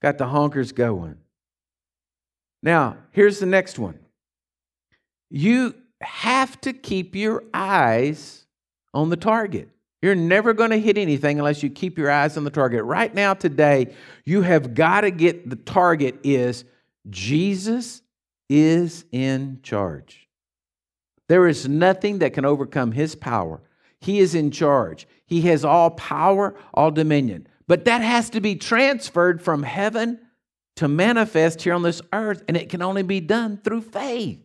Got 0.00 0.18
the 0.18 0.26
honkers 0.26 0.72
going. 0.72 1.16
Now, 2.62 2.96
here's 3.10 3.40
the 3.40 3.46
next 3.46 3.80
one. 3.80 3.98
You 5.30 5.74
have 6.00 6.60
to 6.60 6.72
keep 6.72 7.16
your 7.16 7.42
eyes 7.52 8.46
on 8.94 9.10
the 9.10 9.16
target. 9.16 9.68
You're 10.02 10.16
never 10.16 10.52
going 10.52 10.70
to 10.70 10.80
hit 10.80 10.98
anything 10.98 11.38
unless 11.38 11.62
you 11.62 11.70
keep 11.70 11.96
your 11.96 12.10
eyes 12.10 12.36
on 12.36 12.42
the 12.42 12.50
target. 12.50 12.82
Right 12.84 13.14
now, 13.14 13.34
today, 13.34 13.94
you 14.24 14.42
have 14.42 14.74
got 14.74 15.02
to 15.02 15.12
get 15.12 15.48
the 15.48 15.56
target 15.56 16.18
is 16.24 16.64
Jesus 17.08 18.02
is 18.48 19.04
in 19.12 19.60
charge. 19.62 20.28
There 21.28 21.46
is 21.46 21.68
nothing 21.68 22.18
that 22.18 22.34
can 22.34 22.44
overcome 22.44 22.92
his 22.92 23.14
power. 23.14 23.62
He 24.00 24.18
is 24.18 24.34
in 24.34 24.50
charge. 24.50 25.06
He 25.24 25.42
has 25.42 25.64
all 25.64 25.92
power, 25.92 26.56
all 26.74 26.90
dominion. 26.90 27.46
But 27.68 27.84
that 27.84 28.02
has 28.02 28.28
to 28.30 28.40
be 28.40 28.56
transferred 28.56 29.40
from 29.40 29.62
heaven 29.62 30.18
to 30.76 30.88
manifest 30.88 31.62
here 31.62 31.74
on 31.74 31.82
this 31.82 32.02
earth, 32.12 32.42
and 32.48 32.56
it 32.56 32.68
can 32.68 32.82
only 32.82 33.02
be 33.02 33.20
done 33.20 33.58
through 33.62 33.82
faith. 33.82 34.40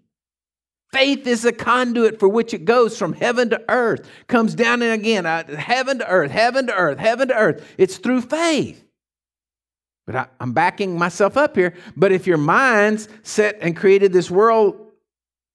Faith 0.91 1.27
is 1.27 1.43
a 1.43 1.51
conduit 1.51 2.19
for 2.19 2.29
which 2.29 2.53
it 2.53 2.65
goes 2.65 2.97
from 2.97 3.13
heaven 3.13 3.49
to 3.49 3.61
earth, 3.69 4.09
comes 4.27 4.55
down 4.55 4.81
and 4.81 4.93
again, 4.93 5.25
uh, 5.25 5.55
heaven 5.55 5.99
to 5.99 6.07
earth, 6.07 6.31
heaven 6.31 6.67
to 6.67 6.73
earth, 6.73 6.97
heaven 6.97 7.27
to 7.27 7.35
earth. 7.35 7.75
It's 7.77 7.97
through 7.97 8.21
faith. 8.21 8.83
But 10.05 10.15
I, 10.15 10.27
I'm 10.39 10.53
backing 10.53 10.97
myself 10.97 11.35
up 11.35 11.55
here. 11.55 11.73
But 11.97 12.13
if 12.13 12.25
your 12.25 12.37
mind's 12.37 13.09
set 13.23 13.57
and 13.61 13.75
created 13.75 14.13
this 14.13 14.31
world 14.31 14.87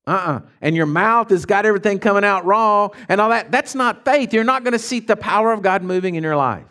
uh-uh. 0.07 0.41
And 0.61 0.75
your 0.75 0.87
mouth 0.87 1.31
has 1.31 1.47
got 1.47 1.65
everything 1.65 1.99
coming 1.99 2.25
out 2.25 2.45
wrong 2.45 2.91
and 3.09 3.21
all 3.21 3.29
that. 3.29 3.53
That's 3.53 3.75
not 3.75 4.05
faith. 4.05 4.33
You're 4.33 4.45
not 4.45 4.65
going 4.65 4.73
to 4.73 4.79
see 4.79 5.01
the 5.01 5.17
power 5.17 5.53
of 5.53 5.63
God 5.63 5.83
moving 5.83 6.17
in 6.17 6.25
your 6.25 6.37
life. 6.37 6.67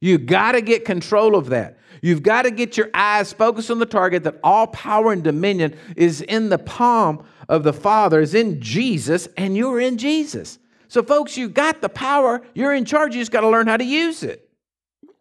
You 0.00 0.18
got 0.18 0.52
to 0.52 0.60
get 0.60 0.84
control 0.84 1.34
of 1.36 1.48
that. 1.50 1.78
You've 2.02 2.22
got 2.22 2.42
to 2.42 2.50
get 2.50 2.76
your 2.76 2.90
eyes 2.92 3.32
focused 3.32 3.70
on 3.70 3.78
the 3.78 3.86
target 3.86 4.24
that 4.24 4.40
all 4.42 4.66
power 4.66 5.12
and 5.12 5.22
dominion 5.22 5.76
is 5.96 6.20
in 6.20 6.48
the 6.48 6.58
palm 6.58 7.24
of 7.48 7.62
the 7.62 7.72
Father 7.72 8.20
is 8.20 8.34
in 8.34 8.60
Jesus, 8.60 9.28
and 9.36 9.56
you're 9.56 9.80
in 9.80 9.98
Jesus. 9.98 10.58
So, 10.88 11.02
folks, 11.02 11.36
you've 11.36 11.54
got 11.54 11.80
the 11.80 11.88
power, 11.88 12.42
you're 12.54 12.74
in 12.74 12.84
charge, 12.84 13.14
you 13.14 13.20
just 13.20 13.30
got 13.30 13.42
to 13.42 13.48
learn 13.48 13.68
how 13.68 13.76
to 13.76 13.84
use 13.84 14.22
it. 14.24 14.48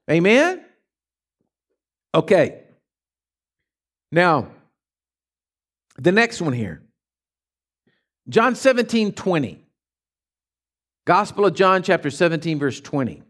Amen? 0.09 0.65
Okay. 2.15 2.63
Now, 4.11 4.47
the 5.97 6.11
next 6.11 6.41
one 6.41 6.53
here 6.53 6.81
John 8.27 8.55
17, 8.55 9.13
20. 9.13 9.59
Gospel 11.05 11.45
of 11.45 11.55
John, 11.55 11.81
chapter 11.83 12.09
17, 12.09 12.59
verse 12.59 12.79
20. 12.79 13.23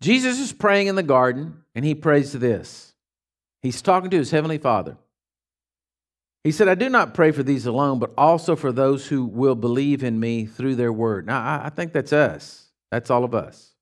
Jesus 0.00 0.40
is 0.40 0.52
praying 0.52 0.88
in 0.88 0.96
the 0.96 1.02
garden, 1.02 1.59
and 1.74 1.84
he 1.84 1.94
prays 1.94 2.32
this. 2.32 2.94
He's 3.62 3.82
talking 3.82 4.10
to 4.10 4.16
his 4.16 4.30
heavenly 4.30 4.58
Father. 4.58 4.96
He 6.42 6.52
said, 6.52 6.68
I 6.68 6.74
do 6.74 6.88
not 6.88 7.12
pray 7.12 7.32
for 7.32 7.42
these 7.42 7.66
alone, 7.66 7.98
but 7.98 8.12
also 8.16 8.56
for 8.56 8.72
those 8.72 9.06
who 9.06 9.26
will 9.26 9.54
believe 9.54 10.02
in 10.02 10.18
me 10.18 10.46
through 10.46 10.76
their 10.76 10.92
word. 10.92 11.26
Now, 11.26 11.60
I 11.62 11.68
think 11.68 11.92
that's 11.92 12.12
us. 12.12 12.68
That's 12.90 13.10
all 13.10 13.24
of 13.24 13.34
us. 13.34 13.72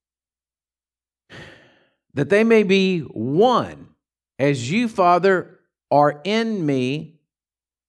That 2.14 2.31
they 2.31 2.42
may 2.42 2.64
be 2.64 3.01
one, 3.01 3.88
as 4.38 4.70
you, 4.70 4.88
Father, 4.88 5.61
are 5.90 6.20
in 6.24 6.66
me 6.66 7.20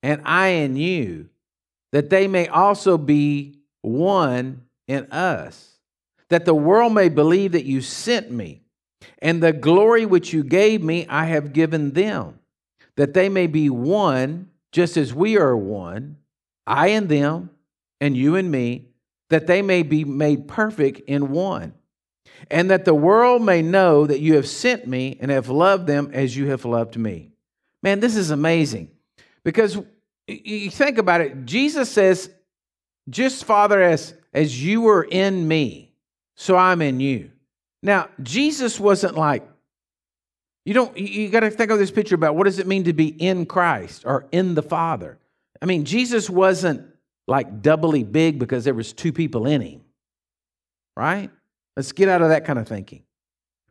and 0.03 0.21
I 0.23 0.49
in 0.49 0.75
you, 0.75 1.29
that 1.91 2.11
they 2.11 2.27
may 2.27 2.47
also 2.47 2.97
be 2.97 3.59
one 3.81 4.65
in 4.87 5.11
us, 5.11 5.77
that 6.29 6.45
the 6.45 6.53
world 6.53 6.93
may 6.93 7.09
believe 7.09 7.53
that 7.53 7.65
you 7.65 7.81
sent 7.81 8.29
me, 8.29 8.58
and 9.19 9.41
the 9.41 9.53
glory 9.53 10.05
which 10.05 10.33
you 10.33 10.43
gave 10.43 10.83
me 10.83 11.05
I 11.07 11.25
have 11.25 11.53
given 11.53 11.91
them, 11.91 12.39
that 12.95 13.13
they 13.13 13.29
may 13.29 13.47
be 13.47 13.69
one 13.69 14.49
just 14.71 14.97
as 14.97 15.13
we 15.13 15.37
are 15.37 15.55
one, 15.55 16.17
I 16.67 16.89
and 16.89 17.09
them, 17.09 17.49
and 17.99 18.15
you 18.15 18.35
and 18.35 18.51
me, 18.51 18.85
that 19.29 19.47
they 19.47 19.61
may 19.61 19.83
be 19.83 20.03
made 20.03 20.47
perfect 20.47 21.01
in 21.07 21.31
one, 21.31 21.73
and 22.49 22.69
that 22.69 22.85
the 22.85 22.93
world 22.93 23.41
may 23.41 23.61
know 23.61 24.05
that 24.05 24.19
you 24.19 24.35
have 24.35 24.47
sent 24.47 24.87
me 24.87 25.17
and 25.19 25.31
have 25.31 25.49
loved 25.49 25.87
them 25.87 26.11
as 26.13 26.35
you 26.35 26.47
have 26.49 26.65
loved 26.65 26.97
me. 26.97 27.31
Man, 27.81 27.99
this 27.99 28.15
is 28.15 28.31
amazing 28.31 28.91
because 29.43 29.77
you 30.27 30.69
think 30.69 30.97
about 30.97 31.21
it. 31.21 31.45
Jesus 31.45 31.89
says, 31.89 32.29
just 33.09 33.45
Father, 33.45 33.81
as, 33.81 34.13
as 34.33 34.63
you 34.63 34.81
were 34.81 35.03
in 35.03 35.47
me, 35.47 35.93
so 36.35 36.55
I'm 36.55 36.81
in 36.81 36.99
you. 36.99 37.31
Now, 37.81 38.09
Jesus 38.21 38.79
wasn't 38.79 39.15
like, 39.15 39.47
you 40.65 40.73
don't 40.73 40.95
you 40.97 41.29
got 41.29 41.39
to 41.39 41.49
think 41.49 41.71
of 41.71 41.79
this 41.79 41.91
picture 41.91 42.15
about 42.15 42.35
what 42.35 42.43
does 42.43 42.59
it 42.59 42.67
mean 42.67 42.83
to 42.83 42.93
be 42.93 43.07
in 43.07 43.45
Christ 43.45 44.03
or 44.05 44.27
in 44.31 44.55
the 44.55 44.61
Father? 44.61 45.17
I 45.61 45.65
mean, 45.65 45.85
Jesus 45.85 46.29
wasn't 46.29 46.85
like 47.27 47.61
doubly 47.61 48.03
big 48.03 48.39
because 48.39 48.65
there 48.65 48.73
was 48.73 48.93
two 48.93 49.13
people 49.13 49.45
in 49.45 49.61
him. 49.61 49.81
Right? 50.95 51.29
Let's 51.77 51.91
get 51.91 52.09
out 52.09 52.21
of 52.21 52.29
that 52.29 52.45
kind 52.45 52.59
of 52.59 52.67
thinking. 52.67 53.03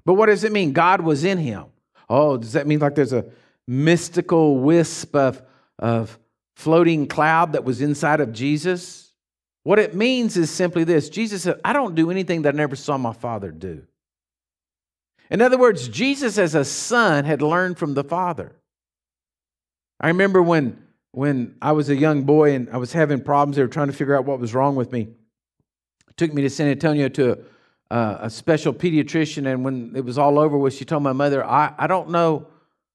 But 0.05 0.15
what 0.15 0.27
does 0.27 0.45
it 0.45 0.53
mean? 0.53 0.73
God 0.73 1.03
was 1.03 1.25
in 1.25 1.39
him. 1.39 1.67
Oh, 2.09 2.39
does 2.39 2.55
that 2.55 2.67
mean 2.67 2.79
like 2.79 2.95
there's 2.95 3.13
a 3.13 3.27
mystical 3.67 4.59
wisp 4.59 5.15
of, 5.15 5.43
of 5.79 6.19
floating 6.57 7.07
cloud 7.07 7.53
that 7.53 7.65
was 7.65 7.83
inside 7.83 8.21
of 8.21 8.33
Jesus? 8.33 9.13
What 9.65 9.79
it 9.79 9.95
means 9.95 10.37
is 10.39 10.51
simply 10.51 10.85
this 10.85 11.11
Jesus 11.11 11.43
said, 11.43 11.61
I 11.63 11.75
don't 11.75 11.95
do 11.95 12.11
anything 12.11 12.43
that 12.43 12.55
I 12.55 12.57
never 12.57 12.77
saw 12.77 12.97
my 12.97 13.13
Father 13.13 13.51
do. 13.51 13.85
In 15.31 15.43
other 15.43 15.59
words, 15.59 15.89
Jesus 15.89 16.39
as 16.39 16.55
a 16.55 16.65
son 16.65 17.25
had 17.25 17.43
learned 17.43 17.79
from 17.79 17.95
the 17.95 18.05
Father. 18.05 18.53
I 20.01 20.09
remember 20.09 20.43
when, 20.43 20.83
when 21.13 21.57
I 21.61 21.73
was 21.73 21.91
a 21.91 21.97
young 21.97 22.23
boy 22.23 22.55
and 22.55 22.69
I 22.71 22.79
was 22.79 22.93
having 22.93 23.23
problems, 23.23 23.57
they 23.57 23.63
were 23.63 23.69
trying 23.69 23.89
to 23.89 23.93
figure 23.93 24.17
out 24.17 24.25
what 24.25 24.39
was 24.39 24.55
wrong 24.55 24.77
with 24.77 24.93
me. 24.93 25.09
It 26.09 26.17
took 26.17 26.33
me 26.33 26.43
to 26.43 26.51
San 26.51 26.69
Antonio 26.69 27.09
to 27.11 27.45
a, 27.91 28.19
a 28.23 28.31
special 28.31 28.73
pediatrician, 28.73 29.47
and 29.51 29.65
when 29.65 29.93
it 29.95 30.05
was 30.05 30.19
all 30.19 30.39
over 30.39 30.57
with, 30.57 30.75
she 30.75 30.85
told 30.85 31.03
my 31.03 31.13
mother, 31.13 31.45
I, 31.45 31.75
I 31.77 31.87
don't 31.87 32.11
know. 32.11 32.47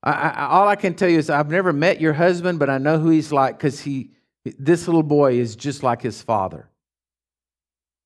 I, 0.02 0.12
I, 0.12 0.46
all 0.48 0.68
I 0.68 0.76
can 0.76 0.96
tell 0.96 1.10
you 1.10 1.20
is 1.20 1.30
I've 1.30 1.50
never 1.50 1.72
met 1.72 2.02
your 2.02 2.14
husband, 2.14 2.60
but 2.60 2.70
I 2.70 2.78
know 2.78 2.98
who 2.98 3.10
he's 3.10 3.32
like 3.32 3.58
because 3.58 3.80
he, 3.80 4.12
this 4.44 4.88
little 4.88 5.04
boy 5.04 5.34
is 5.34 5.56
just 5.56 5.84
like 5.84 6.02
his 6.02 6.22
father. 6.22 6.70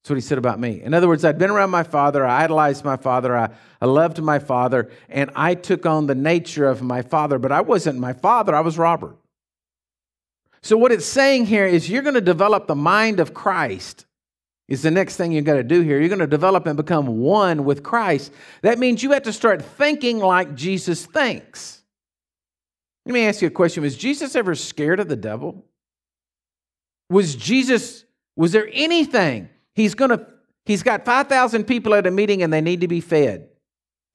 That's 0.08 0.12
what 0.12 0.16
he 0.20 0.22
said 0.22 0.38
about 0.38 0.58
me. 0.58 0.82
In 0.82 0.94
other 0.94 1.10
words, 1.10 1.26
I'd 1.26 1.38
been 1.38 1.50
around 1.50 1.70
my 1.70 1.84
father, 1.84 2.26
I 2.26 2.46
idolized 2.46 2.86
my 2.86 2.96
father, 2.96 3.36
I, 3.36 3.50
I 3.82 3.88
loved 3.88 4.22
my 4.22 4.40
father, 4.40 4.90
and 5.10 5.30
I 5.36 5.54
took 5.54 5.86
on 5.86 6.08
the 6.08 6.16
nature 6.16 6.66
of 6.66 6.82
my 6.82 7.02
father, 7.02 7.38
but 7.38 7.52
I 7.52 7.60
wasn't 7.60 8.00
my 8.00 8.14
father, 8.14 8.56
I 8.56 8.62
was 8.62 8.78
Robert. 8.78 9.18
So, 10.62 10.78
what 10.78 10.94
it's 10.94 11.06
saying 11.06 11.48
here 11.48 11.66
is 11.66 11.90
you're 11.90 12.04
going 12.04 12.14
to 12.14 12.22
develop 12.22 12.68
the 12.68 12.74
mind 12.76 13.20
of 13.20 13.34
Christ, 13.34 14.06
is 14.70 14.82
the 14.82 14.92
next 14.92 15.18
thing 15.18 15.34
you're 15.34 15.42
going 15.42 15.60
to 15.60 15.76
do 15.76 15.82
here. 15.82 16.00
You're 16.00 16.08
going 16.08 16.20
to 16.20 16.26
develop 16.28 16.66
and 16.68 16.78
become 16.78 17.20
one 17.20 17.66
with 17.66 17.84
Christ. 17.84 18.32
That 18.62 18.80
means 18.80 19.04
you 19.04 19.12
have 19.12 19.24
to 19.24 19.34
start 19.34 19.62
thinking 19.62 20.20
like 20.20 20.56
Jesus 20.56 21.06
thinks. 21.06 21.82
Let 23.06 23.12
me 23.12 23.26
ask 23.26 23.42
you 23.42 23.50
a 23.50 23.52
question 23.52 23.84
Was 23.84 23.98
Jesus 23.98 24.38
ever 24.38 24.56
scared 24.56 25.02
of 25.02 25.10
the 25.10 25.18
devil? 25.18 25.66
Was 27.10 27.36
Jesus, 27.36 28.06
was 28.38 28.54
there 28.54 28.70
anything 28.72 29.50
He's 29.78 29.94
going 29.94 30.10
to 30.10 30.26
he's 30.66 30.82
got 30.82 31.06
5,000 31.06 31.66
people 31.66 31.94
at 31.94 32.08
a 32.08 32.12
meeting 32.12 32.42
and 32.42 32.52
they 32.52 32.62
need 32.62 32.82
to 32.82 32.88
be 32.88 33.00
fed. 33.00 33.48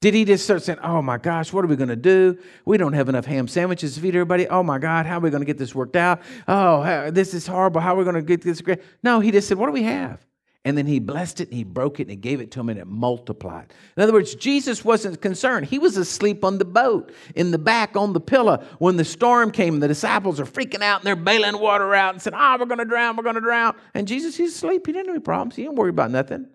Did 0.00 0.12
he 0.12 0.24
just 0.24 0.42
start 0.42 0.64
saying, 0.64 0.80
"Oh 0.82 1.00
my 1.00 1.18
gosh, 1.18 1.52
what 1.52 1.64
are 1.64 1.68
we 1.68 1.76
going 1.76 1.88
to 1.88 1.94
do? 1.94 2.36
We 2.64 2.78
don't 2.78 2.94
have 2.94 3.08
enough 3.08 3.26
ham 3.26 3.46
sandwiches 3.46 3.94
to 3.94 4.00
feed 4.00 4.16
everybody. 4.16 4.48
Oh 4.48 4.64
my 4.64 4.80
God, 4.80 5.06
how 5.06 5.18
are 5.18 5.20
we 5.20 5.30
going 5.30 5.42
to 5.42 5.46
get 5.46 5.58
this 5.58 5.72
worked 5.72 5.94
out? 5.94 6.20
Oh, 6.48 7.12
this 7.12 7.32
is 7.32 7.46
horrible. 7.46 7.80
How 7.80 7.94
are 7.94 7.98
we 7.98 8.02
going 8.02 8.16
to 8.16 8.22
get 8.22 8.42
this 8.42 8.60
great?" 8.60 8.80
No, 9.04 9.20
he 9.20 9.30
just 9.30 9.46
said, 9.46 9.56
"What 9.56 9.66
do 9.66 9.72
we 9.72 9.84
have?" 9.84 10.18
And 10.64 10.78
then 10.78 10.86
he 10.86 11.00
blessed 11.00 11.40
it 11.40 11.48
and 11.48 11.56
he 11.56 11.64
broke 11.64 11.98
it 11.98 12.04
and 12.04 12.10
he 12.10 12.16
gave 12.16 12.40
it 12.40 12.52
to 12.52 12.60
him 12.60 12.68
and 12.68 12.78
it 12.78 12.86
multiplied. 12.86 13.72
In 13.96 14.02
other 14.02 14.12
words, 14.12 14.36
Jesus 14.36 14.84
wasn't 14.84 15.20
concerned. 15.20 15.66
He 15.66 15.80
was 15.80 15.96
asleep 15.96 16.44
on 16.44 16.58
the 16.58 16.64
boat 16.64 17.12
in 17.34 17.50
the 17.50 17.58
back 17.58 17.96
on 17.96 18.12
the 18.12 18.20
pillow 18.20 18.64
when 18.78 18.96
the 18.96 19.04
storm 19.04 19.50
came 19.50 19.80
the 19.80 19.88
disciples 19.88 20.38
are 20.38 20.44
freaking 20.44 20.80
out 20.80 21.00
and 21.00 21.06
they're 21.06 21.16
bailing 21.16 21.58
water 21.58 21.92
out 21.96 22.14
and 22.14 22.22
said, 22.22 22.32
Oh, 22.32 22.38
ah, 22.38 22.56
we're 22.60 22.66
going 22.66 22.78
to 22.78 22.84
drown, 22.84 23.16
we're 23.16 23.24
going 23.24 23.34
to 23.34 23.40
drown. 23.40 23.74
And 23.94 24.06
Jesus, 24.06 24.36
he's 24.36 24.54
asleep. 24.54 24.86
He 24.86 24.92
didn't 24.92 25.06
have 25.06 25.16
any 25.16 25.22
problems. 25.22 25.56
He 25.56 25.62
didn't 25.62 25.76
worry 25.76 25.90
about 25.90 26.12
nothing. 26.12 26.46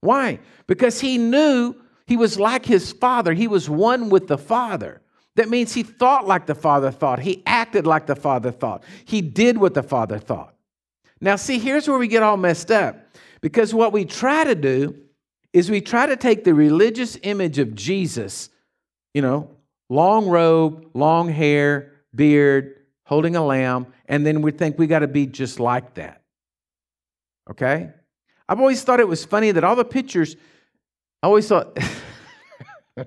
Why? 0.00 0.40
Because 0.66 1.00
he 1.00 1.16
knew 1.16 1.74
he 2.06 2.18
was 2.18 2.38
like 2.38 2.66
his 2.66 2.92
father, 2.92 3.32
he 3.32 3.48
was 3.48 3.70
one 3.70 4.10
with 4.10 4.26
the 4.26 4.36
Father. 4.36 5.00
That 5.36 5.48
means 5.48 5.72
he 5.72 5.82
thought 5.82 6.26
like 6.26 6.44
the 6.44 6.54
Father 6.54 6.90
thought, 6.90 7.18
he 7.18 7.42
acted 7.46 7.86
like 7.86 8.06
the 8.06 8.14
Father 8.14 8.52
thought, 8.52 8.84
he 9.06 9.22
did 9.22 9.56
what 9.56 9.72
the 9.72 9.82
Father 9.82 10.18
thought. 10.18 10.54
Now, 11.20 11.36
see, 11.36 11.58
here's 11.58 11.88
where 11.88 11.96
we 11.96 12.08
get 12.08 12.22
all 12.22 12.36
messed 12.36 12.70
up 12.70 13.03
because 13.44 13.74
what 13.74 13.92
we 13.92 14.06
try 14.06 14.42
to 14.42 14.54
do 14.54 14.96
is 15.52 15.70
we 15.70 15.82
try 15.82 16.06
to 16.06 16.16
take 16.16 16.44
the 16.44 16.54
religious 16.54 17.18
image 17.24 17.58
of 17.58 17.74
Jesus, 17.74 18.48
you 19.12 19.20
know, 19.20 19.50
long 19.90 20.28
robe, 20.28 20.88
long 20.94 21.28
hair, 21.28 21.92
beard, 22.14 22.74
holding 23.04 23.36
a 23.36 23.44
lamb, 23.44 23.86
and 24.06 24.24
then 24.24 24.40
we 24.40 24.50
think 24.50 24.78
we 24.78 24.86
got 24.86 25.00
to 25.00 25.08
be 25.08 25.26
just 25.26 25.60
like 25.60 25.92
that. 25.96 26.22
Okay? 27.50 27.90
I've 28.48 28.60
always 28.60 28.82
thought 28.82 28.98
it 28.98 29.08
was 29.08 29.26
funny 29.26 29.50
that 29.50 29.62
all 29.62 29.76
the 29.76 29.84
pictures, 29.84 30.36
I 31.22 31.26
always 31.26 31.46
thought, 31.46 31.78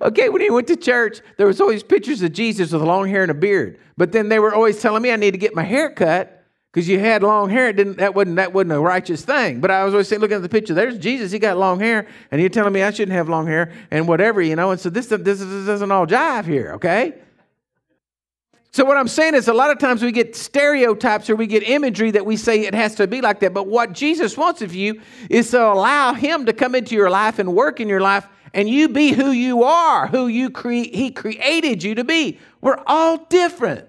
okay, 0.00 0.28
when 0.28 0.40
he 0.40 0.50
went 0.50 0.68
to 0.68 0.76
church, 0.76 1.20
there 1.36 1.48
was 1.48 1.60
always 1.60 1.82
pictures 1.82 2.22
of 2.22 2.32
Jesus 2.32 2.70
with 2.70 2.82
long 2.82 3.08
hair 3.08 3.22
and 3.22 3.32
a 3.32 3.34
beard. 3.34 3.80
But 3.96 4.12
then 4.12 4.28
they 4.28 4.38
were 4.38 4.54
always 4.54 4.80
telling 4.80 5.02
me 5.02 5.10
I 5.10 5.16
need 5.16 5.32
to 5.32 5.38
get 5.38 5.52
my 5.52 5.64
hair 5.64 5.90
cut 5.90 6.35
because 6.76 6.90
you 6.90 6.98
had 6.98 7.22
long 7.22 7.48
hair. 7.48 7.70
It 7.70 7.76
didn't, 7.76 7.96
that, 7.96 8.14
wasn't, 8.14 8.36
that 8.36 8.52
wasn't 8.52 8.72
a 8.72 8.80
righteous 8.80 9.24
thing. 9.24 9.62
But 9.62 9.70
I 9.70 9.82
was 9.84 9.94
always 9.94 10.08
saying, 10.08 10.20
looking 10.20 10.36
at 10.36 10.42
the 10.42 10.48
picture, 10.50 10.74
there's 10.74 10.98
Jesus. 10.98 11.32
He 11.32 11.38
got 11.38 11.56
long 11.56 11.80
hair. 11.80 12.06
And 12.30 12.38
you're 12.38 12.50
telling 12.50 12.74
me 12.74 12.82
I 12.82 12.90
shouldn't 12.90 13.16
have 13.16 13.30
long 13.30 13.46
hair 13.46 13.72
and 13.90 14.06
whatever, 14.06 14.42
you 14.42 14.56
know. 14.56 14.72
And 14.72 14.78
so 14.78 14.90
this, 14.90 15.06
this, 15.06 15.22
this 15.22 15.38
doesn't 15.40 15.90
all 15.90 16.06
jive 16.06 16.44
here, 16.44 16.72
okay? 16.74 17.14
So 18.72 18.84
what 18.84 18.98
I'm 18.98 19.08
saying 19.08 19.36
is 19.36 19.48
a 19.48 19.54
lot 19.54 19.70
of 19.70 19.78
times 19.78 20.02
we 20.02 20.12
get 20.12 20.36
stereotypes 20.36 21.30
or 21.30 21.36
we 21.36 21.46
get 21.46 21.62
imagery 21.62 22.10
that 22.10 22.26
we 22.26 22.36
say 22.36 22.66
it 22.66 22.74
has 22.74 22.94
to 22.96 23.06
be 23.06 23.22
like 23.22 23.40
that. 23.40 23.54
But 23.54 23.68
what 23.68 23.94
Jesus 23.94 24.36
wants 24.36 24.60
of 24.60 24.74
you 24.74 25.00
is 25.30 25.50
to 25.52 25.64
allow 25.64 26.12
him 26.12 26.44
to 26.44 26.52
come 26.52 26.74
into 26.74 26.94
your 26.94 27.08
life 27.08 27.38
and 27.38 27.54
work 27.54 27.80
in 27.80 27.88
your 27.88 28.02
life 28.02 28.28
and 28.52 28.68
you 28.68 28.90
be 28.90 29.12
who 29.12 29.30
you 29.30 29.64
are, 29.64 30.08
who 30.08 30.26
you 30.26 30.50
cre- 30.50 30.90
he 30.92 31.10
created 31.10 31.82
you 31.82 31.94
to 31.94 32.04
be. 32.04 32.38
We're 32.60 32.82
all 32.86 33.24
different. 33.30 33.88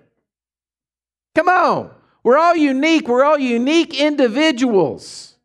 Come 1.35 1.49
on. 1.49 1.91
We're 2.27 2.37
all 2.37 2.57
unique. 2.57 3.07
We're 3.07 3.23
all 3.23 3.39
unique 3.39 3.97
individuals. 3.97 5.37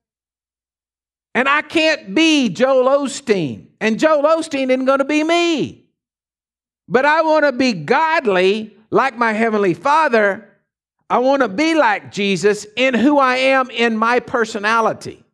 And 1.33 1.49
I 1.49 1.63
can't 1.63 2.13
be 2.13 2.49
Joel 2.49 2.87
Osteen. 2.87 3.69
And 3.81 4.01
Joel 4.01 4.25
Osteen 4.25 4.69
isn't 4.69 4.87
going 4.87 4.99
to 4.99 5.05
be 5.05 5.23
me. 5.23 5.85
But 6.89 7.05
I 7.05 7.23
want 7.23 7.45
to 7.45 7.53
be 7.53 7.73
godly 7.73 8.77
like 8.91 9.17
my 9.17 9.33
Heavenly 9.33 9.75
Father. 9.75 10.59
I 11.09 11.19
want 11.19 11.43
to 11.43 11.49
be 11.49 11.75
like 11.75 12.11
Jesus 12.11 12.67
in 12.75 12.95
who 12.95 13.17
I 13.17 13.37
am 13.37 13.71
in 13.71 13.97
my 13.97 14.19
personality. 14.19 15.25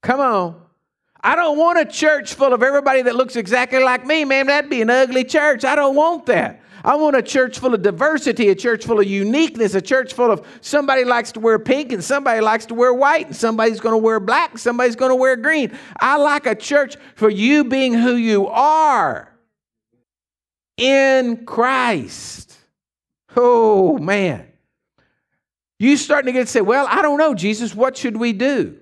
Come 0.00 0.20
on. 0.20 0.62
I 1.20 1.34
don't 1.34 1.58
want 1.58 1.80
a 1.80 1.86
church 1.86 2.34
full 2.34 2.52
of 2.52 2.62
everybody 2.62 3.02
that 3.02 3.16
looks 3.16 3.34
exactly 3.34 3.82
like 3.82 4.06
me, 4.06 4.24
man. 4.24 4.46
That'd 4.46 4.70
be 4.70 4.80
an 4.80 4.90
ugly 4.90 5.24
church. 5.24 5.64
I 5.64 5.74
don't 5.74 5.96
want 5.96 6.26
that. 6.26 6.60
I 6.84 6.96
want 6.96 7.16
a 7.16 7.22
church 7.22 7.58
full 7.58 7.72
of 7.72 7.80
diversity, 7.80 8.50
a 8.50 8.54
church 8.54 8.84
full 8.84 9.00
of 9.00 9.06
uniqueness, 9.06 9.74
a 9.74 9.80
church 9.80 10.12
full 10.12 10.30
of 10.30 10.46
somebody 10.60 11.02
likes 11.04 11.32
to 11.32 11.40
wear 11.40 11.58
pink 11.58 11.92
and 11.92 12.04
somebody 12.04 12.42
likes 12.42 12.66
to 12.66 12.74
wear 12.74 12.92
white 12.92 13.26
and 13.26 13.34
somebody's 13.34 13.80
going 13.80 13.94
to 13.94 13.98
wear 13.98 14.20
black 14.20 14.50
and 14.50 14.60
somebody's 14.60 14.94
going 14.94 15.10
to 15.10 15.16
wear 15.16 15.34
green. 15.36 15.76
I 15.98 16.18
like 16.18 16.44
a 16.44 16.54
church 16.54 16.96
for 17.14 17.30
you 17.30 17.64
being 17.64 17.94
who 17.94 18.16
you 18.16 18.48
are 18.48 19.32
in 20.76 21.46
Christ. 21.46 22.54
Oh, 23.34 23.96
man. 23.96 24.46
You 25.78 25.96
starting 25.96 26.26
to 26.26 26.32
get 26.32 26.46
to 26.46 26.52
say, 26.52 26.60
well, 26.60 26.86
I 26.88 27.00
don't 27.00 27.18
know, 27.18 27.34
Jesus, 27.34 27.74
what 27.74 27.96
should 27.96 28.18
we 28.18 28.34
do? 28.34 28.78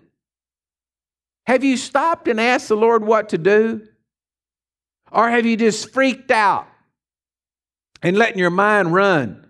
Have 1.47 1.63
you 1.63 1.77
stopped 1.77 2.27
and 2.27 2.41
asked 2.41 2.69
the 2.69 2.77
Lord 2.77 3.05
what 3.05 3.29
to 3.29 3.39
do? 3.39 3.87
Or 5.13 5.31
have 5.31 5.47
you 5.47 5.57
just 5.57 5.93
freaked 5.93 6.33
out? 6.33 6.67
And 8.03 8.17
letting 8.17 8.39
your 8.39 8.51
mind 8.51 8.93
run? 8.93 9.47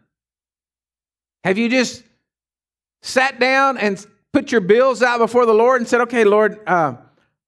Have 1.45 1.59
you 1.59 1.69
just 1.69 2.05
sat 3.03 3.41
down 3.41 3.79
and 3.79 4.05
put 4.33 4.53
your 4.53 4.61
bills 4.61 5.03
out 5.03 5.19
before 5.19 5.47
the 5.47 5.55
Lord 5.55 5.81
and 5.81 5.89
said, 5.89 6.03
okay, 6.03 6.25
Lord, 6.25 6.61
uh, 6.67 6.95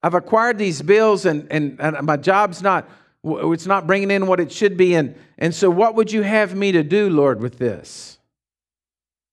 I've 0.02 0.14
acquired 0.14 0.58
these 0.58 0.82
bills 0.82 1.24
and, 1.26 1.46
and, 1.50 1.80
and 1.80 2.02
my 2.02 2.16
job's 2.16 2.60
not, 2.60 2.88
it's 3.24 3.66
not 3.66 3.86
bringing 3.86 4.10
in 4.10 4.26
what 4.26 4.40
it 4.40 4.52
should 4.52 4.76
be. 4.76 4.94
And, 4.94 5.14
and 5.38 5.54
so 5.54 5.70
what 5.70 5.94
would 5.94 6.12
you 6.12 6.22
have 6.22 6.54
me 6.54 6.72
to 6.72 6.82
do, 6.82 7.08
Lord, 7.08 7.40
with 7.40 7.58
this? 7.58 8.18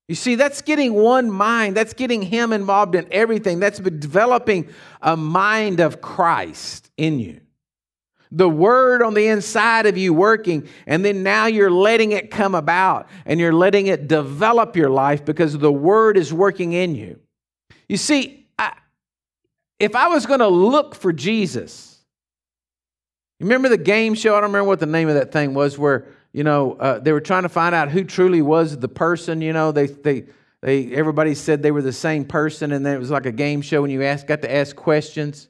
You 0.08 0.16
see, 0.16 0.36
that's 0.36 0.62
getting 0.62 0.94
one 0.94 1.32
mind. 1.32 1.76
That's 1.76 1.94
getting 1.94 2.22
Him 2.22 2.52
involved 2.54 2.96
in 2.96 3.08
everything. 3.12 3.60
That's 3.60 3.80
developing 3.80 4.70
a 5.02 5.16
mind 5.16 5.80
of 5.80 6.02
Christ 6.02 6.92
in 6.98 7.20
you 7.20 7.42
the 8.32 8.48
word 8.48 9.04
on 9.04 9.14
the 9.14 9.28
inside 9.28 9.86
of 9.86 9.98
you 9.98 10.14
working, 10.14 10.68
and 10.88 11.04
then 11.04 11.22
now 11.22 11.48
you're 11.48 11.72
letting 11.72 12.14
it 12.14 12.32
come 12.32 12.56
about 12.56 13.10
and 13.26 13.40
you're 13.40 13.54
letting 13.54 13.88
it 13.88 14.08
develop 14.08 14.76
your 14.76 14.90
life 14.90 15.26
because 15.26 15.58
the 15.58 15.72
word 15.72 16.18
is 16.18 16.32
working 16.34 16.74
in 16.74 16.96
you. 16.96 17.20
You 17.90 17.98
see, 17.98 18.48
I, 18.58 18.74
if 19.80 19.96
I 19.96 20.08
was 20.08 20.26
going 20.26 20.40
to 20.40 20.48
look 20.48 20.96
for 20.96 21.12
Jesus, 21.12 22.00
remember 23.42 23.68
the 23.68 23.78
game 23.78 24.14
show? 24.14 24.32
I 24.32 24.42
don't 24.42 24.50
remember 24.52 24.70
what 24.70 24.80
the 24.80 24.86
name 24.86 25.10
of 25.10 25.16
that 25.16 25.34
thing 25.34 25.54
was 25.54 25.78
where, 25.78 26.08
you 26.32 26.46
know, 26.46 26.74
uh, 26.74 27.00
they 27.00 27.12
were 27.12 27.20
trying 27.20 27.44
to 27.44 27.50
find 27.50 27.76
out 27.76 27.90
who 27.90 28.06
truly 28.06 28.42
was 28.42 28.78
the 28.78 28.88
person, 28.88 29.42
you 29.42 29.52
know, 29.52 29.74
they, 29.74 29.88
they, 29.88 30.24
they, 30.62 30.94
everybody 30.94 31.36
said 31.36 31.62
they 31.62 31.72
were 31.72 31.82
the 31.82 31.92
same 31.92 32.24
person, 32.24 32.72
and 32.72 32.86
then 32.86 32.96
it 32.96 33.00
was 33.00 33.12
like 33.12 33.26
a 33.26 33.32
game 33.32 33.62
show, 33.62 33.84
and 33.84 33.92
you 33.92 34.04
asked, 34.04 34.28
got 34.28 34.42
to 34.44 34.54
ask 34.54 34.76
questions. 34.76 35.50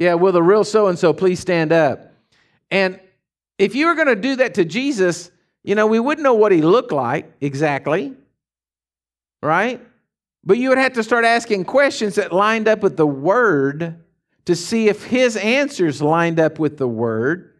Yeah, 0.00 0.14
will 0.14 0.32
the 0.32 0.42
real 0.42 0.64
so 0.64 0.86
and 0.86 0.98
so 0.98 1.12
please 1.12 1.40
stand 1.40 1.72
up? 1.72 2.14
And 2.70 2.98
if 3.58 3.74
you 3.74 3.86
were 3.86 3.94
going 3.94 4.08
to 4.08 4.16
do 4.16 4.36
that 4.36 4.54
to 4.54 4.64
Jesus, 4.64 5.30
you 5.62 5.74
know, 5.74 5.86
we 5.86 6.00
wouldn't 6.00 6.24
know 6.24 6.32
what 6.32 6.52
he 6.52 6.62
looked 6.62 6.90
like 6.90 7.30
exactly, 7.42 8.14
right? 9.42 9.78
But 10.42 10.56
you 10.56 10.70
would 10.70 10.78
have 10.78 10.94
to 10.94 11.02
start 11.02 11.26
asking 11.26 11.66
questions 11.66 12.14
that 12.14 12.32
lined 12.32 12.66
up 12.66 12.82
with 12.82 12.96
the 12.96 13.06
word 13.06 14.02
to 14.46 14.56
see 14.56 14.88
if 14.88 15.04
his 15.04 15.36
answers 15.36 16.00
lined 16.00 16.40
up 16.40 16.58
with 16.58 16.78
the 16.78 16.88
word, 16.88 17.52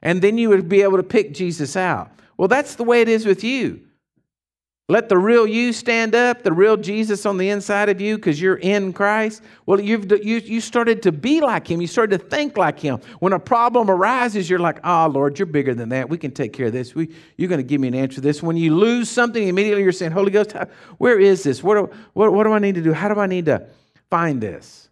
and 0.00 0.22
then 0.22 0.38
you 0.38 0.48
would 0.48 0.68
be 0.68 0.82
able 0.82 0.96
to 0.96 1.02
pick 1.02 1.34
Jesus 1.34 1.76
out. 1.76 2.12
Well, 2.36 2.46
that's 2.46 2.76
the 2.76 2.84
way 2.84 3.00
it 3.00 3.08
is 3.08 3.26
with 3.26 3.42
you. 3.42 3.80
Let 4.90 5.08
the 5.08 5.18
real 5.18 5.46
you 5.46 5.72
stand 5.72 6.16
up, 6.16 6.42
the 6.42 6.52
real 6.52 6.76
Jesus 6.76 7.24
on 7.24 7.36
the 7.36 7.48
inside 7.48 7.88
of 7.88 8.00
you 8.00 8.16
because 8.16 8.40
you're 8.40 8.56
in 8.56 8.92
Christ. 8.92 9.40
Well, 9.64 9.80
you've, 9.80 10.10
you, 10.10 10.38
you 10.38 10.60
started 10.60 11.00
to 11.04 11.12
be 11.12 11.40
like 11.40 11.70
Him. 11.70 11.80
You 11.80 11.86
started 11.86 12.18
to 12.18 12.26
think 12.26 12.56
like 12.56 12.80
Him. 12.80 12.98
When 13.20 13.32
a 13.32 13.38
problem 13.38 13.88
arises, 13.88 14.50
you're 14.50 14.58
like, 14.58 14.80
oh, 14.82 15.06
Lord, 15.06 15.38
you're 15.38 15.46
bigger 15.46 15.74
than 15.74 15.90
that. 15.90 16.08
We 16.08 16.18
can 16.18 16.32
take 16.32 16.52
care 16.52 16.66
of 16.66 16.72
this. 16.72 16.92
We, 16.92 17.14
you're 17.36 17.48
going 17.48 17.60
to 17.60 17.66
give 17.66 17.80
me 17.80 17.86
an 17.86 17.94
answer 17.94 18.16
to 18.16 18.20
this. 18.20 18.42
When 18.42 18.56
you 18.56 18.74
lose 18.74 19.08
something, 19.08 19.46
immediately 19.46 19.84
you're 19.84 19.92
saying, 19.92 20.10
Holy 20.10 20.32
Ghost, 20.32 20.54
where 20.98 21.20
is 21.20 21.44
this? 21.44 21.62
What 21.62 21.74
do, 21.76 21.96
what, 22.14 22.32
what 22.32 22.42
do 22.42 22.52
I 22.52 22.58
need 22.58 22.74
to 22.74 22.82
do? 22.82 22.92
How 22.92 23.14
do 23.14 23.20
I 23.20 23.28
need 23.28 23.44
to 23.44 23.68
find 24.10 24.40
this? 24.40 24.88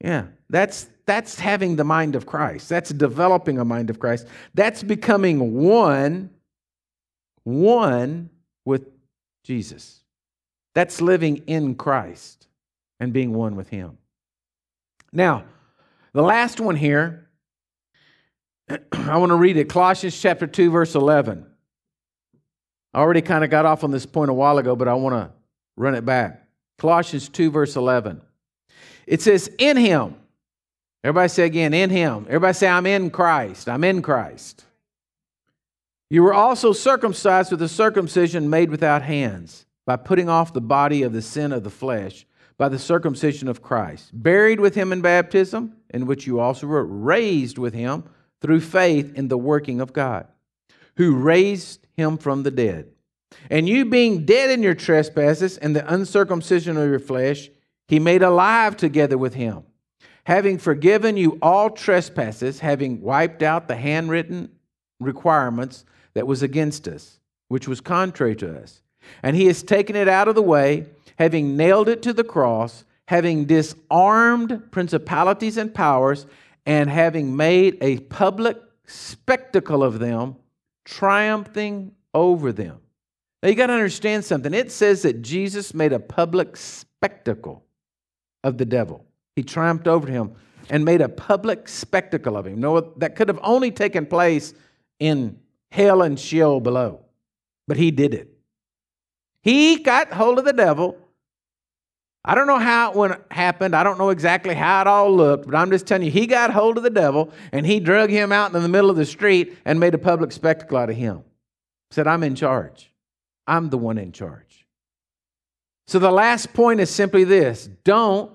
Yeah, 0.00 0.24
that's, 0.50 0.88
that's 1.06 1.38
having 1.38 1.76
the 1.76 1.84
mind 1.84 2.16
of 2.16 2.26
Christ. 2.26 2.68
That's 2.68 2.90
developing 2.90 3.60
a 3.60 3.64
mind 3.64 3.88
of 3.88 4.00
Christ. 4.00 4.26
That's 4.54 4.82
becoming 4.82 5.54
one, 5.54 6.30
one 7.44 8.30
with 8.68 8.86
Jesus. 9.44 10.00
That's 10.74 11.00
living 11.00 11.38
in 11.46 11.74
Christ 11.74 12.46
and 13.00 13.14
being 13.14 13.32
one 13.32 13.56
with 13.56 13.70
Him. 13.70 13.96
Now, 15.10 15.44
the 16.12 16.22
last 16.22 16.60
one 16.60 16.76
here, 16.76 17.28
I 18.92 19.16
want 19.16 19.30
to 19.30 19.36
read 19.36 19.56
it 19.56 19.70
Colossians 19.70 20.20
chapter 20.20 20.46
2, 20.46 20.70
verse 20.70 20.94
11. 20.94 21.46
I 22.92 22.98
already 22.98 23.22
kind 23.22 23.42
of 23.42 23.48
got 23.48 23.64
off 23.64 23.84
on 23.84 23.90
this 23.90 24.04
point 24.04 24.30
a 24.30 24.34
while 24.34 24.58
ago, 24.58 24.76
but 24.76 24.86
I 24.86 24.94
want 24.94 25.14
to 25.14 25.30
run 25.78 25.94
it 25.94 26.04
back. 26.04 26.46
Colossians 26.78 27.30
2, 27.30 27.50
verse 27.50 27.74
11. 27.74 28.20
It 29.06 29.22
says, 29.22 29.50
In 29.58 29.78
Him. 29.78 30.14
Everybody 31.02 31.28
say 31.28 31.46
again, 31.46 31.72
in 31.72 31.88
Him. 31.88 32.26
Everybody 32.26 32.52
say, 32.52 32.68
I'm 32.68 32.84
in 32.84 33.08
Christ. 33.08 33.68
I'm 33.68 33.82
in 33.84 34.02
Christ. 34.02 34.64
You 36.10 36.22
were 36.22 36.34
also 36.34 36.72
circumcised 36.72 37.50
with 37.50 37.60
a 37.60 37.68
circumcision 37.68 38.48
made 38.48 38.70
without 38.70 39.02
hands, 39.02 39.66
by 39.84 39.96
putting 39.96 40.28
off 40.28 40.54
the 40.54 40.60
body 40.60 41.02
of 41.02 41.12
the 41.12 41.20
sin 41.20 41.52
of 41.52 41.64
the 41.64 41.70
flesh, 41.70 42.26
by 42.56 42.70
the 42.70 42.78
circumcision 42.78 43.46
of 43.46 43.62
Christ, 43.62 44.10
buried 44.12 44.58
with 44.58 44.74
him 44.74 44.92
in 44.92 45.02
baptism, 45.02 45.76
in 45.90 46.06
which 46.06 46.26
you 46.26 46.40
also 46.40 46.66
were 46.66 46.84
raised 46.84 47.58
with 47.58 47.74
him 47.74 48.04
through 48.40 48.60
faith 48.60 49.14
in 49.14 49.28
the 49.28 49.38
working 49.38 49.80
of 49.80 49.92
God, 49.92 50.26
who 50.96 51.14
raised 51.14 51.86
him 51.96 52.16
from 52.16 52.42
the 52.42 52.50
dead. 52.50 52.88
And 53.50 53.68
you 53.68 53.84
being 53.84 54.24
dead 54.24 54.50
in 54.50 54.62
your 54.62 54.74
trespasses 54.74 55.58
and 55.58 55.76
the 55.76 55.92
uncircumcision 55.92 56.76
of 56.78 56.88
your 56.88 56.98
flesh, 56.98 57.50
he 57.86 57.98
made 57.98 58.22
alive 58.22 58.76
together 58.76 59.18
with 59.18 59.34
him, 59.34 59.64
having 60.24 60.56
forgiven 60.56 61.18
you 61.18 61.38
all 61.42 61.68
trespasses, 61.68 62.60
having 62.60 63.02
wiped 63.02 63.42
out 63.42 63.68
the 63.68 63.76
handwritten 63.76 64.50
requirements 65.00 65.84
that 66.18 66.26
was 66.26 66.42
against 66.42 66.88
us, 66.88 67.20
which 67.46 67.68
was 67.68 67.80
contrary 67.80 68.34
to 68.34 68.60
us. 68.60 68.82
And 69.22 69.36
he 69.36 69.46
has 69.46 69.62
taken 69.62 69.94
it 69.94 70.08
out 70.08 70.26
of 70.26 70.34
the 70.34 70.42
way, 70.42 70.86
having 71.16 71.56
nailed 71.56 71.88
it 71.88 72.02
to 72.02 72.12
the 72.12 72.24
cross, 72.24 72.84
having 73.06 73.44
disarmed 73.44 74.72
principalities 74.72 75.56
and 75.56 75.72
powers, 75.72 76.26
and 76.66 76.90
having 76.90 77.36
made 77.36 77.78
a 77.80 77.98
public 78.00 78.58
spectacle 78.84 79.84
of 79.84 80.00
them, 80.00 80.34
triumphing 80.84 81.92
over 82.12 82.50
them. 82.50 82.80
Now 83.40 83.50
you 83.50 83.54
got 83.54 83.68
to 83.68 83.74
understand 83.74 84.24
something. 84.24 84.52
It 84.52 84.72
says 84.72 85.02
that 85.02 85.22
Jesus 85.22 85.72
made 85.72 85.92
a 85.92 86.00
public 86.00 86.56
spectacle 86.56 87.62
of 88.42 88.58
the 88.58 88.64
devil. 88.64 89.04
He 89.36 89.44
triumphed 89.44 89.86
over 89.86 90.08
him 90.08 90.32
and 90.68 90.84
made 90.84 91.00
a 91.00 91.08
public 91.08 91.68
spectacle 91.68 92.36
of 92.36 92.48
him. 92.48 92.58
No, 92.58 92.80
that 92.96 93.14
could 93.14 93.28
have 93.28 93.38
only 93.40 93.70
taken 93.70 94.04
place 94.04 94.52
in 94.98 95.38
hell 95.70 96.02
and 96.02 96.18
Sheol 96.18 96.60
below. 96.60 97.04
But 97.66 97.76
he 97.76 97.90
did 97.90 98.14
it. 98.14 98.30
He 99.42 99.76
got 99.76 100.12
hold 100.12 100.38
of 100.38 100.44
the 100.44 100.52
devil. 100.52 100.96
I 102.24 102.34
don't 102.34 102.46
know 102.46 102.58
how 102.58 102.90
it 102.90 102.96
went, 102.96 103.22
happened. 103.30 103.74
I 103.74 103.82
don't 103.82 103.98
know 103.98 104.10
exactly 104.10 104.54
how 104.54 104.82
it 104.82 104.86
all 104.86 105.14
looked, 105.14 105.46
but 105.46 105.54
I'm 105.54 105.70
just 105.70 105.86
telling 105.86 106.04
you, 106.04 106.10
he 106.10 106.26
got 106.26 106.50
hold 106.50 106.76
of 106.76 106.82
the 106.82 106.90
devil 106.90 107.32
and 107.52 107.64
he 107.64 107.80
drug 107.80 108.10
him 108.10 108.32
out 108.32 108.54
in 108.54 108.62
the 108.62 108.68
middle 108.68 108.90
of 108.90 108.96
the 108.96 109.06
street 109.06 109.56
and 109.64 109.78
made 109.78 109.94
a 109.94 109.98
public 109.98 110.32
spectacle 110.32 110.76
out 110.76 110.90
of 110.90 110.96
him. 110.96 111.22
Said, 111.90 112.06
I'm 112.06 112.22
in 112.22 112.34
charge. 112.34 112.92
I'm 113.46 113.70
the 113.70 113.78
one 113.78 113.96
in 113.96 114.12
charge. 114.12 114.66
So 115.86 115.98
the 115.98 116.10
last 116.10 116.52
point 116.52 116.80
is 116.80 116.90
simply 116.90 117.24
this 117.24 117.68
don't 117.84 118.30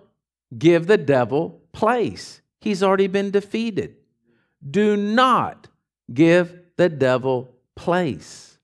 give 0.58 0.88
the 0.88 0.98
devil 0.98 1.62
place. 1.72 2.42
He's 2.62 2.82
already 2.82 3.08
been 3.08 3.30
defeated. 3.30 3.98
Do 4.68 4.98
not 4.98 5.68
give 6.12 6.58
the 6.78 6.90
devil 6.90 7.54
place. 7.76 8.58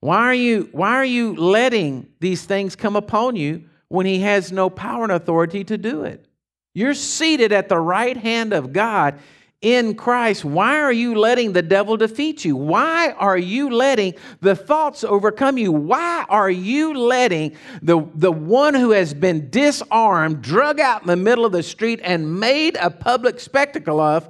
Why 0.00 0.18
are 0.18 0.34
you, 0.34 0.68
why 0.72 0.92
are 0.92 1.04
you 1.04 1.34
letting 1.34 2.08
these 2.20 2.44
things 2.44 2.76
come 2.76 2.96
upon 2.96 3.36
you 3.36 3.64
when 3.88 4.06
he 4.06 4.20
has 4.20 4.52
no 4.52 4.70
power 4.70 5.02
and 5.04 5.12
authority 5.12 5.64
to 5.64 5.78
do 5.78 6.04
it? 6.04 6.26
You're 6.74 6.94
seated 6.94 7.52
at 7.52 7.68
the 7.68 7.78
right 7.78 8.16
hand 8.16 8.52
of 8.52 8.72
God 8.72 9.18
in 9.62 9.94
Christ. 9.94 10.44
Why 10.44 10.80
are 10.80 10.92
you 10.92 11.14
letting 11.14 11.54
the 11.54 11.62
devil 11.62 11.96
defeat 11.96 12.44
you? 12.44 12.54
Why 12.54 13.12
are 13.12 13.38
you 13.38 13.70
letting 13.70 14.14
the 14.40 14.54
thoughts 14.54 15.02
overcome 15.02 15.56
you? 15.56 15.72
Why 15.72 16.26
are 16.28 16.50
you 16.50 16.92
letting 16.94 17.56
the, 17.80 18.06
the 18.14 18.30
one 18.30 18.74
who 18.74 18.90
has 18.90 19.14
been 19.14 19.48
disarmed, 19.48 20.42
drug 20.42 20.78
out 20.78 21.00
in 21.00 21.08
the 21.08 21.16
middle 21.16 21.46
of 21.46 21.52
the 21.52 21.62
street, 21.62 22.00
and 22.04 22.38
made 22.38 22.76
a 22.76 22.90
public 22.90 23.40
spectacle 23.40 23.98
of 23.98 24.28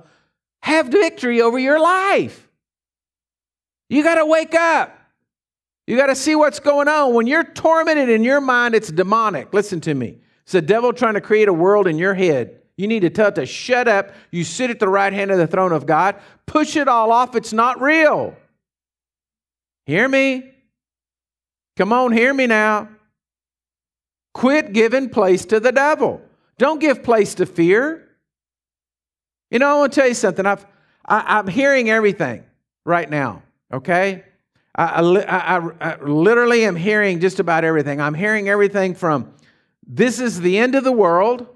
have 0.66 0.88
victory 0.88 1.40
over 1.40 1.60
your 1.60 1.78
life. 1.78 2.48
You 3.88 4.02
got 4.02 4.16
to 4.16 4.26
wake 4.26 4.52
up. 4.52 4.98
You 5.86 5.96
got 5.96 6.08
to 6.08 6.16
see 6.16 6.34
what's 6.34 6.58
going 6.58 6.88
on. 6.88 7.14
When 7.14 7.28
you're 7.28 7.44
tormented 7.44 8.08
in 8.08 8.24
your 8.24 8.40
mind, 8.40 8.74
it's 8.74 8.90
demonic. 8.90 9.54
Listen 9.54 9.80
to 9.82 9.94
me. 9.94 10.18
It's 10.42 10.52
the 10.52 10.60
devil 10.60 10.92
trying 10.92 11.14
to 11.14 11.20
create 11.20 11.46
a 11.46 11.52
world 11.52 11.86
in 11.86 11.98
your 11.98 12.14
head. 12.14 12.62
You 12.76 12.88
need 12.88 13.00
to 13.00 13.10
tell 13.10 13.28
it 13.28 13.36
to 13.36 13.46
shut 13.46 13.86
up. 13.86 14.10
You 14.32 14.42
sit 14.42 14.70
at 14.70 14.80
the 14.80 14.88
right 14.88 15.12
hand 15.12 15.30
of 15.30 15.38
the 15.38 15.46
throne 15.46 15.70
of 15.70 15.86
God. 15.86 16.16
Push 16.46 16.74
it 16.74 16.88
all 16.88 17.12
off. 17.12 17.36
It's 17.36 17.52
not 17.52 17.80
real. 17.80 18.34
Hear 19.84 20.08
me? 20.08 20.50
Come 21.76 21.92
on, 21.92 22.10
hear 22.10 22.34
me 22.34 22.48
now. 22.48 22.88
Quit 24.34 24.72
giving 24.72 25.10
place 25.10 25.44
to 25.44 25.60
the 25.60 25.70
devil. 25.70 26.20
Don't 26.58 26.80
give 26.80 27.04
place 27.04 27.36
to 27.36 27.46
fear. 27.46 28.05
You 29.50 29.58
know, 29.58 29.68
I 29.68 29.78
want 29.78 29.92
to 29.92 30.00
tell 30.00 30.08
you 30.08 30.14
something. 30.14 30.44
I've, 30.44 30.66
I, 31.04 31.38
am 31.38 31.46
hearing 31.46 31.90
everything 31.90 32.44
right 32.84 33.08
now, 33.08 33.42
okay? 33.72 34.24
I, 34.74 35.00
I, 35.00 35.70
I, 35.80 36.02
literally 36.02 36.64
am 36.64 36.76
hearing 36.76 37.20
just 37.20 37.40
about 37.40 37.64
everything. 37.64 38.00
I'm 38.00 38.14
hearing 38.14 38.48
everything 38.48 38.94
from 38.94 39.32
this 39.86 40.18
is 40.18 40.40
the 40.40 40.58
end 40.58 40.74
of 40.74 40.84
the 40.84 40.92
world 40.92 41.46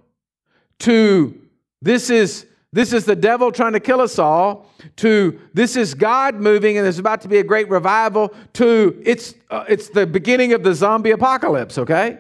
to 0.81 1.41
this 1.83 2.11
is 2.11 2.47
this 2.73 2.93
is 2.93 3.05
the 3.05 3.17
devil 3.17 3.51
trying 3.51 3.73
to 3.73 3.81
kill 3.81 4.01
us 4.01 4.19
all 4.19 4.71
to 4.97 5.39
this 5.53 5.77
is 5.77 5.95
god 5.95 6.37
moving 6.37 6.77
and 6.77 6.85
there's 6.85 6.99
about 6.99 7.21
to 7.21 7.29
be 7.29 7.39
a 7.39 7.45
great 7.45 7.69
revival 7.69 8.33
to 8.53 9.01
it's 9.05 9.35
uh, 9.51 9.65
it's 9.69 9.89
the 9.89 10.07
beginning 10.07 10.53
of 10.53 10.63
the 10.63 10.73
zombie 10.73 11.11
apocalypse 11.11 11.77
okay 11.77 12.19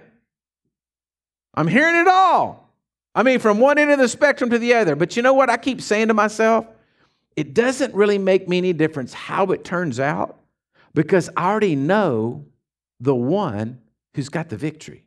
i'm 1.54 1.68
hearing 1.68 1.94
it 1.94 2.08
all 2.08 2.69
I 3.14 3.22
mean, 3.22 3.38
from 3.40 3.58
one 3.58 3.78
end 3.78 3.90
of 3.90 3.98
the 3.98 4.08
spectrum 4.08 4.50
to 4.50 4.58
the 4.58 4.74
other. 4.74 4.94
But 4.94 5.16
you 5.16 5.22
know 5.22 5.32
what 5.32 5.50
I 5.50 5.56
keep 5.56 5.80
saying 5.80 6.08
to 6.08 6.14
myself? 6.14 6.66
It 7.36 7.54
doesn't 7.54 7.94
really 7.94 8.18
make 8.18 8.48
me 8.48 8.58
any 8.58 8.72
difference 8.72 9.12
how 9.12 9.46
it 9.46 9.64
turns 9.64 9.98
out 9.98 10.40
because 10.94 11.30
I 11.36 11.50
already 11.50 11.76
know 11.76 12.46
the 13.00 13.14
one 13.14 13.80
who's 14.14 14.28
got 14.28 14.48
the 14.48 14.56
victory. 14.56 15.04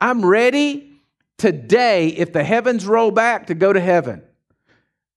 I'm 0.00 0.24
ready 0.24 0.92
today, 1.38 2.08
if 2.08 2.32
the 2.32 2.44
heavens 2.44 2.86
roll 2.86 3.10
back, 3.10 3.46
to 3.48 3.54
go 3.54 3.72
to 3.72 3.80
heaven. 3.80 4.22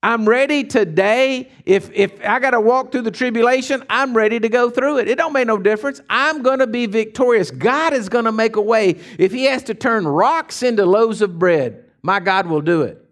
I'm 0.03 0.27
ready 0.27 0.63
today. 0.63 1.49
If, 1.65 1.91
if 1.93 2.21
I 2.23 2.39
got 2.39 2.51
to 2.51 2.61
walk 2.61 2.91
through 2.91 3.01
the 3.01 3.11
tribulation, 3.11 3.83
I'm 3.89 4.15
ready 4.15 4.39
to 4.39 4.47
go 4.47 4.69
through 4.69 4.99
it. 4.99 5.07
It 5.07 5.17
don't 5.17 5.33
make 5.33 5.47
no 5.47 5.57
difference. 5.57 6.01
I'm 6.09 6.43
going 6.43 6.59
to 6.59 6.67
be 6.67 6.85
victorious. 6.85 7.49
God 7.51 7.93
is 7.93 8.07
going 8.07 8.25
to 8.25 8.31
make 8.31 8.55
a 8.55 8.61
way. 8.61 8.99
If 9.17 9.31
He 9.31 9.45
has 9.45 9.63
to 9.63 9.73
turn 9.73 10.07
rocks 10.07 10.61
into 10.61 10.85
loaves 10.85 11.21
of 11.21 11.39
bread, 11.39 11.83
my 12.03 12.19
God 12.19 12.47
will 12.47 12.61
do 12.61 12.83
it. 12.83 13.03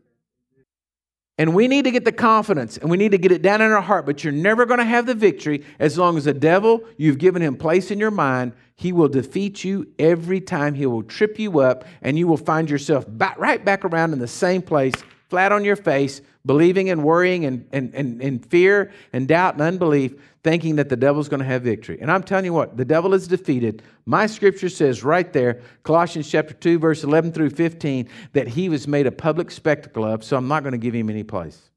And 1.37 1.53
we 1.53 1.67
need 1.67 1.83
to 1.83 1.91
get 1.91 2.05
the 2.05 2.13
confidence 2.13 2.77
and 2.77 2.89
we 2.89 2.95
need 2.95 3.11
to 3.11 3.17
get 3.17 3.31
it 3.31 3.41
down 3.41 3.61
in 3.61 3.71
our 3.71 3.81
heart, 3.81 4.05
but 4.05 4.23
you're 4.23 4.31
never 4.31 4.65
going 4.65 4.77
to 4.77 4.85
have 4.85 5.05
the 5.05 5.13
victory 5.13 5.65
as 5.79 5.97
long 5.97 6.15
as 6.15 6.23
the 6.23 6.33
devil, 6.33 6.81
you've 6.95 7.17
given 7.17 7.41
him 7.41 7.57
place 7.57 7.91
in 7.91 7.99
your 7.99 8.11
mind. 8.11 8.53
He 8.77 8.93
will 8.93 9.09
defeat 9.09 9.63
you 9.63 9.91
every 9.99 10.39
time. 10.39 10.75
He 10.75 10.85
will 10.85 11.03
trip 11.03 11.37
you 11.37 11.59
up 11.59 11.83
and 12.01 12.17
you 12.17 12.25
will 12.25 12.37
find 12.37 12.69
yourself 12.69 13.05
back, 13.09 13.37
right 13.37 13.63
back 13.63 13.83
around 13.83 14.13
in 14.13 14.19
the 14.19 14.27
same 14.29 14.61
place, 14.61 14.93
flat 15.35 15.51
on 15.51 15.65
your 15.65 15.75
face, 15.75 16.21
believing 16.45 16.89
and 16.89 17.03
worrying 17.03 17.43
and, 17.43 17.67
and, 17.73 17.93
and, 17.93 18.21
and 18.21 18.45
fear 18.45 18.89
and 19.11 19.27
doubt 19.27 19.55
and 19.55 19.63
unbelief, 19.63 20.13
thinking 20.45 20.77
that 20.77 20.87
the 20.87 20.95
devil's 20.95 21.27
going 21.27 21.41
to 21.41 21.45
have 21.45 21.61
victory. 21.61 21.97
And 21.99 22.09
I'm 22.09 22.23
telling 22.23 22.45
you 22.45 22.53
what, 22.53 22.77
the 22.77 22.85
devil 22.85 23.13
is 23.13 23.27
defeated. 23.27 23.83
My 24.05 24.27
scripture 24.27 24.69
says 24.69 25.03
right 25.03 25.33
there, 25.33 25.59
Colossians 25.83 26.31
chapter 26.31 26.53
2, 26.53 26.79
verse 26.79 27.03
11 27.03 27.33
through 27.33 27.49
15, 27.49 28.07
that 28.31 28.47
he 28.47 28.69
was 28.69 28.87
made 28.87 29.07
a 29.07 29.11
public 29.11 29.51
spectacle 29.51 30.05
of, 30.05 30.23
so 30.23 30.37
I'm 30.37 30.47
not 30.47 30.63
going 30.63 30.71
to 30.71 30.77
give 30.77 30.95
him 30.95 31.09
any 31.09 31.23
place. 31.23 31.69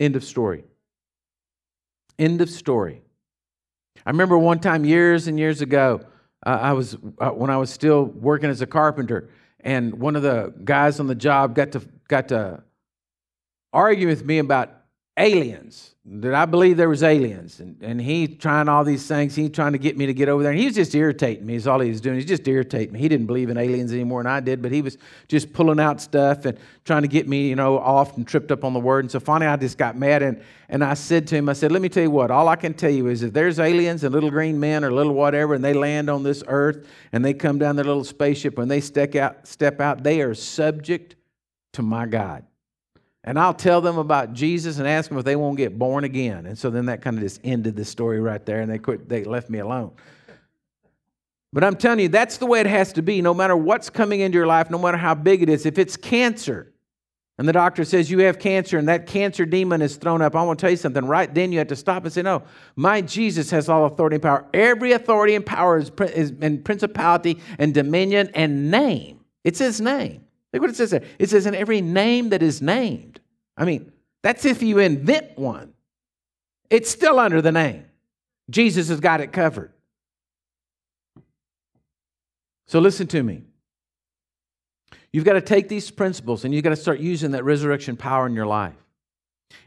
End 0.00 0.16
of 0.16 0.24
story. 0.24 0.64
End 2.18 2.40
of 2.40 2.50
story. 2.50 3.00
I 4.04 4.10
remember 4.10 4.36
one 4.36 4.58
time 4.58 4.84
years 4.84 5.28
and 5.28 5.38
years 5.38 5.60
ago, 5.60 6.00
uh, 6.44 6.58
I 6.60 6.72
was 6.72 6.96
uh, 7.20 7.30
when 7.30 7.50
I 7.50 7.58
was 7.58 7.70
still 7.70 8.06
working 8.06 8.50
as 8.50 8.60
a 8.60 8.66
carpenter, 8.66 9.30
and 9.60 10.00
one 10.00 10.16
of 10.16 10.22
the 10.22 10.52
guys 10.64 10.98
on 10.98 11.06
the 11.06 11.14
job 11.14 11.54
got 11.54 11.70
to 11.72 11.82
got 12.08 12.26
to 12.30 12.64
argue 13.72 14.06
with 14.06 14.24
me 14.24 14.38
about 14.38 14.70
aliens 15.16 15.94
that 16.04 16.34
I 16.34 16.46
believe 16.46 16.76
there 16.76 16.88
was 16.88 17.04
aliens, 17.04 17.60
and, 17.60 17.80
and 17.80 18.00
he 18.00 18.26
trying 18.26 18.68
all 18.68 18.82
these 18.82 19.06
things. 19.06 19.36
He 19.36 19.48
trying 19.48 19.70
to 19.70 19.78
get 19.78 19.96
me 19.96 20.06
to 20.06 20.14
get 20.14 20.28
over 20.28 20.42
there, 20.42 20.50
and 20.50 20.58
he 20.58 20.66
was 20.66 20.74
just 20.74 20.92
irritating 20.96 21.46
me. 21.46 21.54
Is 21.54 21.68
all 21.68 21.78
he 21.78 21.90
was 21.90 22.00
doing. 22.00 22.16
He's 22.16 22.26
just 22.26 22.46
irritating 22.48 22.92
me. 22.92 22.98
He 22.98 23.08
didn't 23.08 23.26
believe 23.26 23.50
in 23.50 23.56
aliens 23.56 23.92
anymore 23.92 24.24
than 24.24 24.32
I 24.32 24.40
did, 24.40 24.62
but 24.62 24.72
he 24.72 24.82
was 24.82 24.98
just 25.28 25.52
pulling 25.52 25.78
out 25.78 26.00
stuff 26.00 26.44
and 26.44 26.58
trying 26.84 27.02
to 27.02 27.08
get 27.08 27.28
me, 27.28 27.48
you 27.48 27.54
know, 27.54 27.78
off 27.78 28.16
and 28.16 28.26
tripped 28.26 28.50
up 28.50 28.64
on 28.64 28.72
the 28.72 28.80
word. 28.80 29.04
And 29.04 29.10
so 29.12 29.20
finally, 29.20 29.46
I 29.46 29.56
just 29.56 29.78
got 29.78 29.96
mad, 29.96 30.22
and 30.22 30.42
and 30.68 30.82
I 30.82 30.94
said 30.94 31.28
to 31.28 31.36
him, 31.36 31.48
I 31.48 31.52
said, 31.52 31.70
"Let 31.70 31.82
me 31.82 31.88
tell 31.88 32.02
you 32.02 32.10
what. 32.10 32.32
All 32.32 32.48
I 32.48 32.56
can 32.56 32.74
tell 32.74 32.90
you 32.90 33.06
is 33.06 33.22
if 33.22 33.32
there's 33.32 33.60
aliens 33.60 34.02
and 34.02 34.12
little 34.12 34.30
green 34.30 34.58
men 34.58 34.82
or 34.82 34.90
little 34.90 35.14
whatever, 35.14 35.54
and 35.54 35.62
they 35.62 35.74
land 35.74 36.10
on 36.10 36.24
this 36.24 36.42
earth 36.48 36.84
and 37.12 37.24
they 37.24 37.32
come 37.32 37.58
down 37.58 37.76
their 37.76 37.84
little 37.84 38.04
spaceship, 38.04 38.58
when 38.58 38.66
they 38.66 38.80
step 38.80 39.14
out, 39.14 39.46
step 39.46 39.80
out, 39.80 40.02
they 40.02 40.20
are 40.20 40.34
subject 40.34 41.14
to 41.74 41.82
my 41.82 42.06
God." 42.06 42.44
And 43.24 43.38
I'll 43.38 43.54
tell 43.54 43.80
them 43.80 43.98
about 43.98 44.32
Jesus 44.32 44.78
and 44.78 44.88
ask 44.88 45.08
them 45.08 45.18
if 45.18 45.24
they 45.24 45.36
won't 45.36 45.56
get 45.56 45.78
born 45.78 46.04
again. 46.04 46.46
And 46.46 46.58
so 46.58 46.70
then 46.70 46.86
that 46.86 47.02
kind 47.02 47.16
of 47.16 47.22
just 47.22 47.40
ended 47.44 47.76
the 47.76 47.84
story 47.84 48.20
right 48.20 48.44
there, 48.44 48.60
and 48.60 48.70
they 48.70 48.78
quit, 48.78 49.08
they 49.08 49.24
left 49.24 49.48
me 49.48 49.60
alone. 49.60 49.92
But 51.52 51.64
I'm 51.64 51.76
telling 51.76 52.00
you, 52.00 52.08
that's 52.08 52.38
the 52.38 52.46
way 52.46 52.60
it 52.60 52.66
has 52.66 52.92
to 52.94 53.02
be. 53.02 53.20
No 53.20 53.34
matter 53.34 53.56
what's 53.56 53.90
coming 53.90 54.20
into 54.20 54.36
your 54.36 54.46
life, 54.46 54.70
no 54.70 54.78
matter 54.78 54.96
how 54.96 55.14
big 55.14 55.42
it 55.42 55.48
is, 55.48 55.66
if 55.66 55.78
it's 55.78 55.96
cancer, 55.96 56.72
and 57.38 57.48
the 57.48 57.52
doctor 57.52 57.84
says 57.84 58.10
you 58.10 58.20
have 58.20 58.38
cancer, 58.38 58.78
and 58.78 58.88
that 58.88 59.06
cancer 59.06 59.44
demon 59.44 59.82
is 59.82 59.96
thrown 59.96 60.22
up, 60.22 60.34
I 60.34 60.42
want 60.42 60.58
to 60.58 60.62
tell 60.62 60.70
you 60.70 60.76
something. 60.76 61.04
Right 61.04 61.32
then, 61.32 61.52
you 61.52 61.58
have 61.58 61.68
to 61.68 61.76
stop 61.76 62.04
and 62.04 62.12
say, 62.12 62.22
No, 62.22 62.42
my 62.74 63.02
Jesus 63.02 63.50
has 63.50 63.68
all 63.68 63.84
authority 63.86 64.16
and 64.16 64.22
power. 64.22 64.46
Every 64.54 64.92
authority 64.92 65.34
and 65.34 65.44
power 65.44 65.78
is, 65.78 65.90
in 66.30 66.62
principality 66.62 67.38
and 67.58 67.74
dominion 67.74 68.30
and 68.34 68.70
name. 68.70 69.20
It's 69.44 69.58
his 69.58 69.80
name. 69.80 70.21
Look 70.52 70.62
what 70.62 70.70
it 70.70 70.76
says 70.76 70.90
there. 70.90 71.04
It 71.18 71.30
says, 71.30 71.46
in 71.46 71.54
every 71.54 71.80
name 71.80 72.30
that 72.30 72.42
is 72.42 72.60
named. 72.60 73.20
I 73.56 73.64
mean, 73.64 73.92
that's 74.22 74.44
if 74.44 74.62
you 74.62 74.78
invent 74.78 75.38
one. 75.38 75.72
It's 76.70 76.90
still 76.90 77.18
under 77.18 77.42
the 77.42 77.52
name. 77.52 77.84
Jesus 78.50 78.88
has 78.88 79.00
got 79.00 79.20
it 79.20 79.32
covered. 79.32 79.72
So 82.66 82.80
listen 82.80 83.06
to 83.08 83.22
me. 83.22 83.42
You've 85.12 85.24
got 85.24 85.34
to 85.34 85.42
take 85.42 85.68
these 85.68 85.90
principles 85.90 86.44
and 86.44 86.54
you've 86.54 86.64
got 86.64 86.70
to 86.70 86.76
start 86.76 87.00
using 87.00 87.32
that 87.32 87.44
resurrection 87.44 87.96
power 87.96 88.26
in 88.26 88.34
your 88.34 88.46
life. 88.46 88.74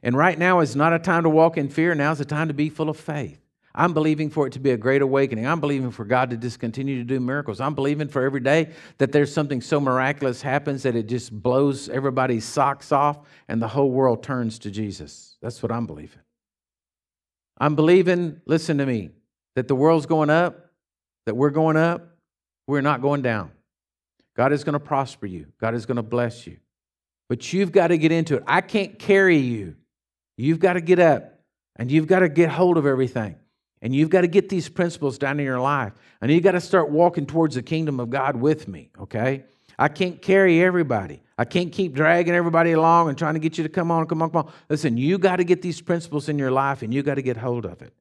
And 0.02 0.18
right 0.18 0.38
now 0.38 0.62
is 0.62 0.76
not 0.76 0.94
a 0.94 1.00
time 1.00 1.24
to 1.24 1.30
walk 1.30 1.58
in 1.58 1.70
fear. 1.70 1.94
Now 1.94 2.12
is 2.12 2.20
a 2.20 2.26
time 2.26 2.48
to 2.48 2.54
be 2.54 2.70
full 2.70 2.90
of 2.90 2.98
faith. 2.98 3.40
I'm 3.78 3.94
believing 3.94 4.30
for 4.30 4.48
it 4.48 4.54
to 4.54 4.60
be 4.60 4.72
a 4.72 4.78
great 4.78 5.02
awakening. 5.02 5.46
I'm 5.46 5.60
believing 5.60 5.92
for 5.92 6.06
God 6.06 6.30
to 6.30 6.38
just 6.38 6.60
continue 6.60 6.98
to 6.98 7.04
do 7.04 7.20
miracles. 7.20 7.60
I'm 7.60 7.76
believing 7.76 8.08
for 8.08 8.24
every 8.24 8.40
day 8.40 8.72
that 9.00 9.12
there's 9.12 9.34
something 9.34 9.60
so 9.60 9.82
miraculous 9.82 10.42
happens 10.42 10.84
that 10.84 10.96
it 10.96 11.08
just 11.08 11.32
blows 11.32 11.90
everybody's 11.90 12.46
socks 12.46 12.94
off 12.94 13.28
and 13.50 13.62
the 13.62 13.68
whole 13.68 13.92
world 13.92 14.24
turns 14.24 14.60
to 14.60 14.72
Jesus. 14.72 15.36
That's 15.42 15.62
what 15.62 15.74
I'm 15.74 15.86
believing. 15.86 16.22
I'm 17.58 17.76
believing, 17.76 18.40
listen 18.46 18.78
to 18.78 18.86
me, 18.86 19.10
that 19.56 19.68
the 19.68 19.76
world's 19.76 20.06
going 20.06 20.30
up, 20.30 20.72
that 21.26 21.36
we're 21.36 21.50
going 21.50 21.76
up, 21.76 22.16
we're 22.68 22.82
not 22.82 23.02
going 23.02 23.22
down. 23.22 23.52
God 24.38 24.54
is 24.54 24.64
going 24.64 24.74
to 24.74 24.80
prosper 24.80 25.26
you, 25.26 25.48
God 25.60 25.76
is 25.76 25.86
going 25.86 25.98
to 25.98 26.04
bless 26.04 26.48
you. 26.48 26.58
But 27.28 27.52
you've 27.52 27.74
got 27.74 27.88
to 27.88 27.98
get 27.98 28.14
into 28.14 28.38
it. 28.38 28.44
I 28.48 28.62
can't 28.62 28.98
carry 29.00 29.38
you. 29.38 29.76
You've 30.38 30.60
got 30.60 30.74
to 30.74 30.82
get 30.82 31.00
up 31.00 31.40
and 31.76 31.92
you've 31.92 32.08
got 32.08 32.20
to 32.20 32.30
get 32.30 32.50
hold 32.50 32.78
of 32.78 32.86
everything. 32.86 33.36
And 33.86 33.94
you've 33.94 34.10
got 34.10 34.22
to 34.22 34.28
get 34.28 34.50
these 34.50 34.68
principles 34.68 35.20
down 35.20 35.40
in 35.40 35.46
your 35.46 35.60
life. 35.60 35.94
And 36.20 36.32
you've 36.32 36.42
got 36.42 36.54
to 36.54 36.60
start 36.60 36.90
walking 36.90 37.28
towards 37.28 37.54
the 37.54 37.62
kingdom 37.62 38.00
of 38.00 38.10
God 38.10 38.36
with 38.36 38.68
me, 38.68 38.90
okay? 39.00 39.46
I 39.78 39.90
can't 39.90 40.20
carry 40.20 40.64
everybody. 40.64 41.22
I 41.38 41.46
can't 41.46 41.72
keep 41.72 41.94
dragging 41.94 42.34
everybody 42.34 42.72
along 42.72 43.10
and 43.10 43.18
trying 43.18 43.36
to 43.36 43.40
get 43.40 43.60
you 43.60 43.64
to 43.64 43.70
come 43.70 43.92
on, 43.92 44.08
come 44.08 44.24
on, 44.24 44.32
come 44.32 44.48
on. 44.48 44.54
Listen, 44.70 44.98
you 44.98 45.20
got 45.20 45.36
to 45.36 45.44
get 45.44 45.62
these 45.62 45.82
principles 45.82 46.30
in 46.30 46.40
your 46.40 46.50
life 46.50 46.82
and 46.82 46.92
you 46.92 47.04
got 47.04 47.16
to 47.16 47.22
get 47.22 47.38
hold 47.38 47.64
of 47.64 47.84
it. 47.84 47.94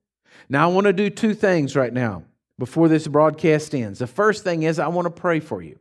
Now, 0.49 0.71
I 0.71 0.73
want 0.73 0.87
to 0.87 0.93
do 0.95 1.11
two 1.11 1.35
things 1.35 1.77
right 1.77 1.93
now 1.93 2.23
before 2.59 2.89
this 2.89 3.07
broadcast 3.07 3.75
ends. 3.75 3.99
The 3.99 4.07
first 4.07 4.43
thing 4.43 4.63
is 4.63 4.79
I 4.79 4.89
want 4.89 5.05
to 5.05 5.11
pray 5.11 5.39
for 5.39 5.61
you. 5.61 5.79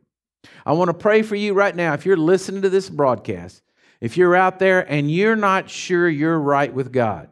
I 0.66 0.74
want 0.74 0.88
to 0.88 0.94
pray 0.94 1.22
for 1.22 1.34
you 1.34 1.54
right 1.54 1.74
now. 1.74 1.94
If 1.94 2.04
you're 2.04 2.18
listening 2.18 2.60
to 2.60 2.68
this 2.68 2.90
broadcast, 2.90 3.62
if 4.02 4.18
you're 4.18 4.36
out 4.36 4.58
there 4.58 4.80
and 4.80 5.10
you're 5.10 5.34
not 5.34 5.70
sure 5.70 6.10
you're 6.10 6.38
right 6.38 6.74
with 6.74 6.92
God, 6.92 7.30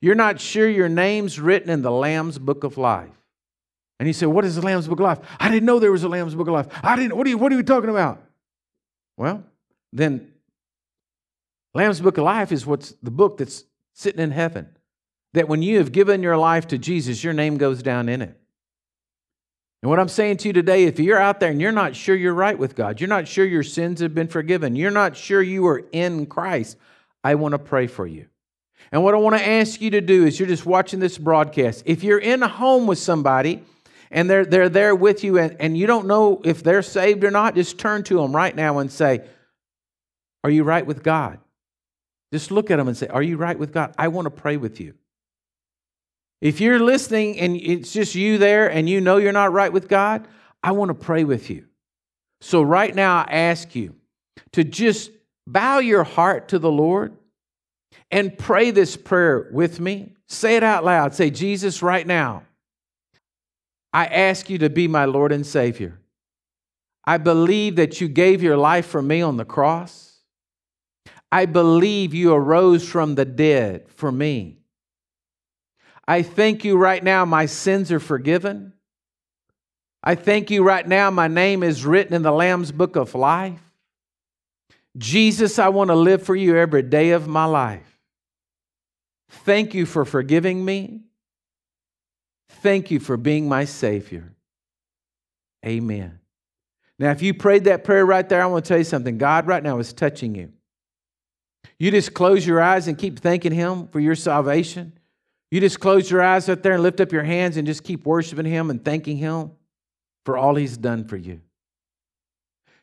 you're 0.00 0.14
not 0.14 0.40
sure 0.40 0.68
your 0.68 0.88
name's 0.88 1.38
written 1.40 1.70
in 1.70 1.82
the 1.82 1.90
Lamb's 1.90 2.38
book 2.38 2.64
of 2.64 2.78
life. 2.78 3.10
And 3.98 4.06
you 4.06 4.12
say, 4.12 4.26
What 4.26 4.44
is 4.44 4.56
the 4.56 4.62
Lamb's 4.62 4.88
book 4.88 5.00
of 5.00 5.04
life? 5.04 5.20
I 5.38 5.50
didn't 5.50 5.66
know 5.66 5.78
there 5.78 5.92
was 5.92 6.04
a 6.04 6.08
Lamb's 6.08 6.34
book 6.34 6.48
of 6.48 6.54
life. 6.54 6.66
I 6.82 6.96
didn't, 6.96 7.16
what 7.16 7.26
are 7.26 7.30
you, 7.30 7.38
what 7.38 7.52
are 7.52 7.56
you 7.56 7.62
talking 7.62 7.90
about? 7.90 8.22
Well, 9.16 9.44
then 9.92 10.32
Lamb's 11.74 12.00
book 12.00 12.18
of 12.18 12.24
life 12.24 12.52
is 12.52 12.66
what's 12.66 12.92
the 13.02 13.10
book 13.10 13.38
that's 13.38 13.64
sitting 13.92 14.20
in 14.20 14.30
heaven. 14.30 14.68
That 15.32 15.48
when 15.48 15.62
you 15.62 15.78
have 15.78 15.92
given 15.92 16.22
your 16.22 16.36
life 16.36 16.68
to 16.68 16.78
Jesus, 16.78 17.24
your 17.24 17.32
name 17.32 17.56
goes 17.56 17.82
down 17.82 18.08
in 18.08 18.22
it. 18.22 18.38
And 19.82 19.90
what 19.90 20.00
I'm 20.00 20.08
saying 20.08 20.38
to 20.38 20.48
you 20.48 20.52
today, 20.54 20.84
if 20.84 20.98
you're 20.98 21.18
out 21.18 21.40
there 21.40 21.50
and 21.50 21.60
you're 21.60 21.72
not 21.72 21.94
sure 21.94 22.16
you're 22.16 22.32
right 22.32 22.58
with 22.58 22.74
God, 22.74 23.00
you're 23.00 23.08
not 23.08 23.28
sure 23.28 23.44
your 23.44 23.62
sins 23.62 24.00
have 24.00 24.14
been 24.14 24.28
forgiven, 24.28 24.76
you're 24.76 24.90
not 24.90 25.16
sure 25.16 25.42
you 25.42 25.66
are 25.66 25.82
in 25.92 26.24
Christ, 26.26 26.78
I 27.22 27.34
want 27.34 27.52
to 27.52 27.58
pray 27.58 27.86
for 27.86 28.06
you. 28.06 28.26
And 28.94 29.02
what 29.02 29.12
I 29.12 29.16
want 29.16 29.36
to 29.36 29.44
ask 29.44 29.80
you 29.80 29.90
to 29.90 30.00
do 30.00 30.24
is 30.24 30.38
you're 30.38 30.46
just 30.46 30.64
watching 30.64 31.00
this 31.00 31.18
broadcast. 31.18 31.82
If 31.84 32.04
you're 32.04 32.20
in 32.20 32.44
a 32.44 32.48
home 32.48 32.86
with 32.86 33.00
somebody 33.00 33.64
and 34.12 34.30
they're, 34.30 34.44
they're 34.44 34.68
there 34.68 34.94
with 34.94 35.24
you 35.24 35.36
and, 35.36 35.56
and 35.58 35.76
you 35.76 35.88
don't 35.88 36.06
know 36.06 36.40
if 36.44 36.62
they're 36.62 36.80
saved 36.80 37.24
or 37.24 37.32
not, 37.32 37.56
just 37.56 37.76
turn 37.76 38.04
to 38.04 38.18
them 38.18 38.32
right 38.32 38.54
now 38.54 38.78
and 38.78 38.92
say, 38.92 39.24
Are 40.44 40.50
you 40.50 40.62
right 40.62 40.86
with 40.86 41.02
God? 41.02 41.40
Just 42.32 42.52
look 42.52 42.70
at 42.70 42.76
them 42.76 42.86
and 42.86 42.96
say, 42.96 43.08
Are 43.08 43.20
you 43.20 43.36
right 43.36 43.58
with 43.58 43.72
God? 43.72 43.92
I 43.98 44.06
want 44.06 44.26
to 44.26 44.30
pray 44.30 44.58
with 44.58 44.78
you. 44.78 44.94
If 46.40 46.60
you're 46.60 46.78
listening 46.78 47.40
and 47.40 47.56
it's 47.56 47.92
just 47.92 48.14
you 48.14 48.38
there 48.38 48.70
and 48.70 48.88
you 48.88 49.00
know 49.00 49.16
you're 49.16 49.32
not 49.32 49.52
right 49.52 49.72
with 49.72 49.88
God, 49.88 50.28
I 50.62 50.70
want 50.70 50.90
to 50.90 50.94
pray 50.94 51.24
with 51.24 51.50
you. 51.50 51.66
So, 52.40 52.62
right 52.62 52.94
now, 52.94 53.24
I 53.26 53.32
ask 53.32 53.74
you 53.74 53.96
to 54.52 54.62
just 54.62 55.10
bow 55.48 55.80
your 55.80 56.04
heart 56.04 56.46
to 56.50 56.60
the 56.60 56.70
Lord 56.70 57.16
and 58.14 58.38
pray 58.38 58.70
this 58.70 58.96
prayer 58.96 59.48
with 59.50 59.80
me. 59.80 60.12
Say 60.28 60.54
it 60.54 60.62
out 60.62 60.84
loud. 60.84 61.14
Say, 61.14 61.30
Jesus, 61.30 61.82
right 61.82 62.06
now, 62.06 62.44
I 63.92 64.06
ask 64.06 64.48
you 64.48 64.58
to 64.58 64.70
be 64.70 64.86
my 64.86 65.04
Lord 65.04 65.32
and 65.32 65.44
Savior. 65.44 65.98
I 67.04 67.18
believe 67.18 67.74
that 67.74 68.00
you 68.00 68.06
gave 68.06 68.40
your 68.40 68.56
life 68.56 68.86
for 68.86 69.02
me 69.02 69.20
on 69.20 69.36
the 69.36 69.44
cross. 69.44 70.20
I 71.32 71.46
believe 71.46 72.14
you 72.14 72.32
arose 72.32 72.88
from 72.88 73.16
the 73.16 73.24
dead 73.24 73.88
for 73.88 74.12
me. 74.12 74.58
I 76.06 76.22
thank 76.22 76.64
you 76.64 76.76
right 76.76 77.02
now, 77.02 77.24
my 77.24 77.46
sins 77.46 77.90
are 77.90 77.98
forgiven. 77.98 78.74
I 80.04 80.14
thank 80.14 80.52
you 80.52 80.62
right 80.62 80.86
now, 80.86 81.10
my 81.10 81.26
name 81.26 81.64
is 81.64 81.84
written 81.84 82.14
in 82.14 82.22
the 82.22 82.30
Lamb's 82.30 82.70
book 82.70 82.94
of 82.94 83.16
life. 83.16 83.60
Jesus, 84.96 85.58
I 85.58 85.70
want 85.70 85.88
to 85.88 85.96
live 85.96 86.22
for 86.22 86.36
you 86.36 86.56
every 86.56 86.82
day 86.82 87.10
of 87.10 87.26
my 87.26 87.46
life. 87.46 87.93
Thank 89.42 89.74
you 89.74 89.86
for 89.86 90.04
forgiving 90.04 90.64
me. 90.64 91.02
Thank 92.48 92.90
you 92.90 93.00
for 93.00 93.16
being 93.16 93.48
my 93.48 93.64
Savior. 93.64 94.32
Amen. 95.66 96.18
Now, 96.98 97.10
if 97.10 97.22
you 97.22 97.34
prayed 97.34 97.64
that 97.64 97.84
prayer 97.84 98.06
right 98.06 98.28
there, 98.28 98.42
I 98.42 98.46
want 98.46 98.64
to 98.64 98.68
tell 98.68 98.78
you 98.78 98.84
something. 98.84 99.18
God 99.18 99.46
right 99.46 99.62
now 99.62 99.78
is 99.78 99.92
touching 99.92 100.34
you. 100.34 100.52
You 101.78 101.90
just 101.90 102.14
close 102.14 102.46
your 102.46 102.62
eyes 102.62 102.86
and 102.86 102.96
keep 102.96 103.18
thanking 103.18 103.52
Him 103.52 103.88
for 103.88 104.00
your 104.00 104.14
salvation. 104.14 104.98
You 105.50 105.60
just 105.60 105.80
close 105.80 106.10
your 106.10 106.22
eyes 106.22 106.48
up 106.48 106.62
there 106.62 106.74
and 106.74 106.82
lift 106.82 107.00
up 107.00 107.12
your 107.12 107.24
hands 107.24 107.56
and 107.56 107.66
just 107.66 107.84
keep 107.84 108.06
worshiping 108.06 108.46
Him 108.46 108.70
and 108.70 108.84
thanking 108.84 109.16
Him 109.16 109.50
for 110.24 110.38
all 110.38 110.54
He's 110.54 110.76
done 110.76 111.04
for 111.04 111.16
you. 111.16 111.40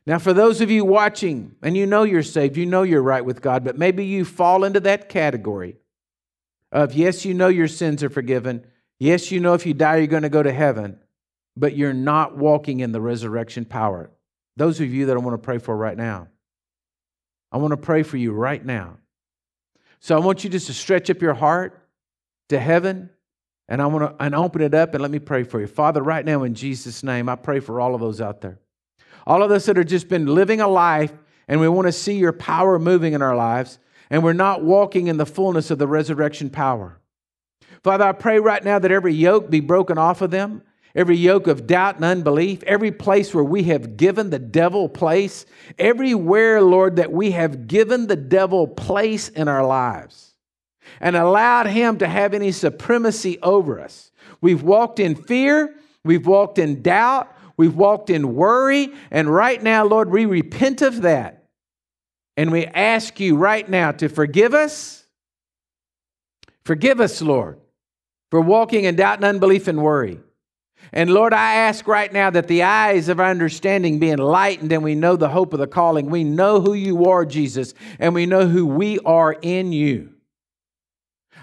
Now, 0.06 0.20
for 0.20 0.34
those 0.34 0.62
of 0.62 0.72
you 0.72 0.84
watching 0.84 1.56
and 1.62 1.78
you 1.78 1.86
know 1.86 2.04
you're 2.04 2.24
saved, 2.24 2.58
you 2.58 2.66
know 2.66 2.84
you're 2.84 3.04
right 3.04 3.24
with 3.24 3.42
God, 3.42 3.64
but 3.64 3.78
maybe 3.78 4.06
you 4.06 4.26
fall 4.26 4.64
into 4.64 4.80
that 4.82 5.10
category 5.10 5.78
of 6.72 6.94
yes, 6.94 7.26
you 7.26 7.34
know 7.34 7.48
your 7.48 7.68
sins 7.68 8.04
are 8.04 8.10
forgiven. 8.10 8.66
Yes, 9.00 9.32
you 9.32 9.40
know 9.40 9.54
if 9.54 9.66
you 9.66 9.74
die, 9.74 9.98
you're 9.98 10.08
going 10.08 10.24
to 10.24 10.30
go 10.30 10.44
to 10.44 10.54
heaven, 10.54 11.00
but 11.58 11.76
you're 11.76 11.94
not 11.94 12.38
walking 12.38 12.80
in 12.80 12.92
the 12.92 13.02
resurrection 13.02 13.66
power. 13.66 14.12
Those 14.58 14.80
of 14.80 14.94
you 14.94 15.08
that 15.08 15.18
I 15.18 15.20
want 15.20 15.34
to 15.34 15.46
pray 15.46 15.58
for 15.58 15.76
right 15.76 15.98
now, 15.98 16.28
I 17.52 17.58
want 17.58 17.72
to 17.72 17.78
pray 17.78 18.04
for 18.04 18.18
you 18.18 18.32
right 18.32 18.64
now. 18.64 18.98
So 20.00 20.16
I 20.16 20.20
want 20.20 20.44
you 20.44 20.50
just 20.50 20.68
to 20.68 20.74
stretch 20.74 21.10
up 21.10 21.22
your 21.22 21.34
heart 21.34 21.88
to 22.50 22.60
heaven 22.60 23.10
and 23.68 23.82
I 23.82 23.86
want 23.86 24.18
to 24.18 24.24
and 24.24 24.36
open 24.36 24.62
it 24.62 24.74
up 24.74 24.94
and 24.94 25.02
let 25.02 25.12
me 25.12 25.20
pray 25.20 25.44
for 25.44 25.60
you. 25.60 25.68
Father, 25.68 26.02
right 26.02 26.26
now 26.26 26.44
in 26.44 26.56
Jesus' 26.56 27.04
name, 27.04 27.30
I 27.30 27.36
pray 27.36 27.60
for 27.60 27.80
all 27.80 27.96
of 27.96 28.02
those 28.02 28.20
out 28.20 28.42
there. 28.42 28.60
All 29.26 29.44
of 29.44 29.52
us 29.52 29.66
that 29.68 29.78
have 29.78 29.86
just 29.86 30.10
been 30.10 30.26
living 30.26 30.60
a 30.60 30.68
life 30.68 31.14
and 31.48 31.60
we 31.60 31.70
want 31.70 31.88
to 31.88 31.92
see 31.92 32.18
your 32.18 32.34
power 32.34 32.80
moving 32.80 33.14
in 33.14 33.22
our 33.22 33.36
lives 33.36 33.80
and 34.12 34.24
we're 34.24 34.34
not 34.34 34.62
walking 34.64 35.08
in 35.08 35.18
the 35.18 35.26
fullness 35.26 35.72
of 35.72 35.80
the 35.80 35.88
resurrection 35.88 36.50
power. 36.50 37.00
Father, 37.82 38.04
I 38.04 38.12
pray 38.12 38.40
right 38.40 38.64
now 38.64 38.78
that 38.78 38.92
every 38.92 39.14
yoke 39.14 39.50
be 39.50 39.62
broken 39.62 39.98
off 39.98 40.22
of 40.22 40.30
them, 40.30 40.62
every 40.94 41.16
yoke 41.16 41.48
of 41.48 41.66
doubt 41.66 41.96
and 41.96 42.04
unbelief, 42.04 42.62
every 42.64 42.92
place 42.92 43.34
where 43.34 43.44
we 43.44 43.64
have 43.64 43.96
given 43.96 44.30
the 44.30 44.38
devil 44.38 44.90
place, 44.90 45.46
everywhere, 45.80 46.62
Lord, 46.62 46.98
that 46.98 47.12
we 47.12 47.32
have 47.32 47.68
given 47.68 48.08
the 48.08 48.18
devil 48.18 48.68
place 48.68 49.30
in 49.30 49.48
our 49.48 49.66
lives 49.66 50.36
and 51.00 51.16
allowed 51.16 51.68
him 51.68 51.98
to 52.00 52.08
have 52.08 52.34
any 52.34 52.52
supremacy 52.52 53.40
over 53.42 53.80
us. 53.80 54.12
We've 54.42 54.62
walked 54.62 55.00
in 55.00 55.16
fear, 55.16 55.74
we've 56.04 56.28
walked 56.28 56.60
in 56.60 56.82
doubt, 56.82 57.34
we've 57.56 57.76
walked 57.76 58.10
in 58.10 58.36
worry, 58.36 58.90
and 59.10 59.34
right 59.34 59.64
now, 59.64 59.86
Lord, 59.86 60.12
we 60.12 60.26
repent 60.26 60.82
of 60.82 61.04
that. 61.04 61.41
And 62.42 62.52
we 62.52 62.66
ask 62.66 63.20
you 63.20 63.36
right 63.36 63.70
now 63.70 63.92
to 63.92 64.10
forgive 64.10 64.56
us. 64.56 65.06
Forgive 66.66 67.00
us, 67.00 67.22
Lord, 67.22 67.60
for 68.32 68.42
walking 68.42 68.86
in 68.86 68.96
doubt 68.96 69.18
and 69.18 69.26
unbelief 69.26 69.68
and 69.68 69.80
worry. 69.80 70.20
And 70.92 71.14
Lord, 71.14 71.36
I 71.36 71.54
ask 71.54 71.88
right 71.88 72.12
now 72.12 72.32
that 72.32 72.48
the 72.48 72.64
eyes 72.64 73.10
of 73.10 73.20
our 73.20 73.30
understanding 73.30 74.00
be 74.00 74.10
enlightened 74.10 74.72
and 74.72 74.84
we 74.84 74.96
know 74.96 75.16
the 75.16 75.30
hope 75.30 75.54
of 75.54 75.60
the 75.60 75.68
calling. 75.68 76.08
We 76.08 76.24
know 76.24 76.62
who 76.62 76.74
you 76.74 77.06
are, 77.12 77.28
Jesus, 77.28 77.76
and 78.00 78.16
we 78.16 78.26
know 78.26 78.48
who 78.48 78.66
we 78.66 78.98
are 79.02 79.34
in 79.34 79.72
you. 79.72 80.10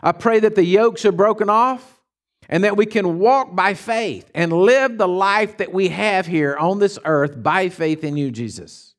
I 0.02 0.10
pray 0.10 0.40
that 0.40 0.56
the 0.56 0.64
yokes 0.64 1.04
are 1.04 1.12
broken 1.12 1.48
off 1.48 2.02
and 2.48 2.64
that 2.64 2.76
we 2.76 2.86
can 2.86 3.20
walk 3.20 3.54
by 3.54 3.74
faith 3.74 4.28
and 4.34 4.52
live 4.52 4.98
the 4.98 5.06
life 5.06 5.58
that 5.58 5.72
we 5.72 5.90
have 5.90 6.26
here 6.26 6.56
on 6.56 6.80
this 6.80 6.98
earth 7.04 7.40
by 7.40 7.68
faith 7.68 8.02
in 8.02 8.16
you, 8.16 8.32
Jesus. 8.32 8.96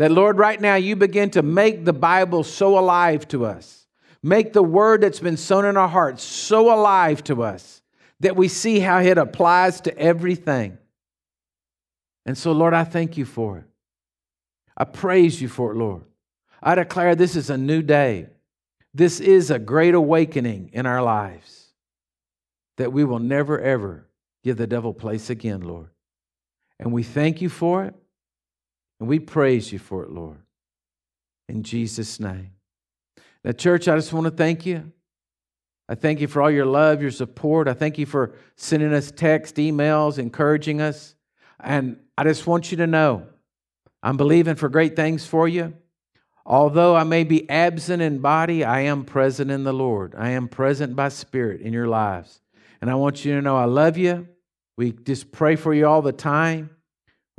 That, 0.00 0.10
Lord, 0.10 0.38
right 0.38 0.58
now 0.58 0.76
you 0.76 0.96
begin 0.96 1.28
to 1.32 1.42
make 1.42 1.84
the 1.84 1.92
Bible 1.92 2.42
so 2.42 2.78
alive 2.78 3.28
to 3.28 3.44
us. 3.44 3.86
Make 4.22 4.54
the 4.54 4.62
word 4.62 5.02
that's 5.02 5.20
been 5.20 5.36
sown 5.36 5.66
in 5.66 5.76
our 5.76 5.88
hearts 5.88 6.22
so 6.22 6.74
alive 6.74 7.22
to 7.24 7.42
us 7.42 7.82
that 8.20 8.34
we 8.34 8.48
see 8.48 8.78
how 8.78 9.00
it 9.00 9.18
applies 9.18 9.82
to 9.82 9.98
everything. 9.98 10.78
And 12.24 12.38
so, 12.38 12.52
Lord, 12.52 12.72
I 12.72 12.84
thank 12.84 13.18
you 13.18 13.26
for 13.26 13.58
it. 13.58 13.64
I 14.74 14.84
praise 14.84 15.42
you 15.42 15.48
for 15.48 15.72
it, 15.72 15.76
Lord. 15.76 16.04
I 16.62 16.76
declare 16.76 17.14
this 17.14 17.36
is 17.36 17.50
a 17.50 17.58
new 17.58 17.82
day. 17.82 18.28
This 18.94 19.20
is 19.20 19.50
a 19.50 19.58
great 19.58 19.94
awakening 19.94 20.70
in 20.72 20.86
our 20.86 21.02
lives 21.02 21.74
that 22.78 22.90
we 22.90 23.04
will 23.04 23.18
never, 23.18 23.60
ever 23.60 24.06
give 24.44 24.56
the 24.56 24.66
devil 24.66 24.94
place 24.94 25.28
again, 25.28 25.60
Lord. 25.60 25.90
And 26.78 26.90
we 26.90 27.02
thank 27.02 27.42
you 27.42 27.50
for 27.50 27.84
it, 27.84 27.94
and 29.00 29.08
we 29.08 29.18
praise 29.18 29.72
you 29.72 29.78
for 29.78 30.04
it, 30.04 30.10
Lord. 30.10 30.38
In 31.48 31.62
Jesus' 31.62 32.20
name. 32.20 32.50
Now, 33.42 33.52
church, 33.52 33.88
I 33.88 33.96
just 33.96 34.12
want 34.12 34.26
to 34.26 34.30
thank 34.30 34.66
you. 34.66 34.92
I 35.88 35.96
thank 35.96 36.20
you 36.20 36.28
for 36.28 36.40
all 36.40 36.50
your 36.50 36.66
love, 36.66 37.02
your 37.02 37.10
support. 37.10 37.66
I 37.66 37.72
thank 37.72 37.98
you 37.98 38.06
for 38.06 38.34
sending 38.54 38.92
us 38.92 39.10
text, 39.10 39.56
emails, 39.56 40.18
encouraging 40.18 40.80
us. 40.80 41.16
And 41.58 41.96
I 42.16 42.22
just 42.22 42.46
want 42.46 42.70
you 42.70 42.76
to 42.76 42.86
know 42.86 43.26
I'm 44.02 44.16
believing 44.16 44.54
for 44.54 44.68
great 44.68 44.94
things 44.94 45.26
for 45.26 45.48
you. 45.48 45.74
Although 46.46 46.94
I 46.94 47.04
may 47.04 47.24
be 47.24 47.48
absent 47.50 48.02
in 48.02 48.18
body, 48.18 48.64
I 48.64 48.80
am 48.82 49.04
present 49.04 49.50
in 49.50 49.64
the 49.64 49.72
Lord. 49.72 50.14
I 50.16 50.30
am 50.30 50.48
present 50.48 50.94
by 50.94 51.08
spirit 51.08 51.60
in 51.60 51.72
your 51.72 51.88
lives. 51.88 52.40
And 52.80 52.90
I 52.90 52.94
want 52.94 53.24
you 53.24 53.34
to 53.34 53.42
know 53.42 53.56
I 53.56 53.64
love 53.64 53.96
you. 53.96 54.28
We 54.76 54.92
just 54.92 55.32
pray 55.32 55.56
for 55.56 55.74
you 55.74 55.86
all 55.86 56.02
the 56.02 56.12
time. 56.12 56.70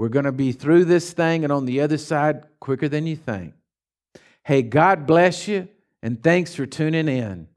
We're 0.02 0.10
going 0.10 0.26
to 0.26 0.32
be 0.32 0.52
through 0.52 0.86
this 0.86 1.14
thing 1.14 1.44
and 1.44 1.54
on 1.54 1.66
the 1.66 1.82
other 1.82 2.00
side 2.00 2.46
quicker 2.60 2.90
than 2.90 3.06
you 3.06 3.16
think. 3.16 3.54
Hey, 4.44 4.64
God 4.64 5.06
bless 5.06 5.48
you, 5.48 5.68
and 6.02 6.24
thanks 6.24 6.56
for 6.56 6.66
tuning 6.66 7.08
in. 7.08 7.48